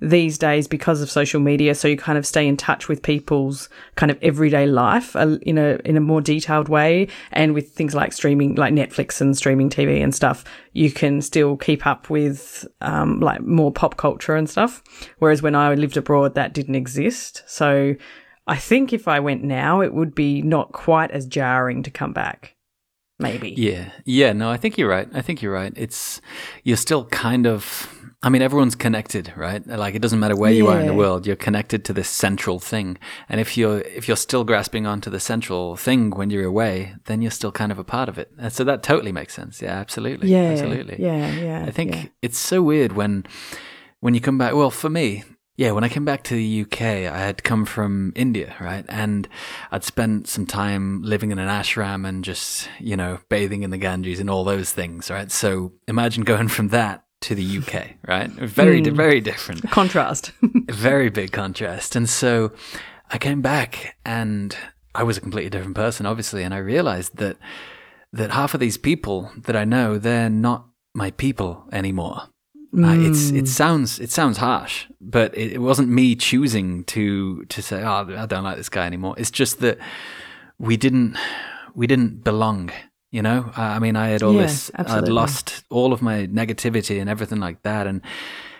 these 0.00 0.36
days 0.36 0.68
because 0.68 1.00
of 1.00 1.10
social 1.10 1.40
media. 1.40 1.74
So 1.74 1.88
you 1.88 1.96
kind 1.96 2.18
of 2.18 2.26
stay 2.26 2.46
in 2.46 2.56
touch 2.56 2.88
with 2.88 3.02
people's 3.02 3.68
kind 3.94 4.10
of 4.10 4.18
everyday 4.22 4.66
life 4.66 5.16
uh, 5.16 5.38
in 5.42 5.56
a 5.56 5.78
in 5.84 5.96
a 5.96 6.00
more 6.00 6.20
detailed 6.20 6.68
way, 6.68 7.08
and 7.32 7.54
with 7.54 7.70
things 7.70 7.94
like 7.94 8.12
streaming, 8.12 8.54
like 8.56 8.74
Netflix 8.74 9.20
and 9.20 9.36
streaming 9.36 9.70
TV 9.70 10.02
and 10.02 10.14
stuff, 10.14 10.44
you 10.72 10.90
can 10.90 11.22
still 11.22 11.56
keep 11.56 11.86
up 11.86 12.10
with 12.10 12.66
um, 12.82 13.20
like 13.20 13.40
more 13.40 13.72
pop 13.72 13.96
culture 13.96 14.36
and 14.36 14.50
stuff. 14.50 14.82
Whereas 15.18 15.42
when 15.42 15.54
I 15.54 15.74
lived 15.74 15.96
abroad, 15.96 16.34
that 16.34 16.52
didn't 16.52 16.74
exist. 16.74 17.42
So 17.46 17.94
I 18.46 18.56
think 18.56 18.92
if 18.92 19.08
I 19.08 19.20
went 19.20 19.42
now, 19.42 19.80
it 19.80 19.92
would 19.92 20.14
be 20.14 20.42
not 20.42 20.72
quite 20.72 21.10
as 21.10 21.26
jarring 21.26 21.82
to 21.84 21.90
come 21.90 22.12
back. 22.12 22.54
Maybe. 23.18 23.50
Yeah. 23.56 23.90
Yeah. 24.04 24.32
No, 24.34 24.50
I 24.50 24.58
think 24.58 24.76
you're 24.76 24.90
right. 24.90 25.08
I 25.14 25.22
think 25.22 25.40
you're 25.40 25.52
right. 25.52 25.72
It's, 25.74 26.20
you're 26.64 26.76
still 26.76 27.06
kind 27.06 27.46
of, 27.46 27.95
I 28.22 28.28
mean, 28.28 28.42
everyone's 28.42 28.74
connected, 28.74 29.32
right? 29.36 29.64
Like 29.66 29.94
it 29.94 30.00
doesn't 30.00 30.18
matter 30.18 30.34
where 30.34 30.50
you 30.50 30.68
are 30.68 30.80
in 30.80 30.86
the 30.86 30.94
world, 30.94 31.26
you're 31.26 31.36
connected 31.36 31.84
to 31.84 31.92
this 31.92 32.08
central 32.08 32.58
thing. 32.58 32.98
And 33.28 33.40
if 33.40 33.56
you're, 33.56 33.80
if 33.80 34.08
you're 34.08 34.16
still 34.16 34.42
grasping 34.42 34.86
onto 34.86 35.10
the 35.10 35.20
central 35.20 35.76
thing 35.76 36.10
when 36.10 36.30
you're 36.30 36.44
away, 36.44 36.94
then 37.04 37.22
you're 37.22 37.30
still 37.30 37.52
kind 37.52 37.70
of 37.70 37.78
a 37.78 37.84
part 37.84 38.08
of 38.08 38.18
it. 38.18 38.32
And 38.38 38.52
so 38.52 38.64
that 38.64 38.82
totally 38.82 39.12
makes 39.12 39.34
sense. 39.34 39.60
Yeah. 39.60 39.78
Absolutely. 39.78 40.30
Yeah. 40.30 40.50
Absolutely. 40.50 40.96
Yeah. 40.98 41.32
Yeah. 41.32 41.64
I 41.66 41.70
think 41.70 41.94
yeah. 41.94 42.04
it's 42.22 42.38
so 42.38 42.62
weird 42.62 42.92
when 42.92 43.26
when 44.00 44.14
you 44.14 44.20
come 44.20 44.38
back. 44.38 44.54
Well, 44.54 44.70
for 44.70 44.90
me, 44.90 45.24
yeah, 45.56 45.70
when 45.70 45.84
I 45.84 45.88
came 45.88 46.04
back 46.04 46.22
to 46.24 46.34
the 46.34 46.62
UK, 46.62 46.82
I 46.82 47.18
had 47.18 47.42
come 47.42 47.64
from 47.64 48.12
India, 48.14 48.54
right? 48.60 48.84
And 48.88 49.26
I'd 49.72 49.84
spent 49.84 50.28
some 50.28 50.44
time 50.44 51.02
living 51.02 51.30
in 51.30 51.38
an 51.38 51.48
ashram 51.48 52.06
and 52.06 52.22
just, 52.22 52.68
you 52.78 52.96
know, 52.96 53.20
bathing 53.30 53.62
in 53.62 53.70
the 53.70 53.78
Ganges 53.78 54.20
and 54.20 54.28
all 54.28 54.44
those 54.44 54.70
things, 54.72 55.10
right? 55.10 55.32
So 55.32 55.72
imagine 55.88 56.24
going 56.24 56.48
from 56.48 56.68
that 56.68 57.05
to 57.22 57.34
the 57.34 57.58
UK, 57.58 57.96
right? 58.08 58.30
Very, 58.30 58.80
di- 58.80 58.90
very 58.90 59.20
different 59.20 59.70
contrast. 59.70 60.32
very 60.68 61.10
big 61.10 61.32
contrast. 61.32 61.96
And 61.96 62.08
so 62.08 62.52
I 63.10 63.18
came 63.18 63.42
back 63.42 63.96
and 64.04 64.56
I 64.94 65.02
was 65.02 65.16
a 65.16 65.20
completely 65.20 65.50
different 65.50 65.76
person, 65.76 66.06
obviously, 66.06 66.42
and 66.42 66.54
I 66.54 66.58
realized 66.58 67.16
that 67.16 67.36
that 68.12 68.30
half 68.30 68.54
of 68.54 68.60
these 68.60 68.78
people 68.78 69.30
that 69.36 69.56
I 69.56 69.64
know, 69.64 69.98
they're 69.98 70.30
not 70.30 70.66
my 70.94 71.10
people 71.10 71.64
anymore. 71.70 72.22
Uh, 72.76 72.94
it's 72.98 73.30
it 73.30 73.48
sounds 73.48 73.98
it 73.98 74.10
sounds 74.10 74.38
harsh, 74.38 74.86
but 75.00 75.36
it, 75.36 75.52
it 75.54 75.58
wasn't 75.60 75.88
me 75.88 76.14
choosing 76.14 76.84
to 76.84 77.44
to 77.46 77.62
say, 77.62 77.82
oh, 77.82 78.14
I 78.16 78.26
don't 78.26 78.44
like 78.44 78.56
this 78.56 78.68
guy 78.68 78.86
anymore. 78.86 79.14
It's 79.16 79.30
just 79.30 79.60
that 79.60 79.78
we 80.58 80.76
didn't 80.76 81.16
we 81.74 81.86
didn't 81.86 82.22
belong. 82.24 82.70
You 83.16 83.22
know, 83.22 83.50
I 83.56 83.78
mean, 83.78 83.96
I 83.96 84.08
had 84.12 84.22
all 84.22 84.34
Yeah, 84.34 84.42
this, 84.46 84.70
I'd 84.74 85.08
lost 85.08 85.64
all 85.70 85.92
of 85.92 86.00
my 86.02 86.26
negativity 86.26 87.00
and 87.00 87.08
everything 87.08 87.40
like 87.40 87.62
that, 87.62 87.86
and 87.86 88.00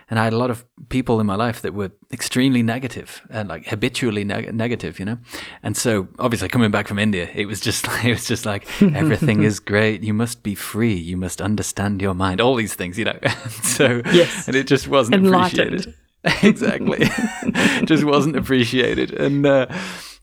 and 0.08 0.18
I 0.20 0.24
had 0.24 0.32
a 0.32 0.38
lot 0.38 0.50
of 0.50 0.64
people 0.88 1.20
in 1.20 1.26
my 1.26 1.34
life 1.46 1.60
that 1.62 1.74
were 1.74 1.90
extremely 2.12 2.62
negative 2.62 3.20
and 3.28 3.48
like 3.48 3.66
habitually 3.66 4.24
neg- 4.24 4.54
negative, 4.54 4.98
you 5.00 5.04
know. 5.04 5.18
And 5.62 5.76
so, 5.76 6.06
obviously, 6.18 6.48
coming 6.48 6.70
back 6.70 6.88
from 6.88 6.98
India, 6.98 7.28
it 7.34 7.46
was 7.46 7.60
just 7.60 7.86
it 8.04 8.12
was 8.12 8.26
just 8.28 8.46
like 8.46 8.66
everything 8.80 9.42
is 9.50 9.60
great. 9.60 10.02
You 10.04 10.14
must 10.14 10.42
be 10.42 10.54
free. 10.54 10.94
You 10.94 11.16
must 11.18 11.40
understand 11.40 12.00
your 12.00 12.14
mind. 12.14 12.40
All 12.40 12.54
these 12.56 12.74
things, 12.76 12.96
you 12.98 13.04
know. 13.04 13.18
so 13.76 14.00
Yes. 14.12 14.46
and 14.48 14.56
it 14.56 14.66
just 14.70 14.88
wasn't 14.88 15.16
Enlightened. 15.16 15.74
appreciated. 15.74 15.94
exactly, 16.42 17.08
just 17.84 18.04
wasn't 18.04 18.36
appreciated. 18.36 19.10
And 19.12 19.44
uh, 19.46 19.66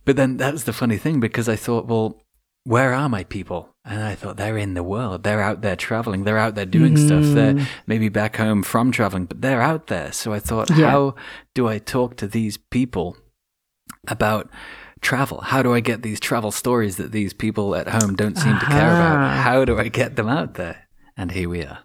but 0.06 0.15
then 0.15 0.38
that 0.38 0.54
was 0.54 0.63
the 0.63 0.74
funny 0.74 0.98
thing 0.98 1.19
because 1.19 1.48
I 1.48 1.56
thought, 1.58 1.88
well, 1.88 2.23
where 2.65 2.93
are 2.93 3.10
my 3.10 3.23
people? 3.26 3.69
And 3.86 4.02
I 4.02 4.15
thought 4.15 4.38
they're 4.38 4.58
in 4.58 4.73
the 4.76 4.84
world. 4.84 5.23
They're 5.23 5.41
out 5.41 5.62
there 5.62 5.76
traveling. 5.76 6.23
They're 6.23 6.38
out 6.38 6.56
there 6.56 6.65
doing 6.65 6.95
stuff. 6.95 7.23
They're 7.26 7.67
maybe 7.86 8.08
back 8.08 8.38
home 8.38 8.63
from 8.63 8.91
traveling, 8.91 9.26
but 9.26 9.41
they're 9.41 9.62
out 9.62 9.88
there. 9.88 10.13
So 10.13 10.32
I 10.32 10.39
thought, 10.39 10.69
Yeah. 10.69 10.89
how 10.89 11.15
do 11.54 11.67
I 11.67 11.80
talk 11.80 12.15
to 12.17 12.28
these 12.28 12.58
people 12.58 13.17
about 14.08 14.49
travel? 15.02 15.41
How 15.41 15.62
do 15.62 15.73
I 15.73 15.82
get 15.82 16.02
these 16.02 16.21
travel 16.21 16.52
stories 16.52 16.95
that 16.95 17.12
these 17.12 17.34
people 17.34 17.76
at 17.76 17.89
home 17.89 18.15
don't 18.15 18.38
seem 18.38 18.58
to 18.58 18.65
care 18.65 18.91
about? 18.95 19.38
How 19.38 19.65
do 19.65 19.78
I 19.78 19.89
get 19.89 20.15
them 20.15 20.30
out 20.30 20.54
there? 20.54 20.88
And 21.17 21.32
here 21.32 21.49
we 21.49 21.63
are. 21.63 21.80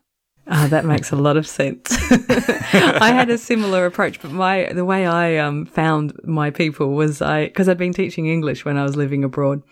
Ah, 0.50 0.66
that 0.70 0.86
makes 0.86 1.10
a 1.10 1.16
lot 1.16 1.36
of 1.36 1.46
sense. 1.46 1.90
I 2.10 3.10
had 3.12 3.28
a 3.28 3.36
similar 3.36 3.84
approach, 3.84 4.22
but 4.22 4.30
my 4.30 4.72
the 4.72 4.84
way 4.84 5.06
I 5.06 5.36
um, 5.36 5.66
found 5.66 6.14
my 6.24 6.50
people 6.50 6.94
was 6.94 7.20
I 7.20 7.46
because 7.48 7.68
I'd 7.68 7.76
been 7.76 7.92
teaching 7.92 8.26
English 8.26 8.64
when 8.64 8.78
I 8.78 8.82
was 8.82 8.96
living 8.96 9.24
abroad, 9.24 9.62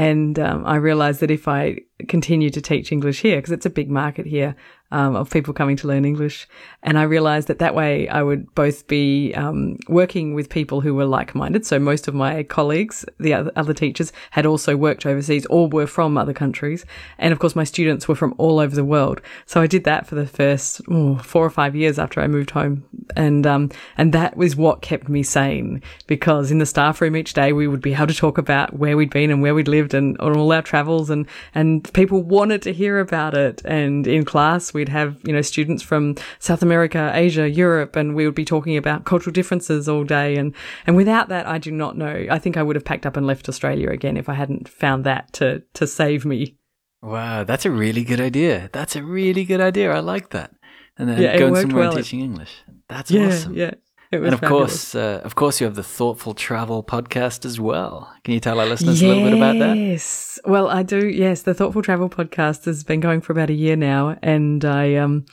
and 0.00 0.38
um, 0.38 0.64
I 0.64 0.76
realised 0.76 1.20
that 1.20 1.30
if 1.30 1.46
I 1.46 1.80
continue 2.08 2.48
to 2.48 2.62
teach 2.62 2.90
English 2.90 3.20
here, 3.20 3.36
because 3.36 3.52
it's 3.52 3.66
a 3.66 3.70
big 3.70 3.90
market 3.90 4.24
here 4.24 4.56
um, 4.92 5.14
of 5.14 5.28
people 5.28 5.52
coming 5.52 5.76
to 5.76 5.86
learn 5.86 6.06
English, 6.06 6.48
and 6.82 6.98
I 6.98 7.02
realised 7.02 7.48
that 7.48 7.58
that 7.58 7.74
way 7.74 8.08
I 8.08 8.22
would 8.22 8.54
both 8.54 8.86
be 8.86 9.34
um, 9.34 9.76
working 9.88 10.32
with 10.32 10.48
people 10.48 10.80
who 10.80 10.94
were 10.94 11.04
like-minded. 11.04 11.66
So 11.66 11.78
most 11.78 12.08
of 12.08 12.14
my 12.14 12.42
colleagues, 12.44 13.04
the 13.18 13.34
other, 13.34 13.52
other 13.56 13.74
teachers, 13.74 14.10
had 14.30 14.46
also 14.46 14.74
worked 14.74 15.04
overseas 15.04 15.44
or 15.50 15.68
were 15.68 15.86
from 15.86 16.16
other 16.16 16.32
countries, 16.32 16.86
and 17.18 17.30
of 17.30 17.38
course 17.38 17.54
my 17.54 17.64
students 17.64 18.08
were 18.08 18.16
from 18.16 18.34
all 18.38 18.58
over 18.58 18.74
the 18.74 18.84
world. 18.84 19.20
So 19.44 19.60
I 19.60 19.66
did 19.66 19.84
that 19.84 20.06
for 20.06 20.14
the 20.14 20.26
first 20.26 20.80
oh, 20.88 21.18
four 21.18 21.44
or 21.44 21.50
five 21.50 21.76
years 21.76 21.98
after 21.98 22.22
I 22.22 22.26
moved 22.26 22.52
home, 22.52 22.84
and 23.16 23.46
um, 23.46 23.70
and 23.96 24.12
that 24.12 24.36
was 24.36 24.56
what 24.56 24.82
kept 24.82 25.08
me 25.08 25.22
sane 25.22 25.82
because 26.06 26.50
in 26.50 26.58
the 26.58 26.66
staff 26.66 27.00
room 27.00 27.16
each 27.16 27.32
day 27.32 27.52
we 27.52 27.66
would 27.66 27.80
be 27.80 27.94
able 27.94 28.06
to 28.06 28.14
talk 28.14 28.38
about 28.38 28.78
where 28.78 28.96
we'd 28.96 29.10
been 29.10 29.30
and 29.30 29.42
where 29.42 29.54
we'd 29.54 29.68
lived 29.68 29.94
and 29.94 30.18
on 30.18 30.36
all 30.36 30.52
our 30.52 30.62
travels, 30.62 31.10
and 31.10 31.26
and 31.54 31.92
people 31.92 32.22
wanted 32.22 32.62
to 32.62 32.72
hear 32.72 33.00
about 33.00 33.34
it. 33.34 33.62
And 33.64 34.06
in 34.06 34.24
class 34.24 34.72
we'd 34.74 34.88
have 34.88 35.18
you 35.24 35.32
know 35.32 35.42
students 35.42 35.82
from 35.82 36.16
South 36.38 36.62
America, 36.62 37.10
Asia, 37.14 37.48
Europe, 37.48 37.96
and 37.96 38.14
we 38.14 38.26
would 38.26 38.34
be 38.34 38.44
talking 38.44 38.76
about 38.76 39.04
cultural 39.04 39.32
differences 39.32 39.88
all 39.88 40.04
day. 40.04 40.36
And 40.36 40.54
and 40.86 40.96
without 40.96 41.28
that, 41.28 41.46
I 41.46 41.58
do 41.58 41.70
not 41.70 41.96
know. 41.96 42.26
I 42.30 42.38
think 42.38 42.56
I 42.56 42.62
would 42.62 42.76
have 42.76 42.84
packed 42.84 43.06
up 43.06 43.16
and 43.16 43.26
left 43.26 43.48
Australia 43.48 43.90
again 43.90 44.16
if 44.16 44.28
I 44.28 44.34
hadn't 44.34 44.68
found 44.68 45.04
that 45.04 45.32
to 45.34 45.62
to 45.74 45.86
save 45.86 46.24
me. 46.24 46.56
Wow, 47.02 47.44
that's 47.44 47.64
a 47.64 47.70
really 47.70 48.04
good 48.04 48.20
idea. 48.20 48.68
That's 48.72 48.94
a 48.94 49.02
really 49.02 49.44
good 49.44 49.60
idea. 49.60 49.90
I 49.90 50.00
like 50.00 50.30
that. 50.30 50.52
And 50.98 51.08
then 51.08 51.22
Yeah, 51.22 51.38
going 51.38 51.56
somewhere 51.56 51.84
and 51.84 51.96
teaching 51.96 52.20
English. 52.20 52.62
That's 52.90 53.10
Yeah, 53.10 53.28
awesome. 53.28 53.54
yeah. 53.54 53.70
And 54.12 54.26
of 54.26 54.40
fabulous. 54.40 54.48
course, 54.50 54.94
uh, 54.96 55.20
of 55.22 55.36
course, 55.36 55.60
you 55.60 55.66
have 55.66 55.76
the 55.76 55.84
Thoughtful 55.84 56.34
Travel 56.34 56.82
podcast 56.82 57.44
as 57.44 57.60
well. 57.60 58.12
Can 58.24 58.34
you 58.34 58.40
tell 58.40 58.58
our 58.58 58.66
listeners 58.66 59.00
a 59.02 59.06
little 59.06 59.22
bit 59.22 59.34
about 59.34 59.58
that? 59.60 59.76
Yes. 59.76 60.40
Well, 60.44 60.66
I 60.68 60.82
do. 60.82 61.08
Yes, 61.08 61.42
the 61.42 61.54
Thoughtful 61.54 61.82
Travel 61.82 62.08
podcast 62.10 62.64
has 62.64 62.82
been 62.82 62.98
going 62.98 63.20
for 63.20 63.32
about 63.32 63.50
a 63.50 63.54
year 63.54 63.76
now, 63.76 64.18
and 64.20 64.64
I 64.64 64.96
um, 64.96 65.26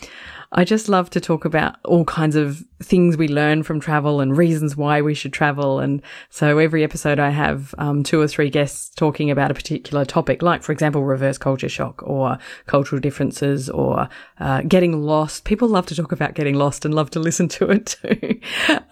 I 0.51 0.63
just 0.63 0.87
love 0.87 1.09
to 1.11 1.19
talk 1.19 1.45
about 1.45 1.75
all 1.83 2.05
kinds 2.05 2.35
of 2.35 2.63
things 2.81 3.17
we 3.17 3.27
learn 3.27 3.63
from 3.63 3.79
travel 3.79 4.21
and 4.21 4.37
reasons 4.37 4.77
why 4.77 5.01
we 5.01 5.13
should 5.13 5.33
travel. 5.33 5.79
And 5.79 6.01
so 6.29 6.57
every 6.57 6.83
episode, 6.83 7.19
I 7.19 7.31
have 7.31 7.75
um, 7.77 8.03
two 8.03 8.21
or 8.21 8.27
three 8.27 8.49
guests 8.49 8.93
talking 8.95 9.29
about 9.29 9.51
a 9.51 9.53
particular 9.53 10.05
topic, 10.05 10.41
like 10.41 10.63
for 10.63 10.71
example, 10.71 11.03
reverse 11.03 11.37
culture 11.37 11.69
shock 11.69 12.01
or 12.03 12.37
cultural 12.65 13.01
differences 13.01 13.69
or 13.69 14.07
uh, 14.39 14.61
getting 14.61 15.01
lost. 15.01 15.43
People 15.43 15.67
love 15.67 15.85
to 15.87 15.95
talk 15.95 16.11
about 16.11 16.33
getting 16.33 16.55
lost 16.55 16.85
and 16.85 16.93
love 16.93 17.09
to 17.11 17.19
listen 17.19 17.47
to 17.49 17.69
it 17.69 17.85
too. 17.85 18.39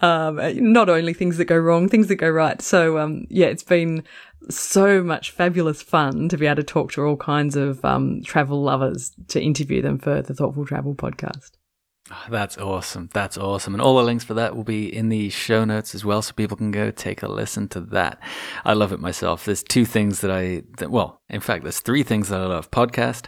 um, 0.06 0.38
not 0.72 0.88
only 0.90 1.14
things 1.14 1.38
that 1.38 1.46
go 1.46 1.56
wrong, 1.56 1.88
things 1.88 2.08
that 2.08 2.16
go 2.16 2.28
right. 2.28 2.60
So 2.60 2.98
um, 2.98 3.26
yeah, 3.30 3.46
it's 3.46 3.62
been 3.62 4.04
so 4.48 5.02
much 5.02 5.30
fabulous 5.30 5.82
fun 5.82 6.28
to 6.28 6.36
be 6.36 6.46
able 6.46 6.56
to 6.56 6.62
talk 6.62 6.92
to 6.92 7.02
all 7.02 7.16
kinds 7.16 7.56
of 7.56 7.84
um, 7.84 8.22
travel 8.22 8.62
lovers 8.62 9.12
to 9.28 9.40
interview 9.40 9.82
them 9.82 9.98
for 9.98 10.22
the 10.22 10.34
Thoughtful 10.34 10.66
Travel 10.66 10.94
podcast. 10.94 11.52
Ah, 12.10 12.26
that's 12.30 12.56
awesome. 12.56 13.08
That's 13.12 13.36
awesome. 13.36 13.74
And 13.74 13.80
all 13.82 13.96
the 13.96 14.04
links 14.04 14.22
for 14.24 14.34
that 14.34 14.54
will 14.54 14.62
be 14.64 14.94
in 14.94 15.08
the 15.08 15.28
show 15.30 15.64
notes 15.64 15.94
as 15.94 16.04
well, 16.04 16.22
so 16.22 16.32
people 16.34 16.56
can 16.56 16.70
go 16.70 16.90
take 16.92 17.22
a 17.22 17.28
listen 17.28 17.66
to 17.68 17.80
that. 17.80 18.20
I 18.64 18.74
love 18.74 18.92
it 18.92 19.00
myself. 19.00 19.44
There's 19.44 19.62
two 19.64 19.84
things 19.84 20.20
that 20.20 20.30
I, 20.30 20.62
that, 20.78 20.90
well, 20.90 21.20
in 21.28 21.40
fact, 21.40 21.64
there's 21.64 21.80
three 21.80 22.04
things 22.04 22.28
that 22.28 22.40
I 22.40 22.46
love 22.46 22.70
podcast, 22.70 23.26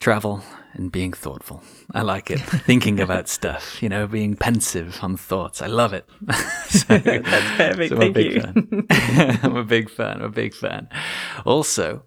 travel, 0.00 0.42
and 0.74 0.92
being 0.92 1.12
thoughtful. 1.14 1.62
I 1.94 2.02
like 2.02 2.30
it. 2.30 2.40
Thinking 2.40 3.00
about 3.00 3.28
stuff, 3.28 3.82
you 3.82 3.88
know, 3.88 4.06
being 4.06 4.36
pensive 4.36 4.98
on 5.02 5.16
thoughts. 5.16 5.62
I 5.62 5.66
love 5.68 5.94
it. 5.94 6.04
so, 6.68 6.98
That's 6.98 7.56
perfect. 7.56 7.88
so 7.90 7.96
I'm 7.96 8.02
a 8.02 8.04
Thank 8.12 8.14
big 8.14 8.32
you. 8.34 8.40
fan. 8.42 9.38
I'm 9.42 9.56
a 9.56 9.64
big 9.64 9.88
fan. 9.88 10.16
I'm 10.18 10.24
a 10.24 10.28
big 10.28 10.52
fan. 10.52 10.88
Also, 11.46 12.04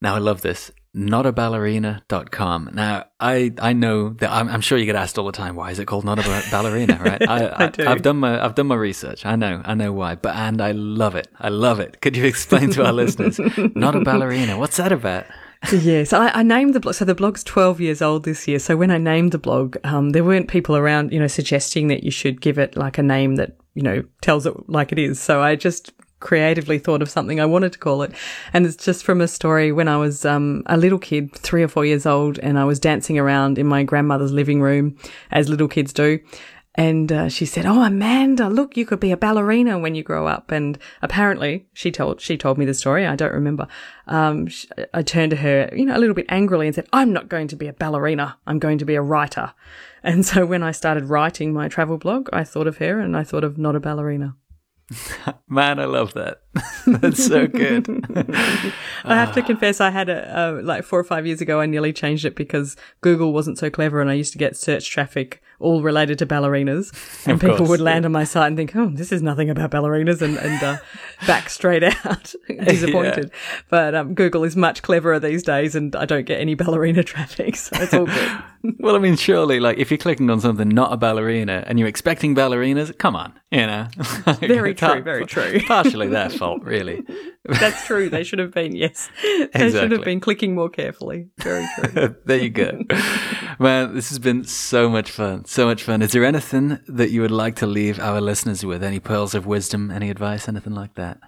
now 0.00 0.16
I 0.16 0.18
love 0.18 0.40
this. 0.42 0.72
Notaballerina.com. 0.94 2.70
Now, 2.74 3.06
I, 3.18 3.52
I 3.58 3.72
know 3.72 4.10
that 4.10 4.30
I'm, 4.30 4.48
I'm 4.48 4.60
sure 4.60 4.76
you 4.76 4.84
get 4.84 4.94
asked 4.94 5.18
all 5.18 5.24
the 5.24 5.32
time, 5.32 5.56
why 5.56 5.70
is 5.70 5.78
it 5.78 5.86
called 5.86 6.04
Not 6.04 6.18
a 6.18 6.44
Ballerina, 6.50 6.98
right? 7.02 7.22
I, 7.28 7.64
I 7.64 7.68
do. 7.68 7.84
have 7.84 8.02
done 8.02 8.18
my, 8.18 8.44
I've 8.44 8.54
done 8.54 8.66
my 8.66 8.74
research. 8.74 9.24
I 9.24 9.36
know, 9.36 9.62
I 9.64 9.74
know 9.74 9.92
why, 9.92 10.16
but, 10.16 10.36
and 10.36 10.60
I 10.60 10.72
love 10.72 11.14
it. 11.14 11.28
I 11.40 11.48
love 11.48 11.80
it. 11.80 12.02
Could 12.02 12.16
you 12.16 12.24
explain 12.26 12.70
to 12.72 12.84
our 12.84 12.92
listeners? 12.92 13.40
Not 13.74 13.96
a 13.96 14.00
Ballerina. 14.00 14.58
What's 14.58 14.76
that 14.76 14.92
about? 14.92 15.24
yes, 15.72 16.12
I, 16.12 16.28
I 16.28 16.42
named 16.42 16.74
the 16.74 16.80
blog. 16.80 16.96
So 16.96 17.04
the 17.06 17.14
blog's 17.14 17.44
12 17.44 17.80
years 17.80 18.02
old 18.02 18.24
this 18.24 18.46
year. 18.46 18.58
So 18.58 18.76
when 18.76 18.90
I 18.90 18.98
named 18.98 19.32
the 19.32 19.38
blog, 19.38 19.76
um, 19.84 20.10
there 20.10 20.24
weren't 20.24 20.48
people 20.48 20.76
around, 20.76 21.12
you 21.12 21.20
know, 21.20 21.28
suggesting 21.28 21.88
that 21.88 22.02
you 22.02 22.10
should 22.10 22.40
give 22.40 22.58
it 22.58 22.76
like 22.76 22.98
a 22.98 23.02
name 23.02 23.36
that, 23.36 23.56
you 23.74 23.82
know, 23.82 24.04
tells 24.20 24.44
it 24.44 24.68
like 24.68 24.92
it 24.92 24.98
is. 24.98 25.20
So 25.20 25.40
I 25.40 25.54
just 25.56 25.92
creatively 26.22 26.78
thought 26.78 27.02
of 27.02 27.10
something 27.10 27.40
I 27.40 27.46
wanted 27.46 27.72
to 27.72 27.78
call 27.78 28.02
it. 28.02 28.12
And 28.54 28.64
it's 28.64 28.82
just 28.82 29.04
from 29.04 29.20
a 29.20 29.28
story 29.28 29.72
when 29.72 29.88
I 29.88 29.98
was 29.98 30.24
um, 30.24 30.62
a 30.66 30.78
little 30.78 30.98
kid, 30.98 31.34
three 31.34 31.62
or 31.62 31.68
four 31.68 31.84
years 31.84 32.06
old, 32.06 32.38
and 32.38 32.58
I 32.58 32.64
was 32.64 32.80
dancing 32.80 33.18
around 33.18 33.58
in 33.58 33.66
my 33.66 33.82
grandmother's 33.82 34.32
living 34.32 34.62
room, 34.62 34.96
as 35.30 35.50
little 35.50 35.68
kids 35.68 35.92
do. 35.92 36.20
And 36.74 37.12
uh, 37.12 37.28
she 37.28 37.44
said, 37.44 37.66
"Oh, 37.66 37.82
Amanda, 37.82 38.48
look, 38.48 38.78
you 38.78 38.86
could 38.86 39.00
be 39.00 39.10
a 39.10 39.16
ballerina 39.16 39.78
when 39.78 39.94
you 39.94 40.02
grow 40.02 40.26
up." 40.26 40.50
And 40.50 40.78
apparently, 41.02 41.66
she 41.74 41.90
told 41.90 42.22
she 42.22 42.38
told 42.38 42.56
me 42.56 42.64
the 42.64 42.72
story. 42.72 43.06
I 43.06 43.14
don't 43.14 43.34
remember. 43.34 43.68
Um, 44.06 44.46
sh 44.46 44.64
I 44.94 45.02
turned 45.02 45.30
to 45.32 45.36
her, 45.36 45.68
you 45.74 45.84
know, 45.84 45.94
a 45.94 46.00
little 46.00 46.14
bit 46.14 46.24
angrily 46.30 46.66
and 46.66 46.74
said, 46.74 46.88
"I'm 46.90 47.12
not 47.12 47.28
going 47.28 47.48
to 47.48 47.56
be 47.56 47.68
a 47.68 47.74
ballerina. 47.74 48.38
I'm 48.46 48.58
going 48.58 48.78
to 48.78 48.86
be 48.86 48.94
a 48.94 49.02
writer." 49.02 49.52
And 50.02 50.24
so 50.24 50.46
when 50.46 50.62
I 50.62 50.72
started 50.72 51.04
writing 51.04 51.52
my 51.52 51.68
travel 51.68 51.98
blog, 51.98 52.28
I 52.32 52.42
thought 52.42 52.66
of 52.66 52.78
her 52.78 52.98
and 52.98 53.16
I 53.16 53.22
thought 53.22 53.44
of 53.44 53.58
not 53.58 53.76
a 53.76 53.80
ballerina. 53.80 54.34
Man, 55.48 55.78
I 55.78 55.84
love 55.84 56.14
that. 56.14 56.42
That's 56.86 57.24
so 57.24 57.46
good. 57.46 57.86
I 59.04 59.14
have 59.14 59.32
to 59.34 59.42
confess, 59.42 59.80
I 59.80 59.90
had 59.90 60.08
a, 60.08 60.60
a 60.60 60.62
like 60.62 60.84
four 60.84 60.98
or 60.98 61.04
five 61.04 61.26
years 61.26 61.40
ago. 61.40 61.60
I 61.60 61.66
nearly 61.66 61.92
changed 61.92 62.24
it 62.24 62.34
because 62.34 62.76
Google 63.00 63.32
wasn't 63.32 63.58
so 63.58 63.70
clever, 63.70 64.00
and 64.00 64.10
I 64.10 64.14
used 64.14 64.32
to 64.32 64.38
get 64.38 64.56
search 64.56 64.90
traffic 64.90 65.42
all 65.58 65.80
related 65.82 66.18
to 66.18 66.26
ballerinas, 66.26 66.92
and 67.26 67.34
Of 67.34 67.40
people 67.40 67.56
course, 67.58 67.70
would 67.70 67.80
land 67.80 68.04
on 68.04 68.12
my 68.12 68.24
site 68.24 68.48
and 68.48 68.56
think, 68.56 68.74
"Oh, 68.74 68.90
this 68.92 69.12
is 69.12 69.22
nothing 69.22 69.48
about 69.48 69.70
ballerinas," 69.70 70.20
and 70.20 70.36
and 70.36 70.62
uh, 70.62 70.76
back 71.26 71.48
straight 71.48 71.84
out, 71.84 72.34
disappointed. 72.64 73.30
But 73.70 73.94
um, 73.94 74.14
Google 74.14 74.44
is 74.44 74.56
much 74.56 74.82
cleverer 74.82 75.18
these 75.20 75.42
days, 75.42 75.74
and 75.74 75.94
I 75.96 76.04
don't 76.04 76.26
get 76.26 76.40
any 76.40 76.54
ballerina 76.54 77.04
traffic, 77.04 77.56
so 77.56 77.76
it's 77.80 77.94
all 77.94 78.06
good. 78.06 78.42
well, 78.78 78.96
I 78.96 78.98
mean, 78.98 79.16
surely, 79.16 79.60
like, 79.60 79.78
if 79.78 79.90
you're 79.90 79.98
clicking 79.98 80.30
on 80.30 80.40
something 80.40 80.68
not 80.68 80.92
a 80.92 80.96
ballerina 80.96 81.64
and 81.66 81.78
you're 81.78 81.88
expecting 81.88 82.34
ballerinas, 82.34 82.96
come 82.98 83.16
on, 83.16 83.32
you 83.50 83.66
know. 83.66 83.88
Very 84.40 84.72
It's 84.72 84.80
har- 84.80 84.94
true, 84.94 85.02
very 85.02 85.26
true. 85.26 85.60
Partially 85.66 86.08
their 86.08 86.30
fault, 86.30 86.62
really. 86.62 87.02
That's 87.44 87.84
true. 87.86 88.08
They 88.08 88.24
should 88.24 88.38
have 88.38 88.52
been 88.52 88.74
yes. 88.76 89.10
They 89.52 89.70
should 89.70 89.90
have 89.92 90.04
been 90.04 90.20
clicking 90.20 90.54
more 90.54 90.68
carefully. 90.68 91.28
Very 91.38 91.66
true. 91.78 92.14
there 92.24 92.38
you 92.38 92.50
go. 92.50 92.80
Man, 93.58 93.94
this 93.94 94.08
has 94.10 94.18
been 94.18 94.44
so 94.44 94.88
much 94.88 95.10
fun. 95.10 95.44
So 95.46 95.66
much 95.66 95.82
fun. 95.82 96.02
Is 96.02 96.12
there 96.12 96.24
anything 96.24 96.78
that 96.88 97.10
you 97.10 97.20
would 97.22 97.30
like 97.30 97.56
to 97.56 97.66
leave 97.66 97.98
our 97.98 98.20
listeners 98.20 98.64
with? 98.64 98.82
Any 98.82 99.00
pearls 99.00 99.34
of 99.34 99.46
wisdom, 99.46 99.90
any 99.90 100.08
advice, 100.10 100.48
anything 100.48 100.74
like 100.74 100.94
that? 100.94 101.18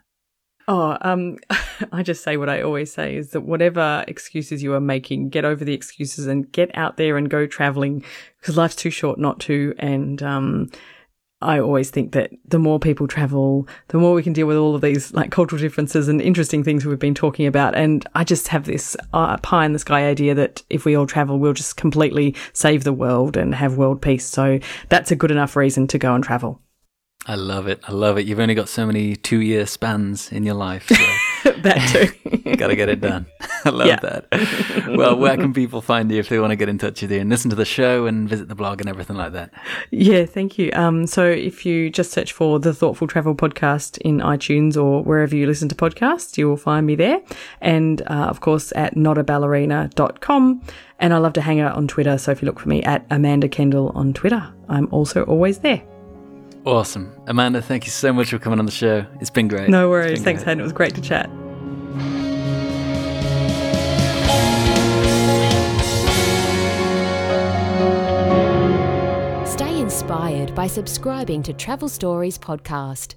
Oh, 0.66 0.96
um, 1.02 1.38
I 1.92 2.02
just 2.02 2.22
say 2.22 2.36
what 2.36 2.48
I 2.48 2.62
always 2.62 2.92
say 2.92 3.16
is 3.16 3.30
that 3.30 3.42
whatever 3.42 4.04
excuses 4.08 4.62
you 4.62 4.72
are 4.74 4.80
making, 4.80 5.30
get 5.30 5.44
over 5.44 5.64
the 5.64 5.74
excuses 5.74 6.26
and 6.26 6.50
get 6.52 6.70
out 6.76 6.96
there 6.96 7.16
and 7.16 7.28
go 7.28 7.46
traveling 7.46 8.04
because 8.40 8.56
life's 8.56 8.76
too 8.76 8.90
short 8.90 9.18
not 9.18 9.40
to. 9.40 9.74
And, 9.78 10.22
um, 10.22 10.70
I 11.44 11.60
always 11.60 11.90
think 11.90 12.12
that 12.12 12.30
the 12.46 12.58
more 12.58 12.78
people 12.78 13.06
travel, 13.06 13.68
the 13.88 13.98
more 13.98 14.14
we 14.14 14.22
can 14.22 14.32
deal 14.32 14.46
with 14.46 14.56
all 14.56 14.74
of 14.74 14.80
these 14.80 15.12
like 15.12 15.30
cultural 15.30 15.60
differences 15.60 16.08
and 16.08 16.20
interesting 16.20 16.64
things 16.64 16.86
we've 16.86 16.98
been 16.98 17.14
talking 17.14 17.46
about. 17.46 17.74
And 17.74 18.06
I 18.14 18.24
just 18.24 18.48
have 18.48 18.64
this 18.64 18.96
uh, 19.12 19.36
pie 19.38 19.66
in 19.66 19.74
the 19.74 19.78
sky 19.78 20.08
idea 20.08 20.34
that 20.34 20.62
if 20.70 20.86
we 20.86 20.94
all 20.96 21.06
travel, 21.06 21.38
we'll 21.38 21.52
just 21.52 21.76
completely 21.76 22.34
save 22.54 22.84
the 22.84 22.94
world 22.94 23.36
and 23.36 23.54
have 23.54 23.76
world 23.76 24.00
peace. 24.00 24.24
So 24.24 24.58
that's 24.88 25.10
a 25.10 25.16
good 25.16 25.30
enough 25.30 25.54
reason 25.54 25.86
to 25.88 25.98
go 25.98 26.14
and 26.14 26.24
travel. 26.24 26.60
I 27.26 27.36
love 27.36 27.68
it. 27.68 27.80
I 27.88 27.92
love 27.92 28.18
it. 28.18 28.26
You've 28.26 28.38
only 28.38 28.54
got 28.54 28.68
so 28.68 28.84
many 28.86 29.16
two 29.16 29.40
year 29.40 29.64
spans 29.66 30.30
in 30.30 30.44
your 30.44 30.54
life. 30.56 30.88
So 31.42 31.52
that 31.62 31.88
too. 31.90 32.54
Got 32.56 32.66
to 32.68 32.76
get 32.76 32.90
it 32.90 33.00
done. 33.00 33.24
I 33.64 33.70
love 33.70 33.86
Yeah. 33.86 33.96
that. 34.00 34.26
Well, 34.96 35.16
where 35.16 35.36
can 35.38 35.54
people 35.54 35.80
find 35.80 36.10
you 36.12 36.18
if 36.18 36.28
they 36.28 36.38
want 36.38 36.50
to 36.50 36.56
get 36.56 36.68
in 36.68 36.76
touch 36.76 37.00
with 37.00 37.10
you 37.10 37.20
and 37.20 37.30
listen 37.30 37.48
to 37.48 37.56
the 37.56 37.64
show 37.64 38.04
and 38.06 38.28
visit 38.28 38.48
the 38.48 38.54
blog 38.54 38.80
and 38.82 38.90
everything 38.90 39.16
like 39.16 39.32
that? 39.32 39.50
Yeah, 39.90 40.26
thank 40.26 40.58
you. 40.58 40.70
Um, 40.74 41.06
so 41.06 41.24
if 41.24 41.64
you 41.64 41.88
just 41.88 42.12
search 42.12 42.32
for 42.32 42.60
the 42.60 42.74
Thoughtful 42.74 43.06
Travel 43.06 43.34
Podcast 43.34 43.96
in 44.02 44.18
iTunes 44.18 44.76
or 44.76 45.02
wherever 45.02 45.34
you 45.34 45.46
listen 45.46 45.70
to 45.70 45.74
podcasts, 45.74 46.36
you 46.36 46.46
will 46.46 46.58
find 46.58 46.86
me 46.86 46.94
there. 46.94 47.22
And, 47.62 48.02
uh, 48.02 48.26
of 48.28 48.40
course, 48.40 48.70
at 48.76 48.96
notaballerina.com. 48.96 50.62
And 50.98 51.14
I 51.14 51.16
love 51.18 51.32
to 51.32 51.40
hang 51.40 51.60
out 51.60 51.74
on 51.74 51.88
Twitter. 51.88 52.18
So 52.18 52.32
if 52.32 52.42
you 52.42 52.46
look 52.46 52.60
for 52.60 52.68
me 52.68 52.82
at 52.82 53.06
Amanda 53.10 53.48
Kendle 53.48 53.94
on 53.96 54.12
Twitter, 54.12 54.52
I'm 54.68 54.88
also 54.92 55.24
always 55.24 55.58
there. 55.60 55.82
Awesome. 56.64 57.12
Amanda, 57.26 57.60
thank 57.60 57.84
you 57.84 57.90
so 57.90 58.12
much 58.12 58.30
for 58.30 58.38
coming 58.38 58.58
on 58.58 58.64
the 58.64 58.72
show. 58.72 59.04
It's 59.20 59.30
been 59.30 59.48
great. 59.48 59.68
No 59.68 59.90
worries. 59.90 60.22
Thanks, 60.22 60.42
great. 60.42 60.52
Hayden. 60.52 60.60
It 60.60 60.62
was 60.62 60.72
great 60.72 60.94
to 60.94 61.00
chat. 61.00 61.28
Stay 69.46 69.78
inspired 69.78 70.54
by 70.54 70.66
subscribing 70.66 71.42
to 71.42 71.52
Travel 71.52 71.88
Stories 71.88 72.38
Podcast. 72.38 73.14